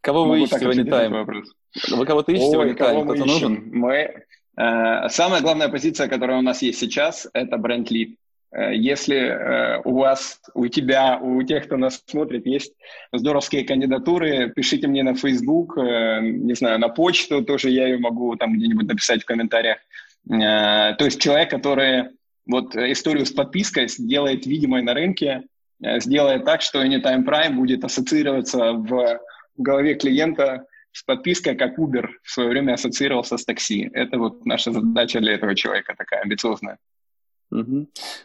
кого 0.00 0.26
вы 0.26 0.42
ищете 0.42 0.66
в 0.66 0.70
Anytime? 0.70 1.44
Вы 1.90 2.06
кого-то 2.06 2.30
ищете 2.30 2.58
Ой, 2.58 2.72
в 2.72 2.76
Anytime? 2.76 3.04
Кто-то 3.04 3.24
нужен? 3.24 3.70
Мы... 3.72 4.24
Э, 4.56 5.08
самая 5.08 5.40
главная 5.40 5.68
позиция, 5.68 6.06
которая 6.06 6.38
у 6.38 6.42
нас 6.42 6.62
есть 6.62 6.78
сейчас, 6.78 7.26
это 7.32 7.56
бренд-лид. 7.58 8.18
Э, 8.54 8.74
если 8.74 9.16
э, 9.16 9.80
у 9.84 9.98
вас, 9.98 10.40
у 10.54 10.68
тебя, 10.68 11.18
у 11.20 11.42
тех, 11.42 11.66
кто 11.66 11.76
нас 11.76 12.02
смотрит, 12.06 12.46
есть 12.46 12.72
здоровские 13.12 13.64
кандидатуры, 13.64 14.52
пишите 14.54 14.86
мне 14.86 15.02
на 15.02 15.14
Facebook, 15.14 15.76
э, 15.76 16.20
не 16.22 16.54
знаю, 16.54 16.78
на 16.78 16.88
почту 16.88 17.44
тоже 17.44 17.70
я 17.70 17.88
ее 17.88 17.98
могу 17.98 18.36
там 18.36 18.54
где-нибудь 18.54 18.86
написать 18.86 19.22
в 19.22 19.26
комментариях. 19.26 19.78
То 20.26 20.96
есть 21.00 21.20
человек, 21.20 21.50
который 21.50 22.04
вот 22.46 22.74
историю 22.74 23.26
с 23.26 23.30
подпиской 23.30 23.88
сделает 23.88 24.46
видимой 24.46 24.80
на 24.80 24.94
рынке, 24.94 25.42
сделает 25.80 26.46
так, 26.46 26.62
что 26.62 26.82
Anytime 26.82 27.26
Prime 27.26 27.50
будет 27.50 27.84
ассоциироваться 27.84 28.72
в 28.72 29.20
голове 29.58 29.96
клиента 29.96 30.64
с 30.92 31.02
подпиской, 31.02 31.56
как 31.56 31.78
Uber 31.78 32.08
в 32.22 32.30
свое 32.30 32.48
время 32.48 32.72
ассоциировался 32.72 33.36
с 33.36 33.44
такси. 33.44 33.90
Это 33.92 34.16
вот 34.16 34.46
наша 34.46 34.72
задача 34.72 35.20
для 35.20 35.34
этого 35.34 35.54
человека 35.54 35.94
такая 35.94 36.22
амбициозная. 36.22 36.78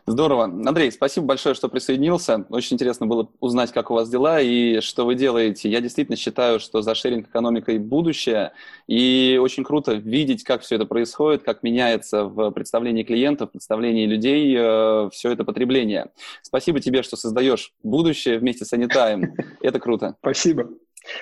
Здорово. 0.07 0.45
Андрей, 0.45 0.91
спасибо 0.91 1.27
большое, 1.27 1.53
что 1.53 1.69
присоединился. 1.69 2.45
Очень 2.49 2.75
интересно 2.75 3.05
было 3.05 3.29
узнать, 3.39 3.71
как 3.71 3.91
у 3.91 3.93
вас 3.93 4.09
дела 4.09 4.41
и 4.41 4.79
что 4.81 5.05
вы 5.05 5.15
делаете. 5.15 5.69
Я 5.69 5.81
действительно 5.81 6.15
считаю, 6.15 6.59
что 6.59 6.81
за 6.81 6.95
шеринг-экономикой 6.95 7.77
будущее. 7.77 8.53
И 8.87 9.39
очень 9.41 9.63
круто 9.63 9.93
видеть, 9.93 10.43
как 10.43 10.61
все 10.61 10.75
это 10.75 10.85
происходит, 10.85 11.43
как 11.43 11.61
меняется 11.61 12.25
в 12.25 12.51
представлении 12.51 13.03
клиентов, 13.03 13.49
в 13.49 13.51
представлении 13.51 14.05
людей 14.07 14.55
э, 14.57 15.09
все 15.11 15.31
это 15.31 15.43
потребление. 15.43 16.09
Спасибо 16.41 16.79
тебе, 16.79 17.03
что 17.03 17.15
создаешь 17.15 17.73
будущее 17.83 18.39
вместе 18.39 18.65
с 18.65 18.73
Anytime. 18.73 19.27
Это 19.61 19.79
круто. 19.79 20.15
Спасибо. 20.21 20.69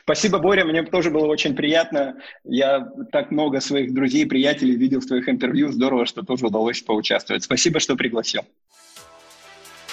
Спасибо, 0.04 0.40
Боря, 0.40 0.66
мне 0.66 0.84
тоже 0.84 1.12
было 1.12 1.26
очень 1.28 1.56
приятно. 1.56 2.18
Я 2.44 2.90
так 3.12 3.32
много 3.32 3.62
своих 3.62 3.94
друзей, 3.94 4.26
приятелей 4.26 4.76
видел 4.76 5.00
в 5.00 5.06
твоих 5.06 5.30
интервью. 5.30 5.72
Здорово, 5.72 6.06
что 6.06 6.24
тоже 6.24 6.48
удалось 6.48 6.82
поучаствовать. 6.82 7.44
Спасибо, 7.44 7.80
что 7.80 7.96
пригласил. 7.96 8.42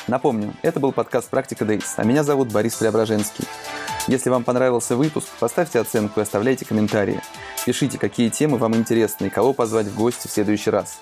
Напомню, 0.07 0.53
это 0.63 0.81
был 0.81 0.93
подкаст 0.93 1.31
«Практика 1.31 1.65
Дейс», 1.65 1.95
а 1.97 2.05
меня 2.05 2.25
зовут 2.25 2.53
Борис 2.53 2.75
Преображенский. 2.75 3.45
Если 4.07 4.29
вам 4.29 4.45
понравился 4.45 4.97
выпуск, 4.97 5.29
поставьте 5.41 5.81
оценку 5.81 6.21
и 6.21 6.23
оставляйте 6.23 6.67
комментарии. 6.67 7.21
Пишите, 7.65 7.99
какие 7.99 8.29
темы 8.29 8.59
вам 8.59 8.75
интересны 8.75 9.27
и 9.27 9.31
кого 9.31 9.55
позвать 9.55 9.87
в 9.87 9.97
гости 9.97 10.29
в 10.29 10.31
следующий 10.31 10.69
раз. 10.69 11.01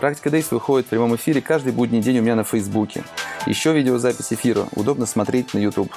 «Практика 0.00 0.30
Дейс» 0.30 0.50
выходит 0.50 0.86
в 0.86 0.90
прямом 0.90 1.14
эфире 1.16 1.42
каждый 1.42 1.72
будний 1.72 2.00
день 2.00 2.20
у 2.20 2.22
меня 2.22 2.36
на 2.36 2.44
Фейсбуке. 2.44 3.04
Еще 3.46 3.74
видеозапись 3.74 4.32
эфира 4.32 4.66
удобно 4.74 5.04
смотреть 5.04 5.52
на 5.52 5.58
YouTube. 5.58 5.92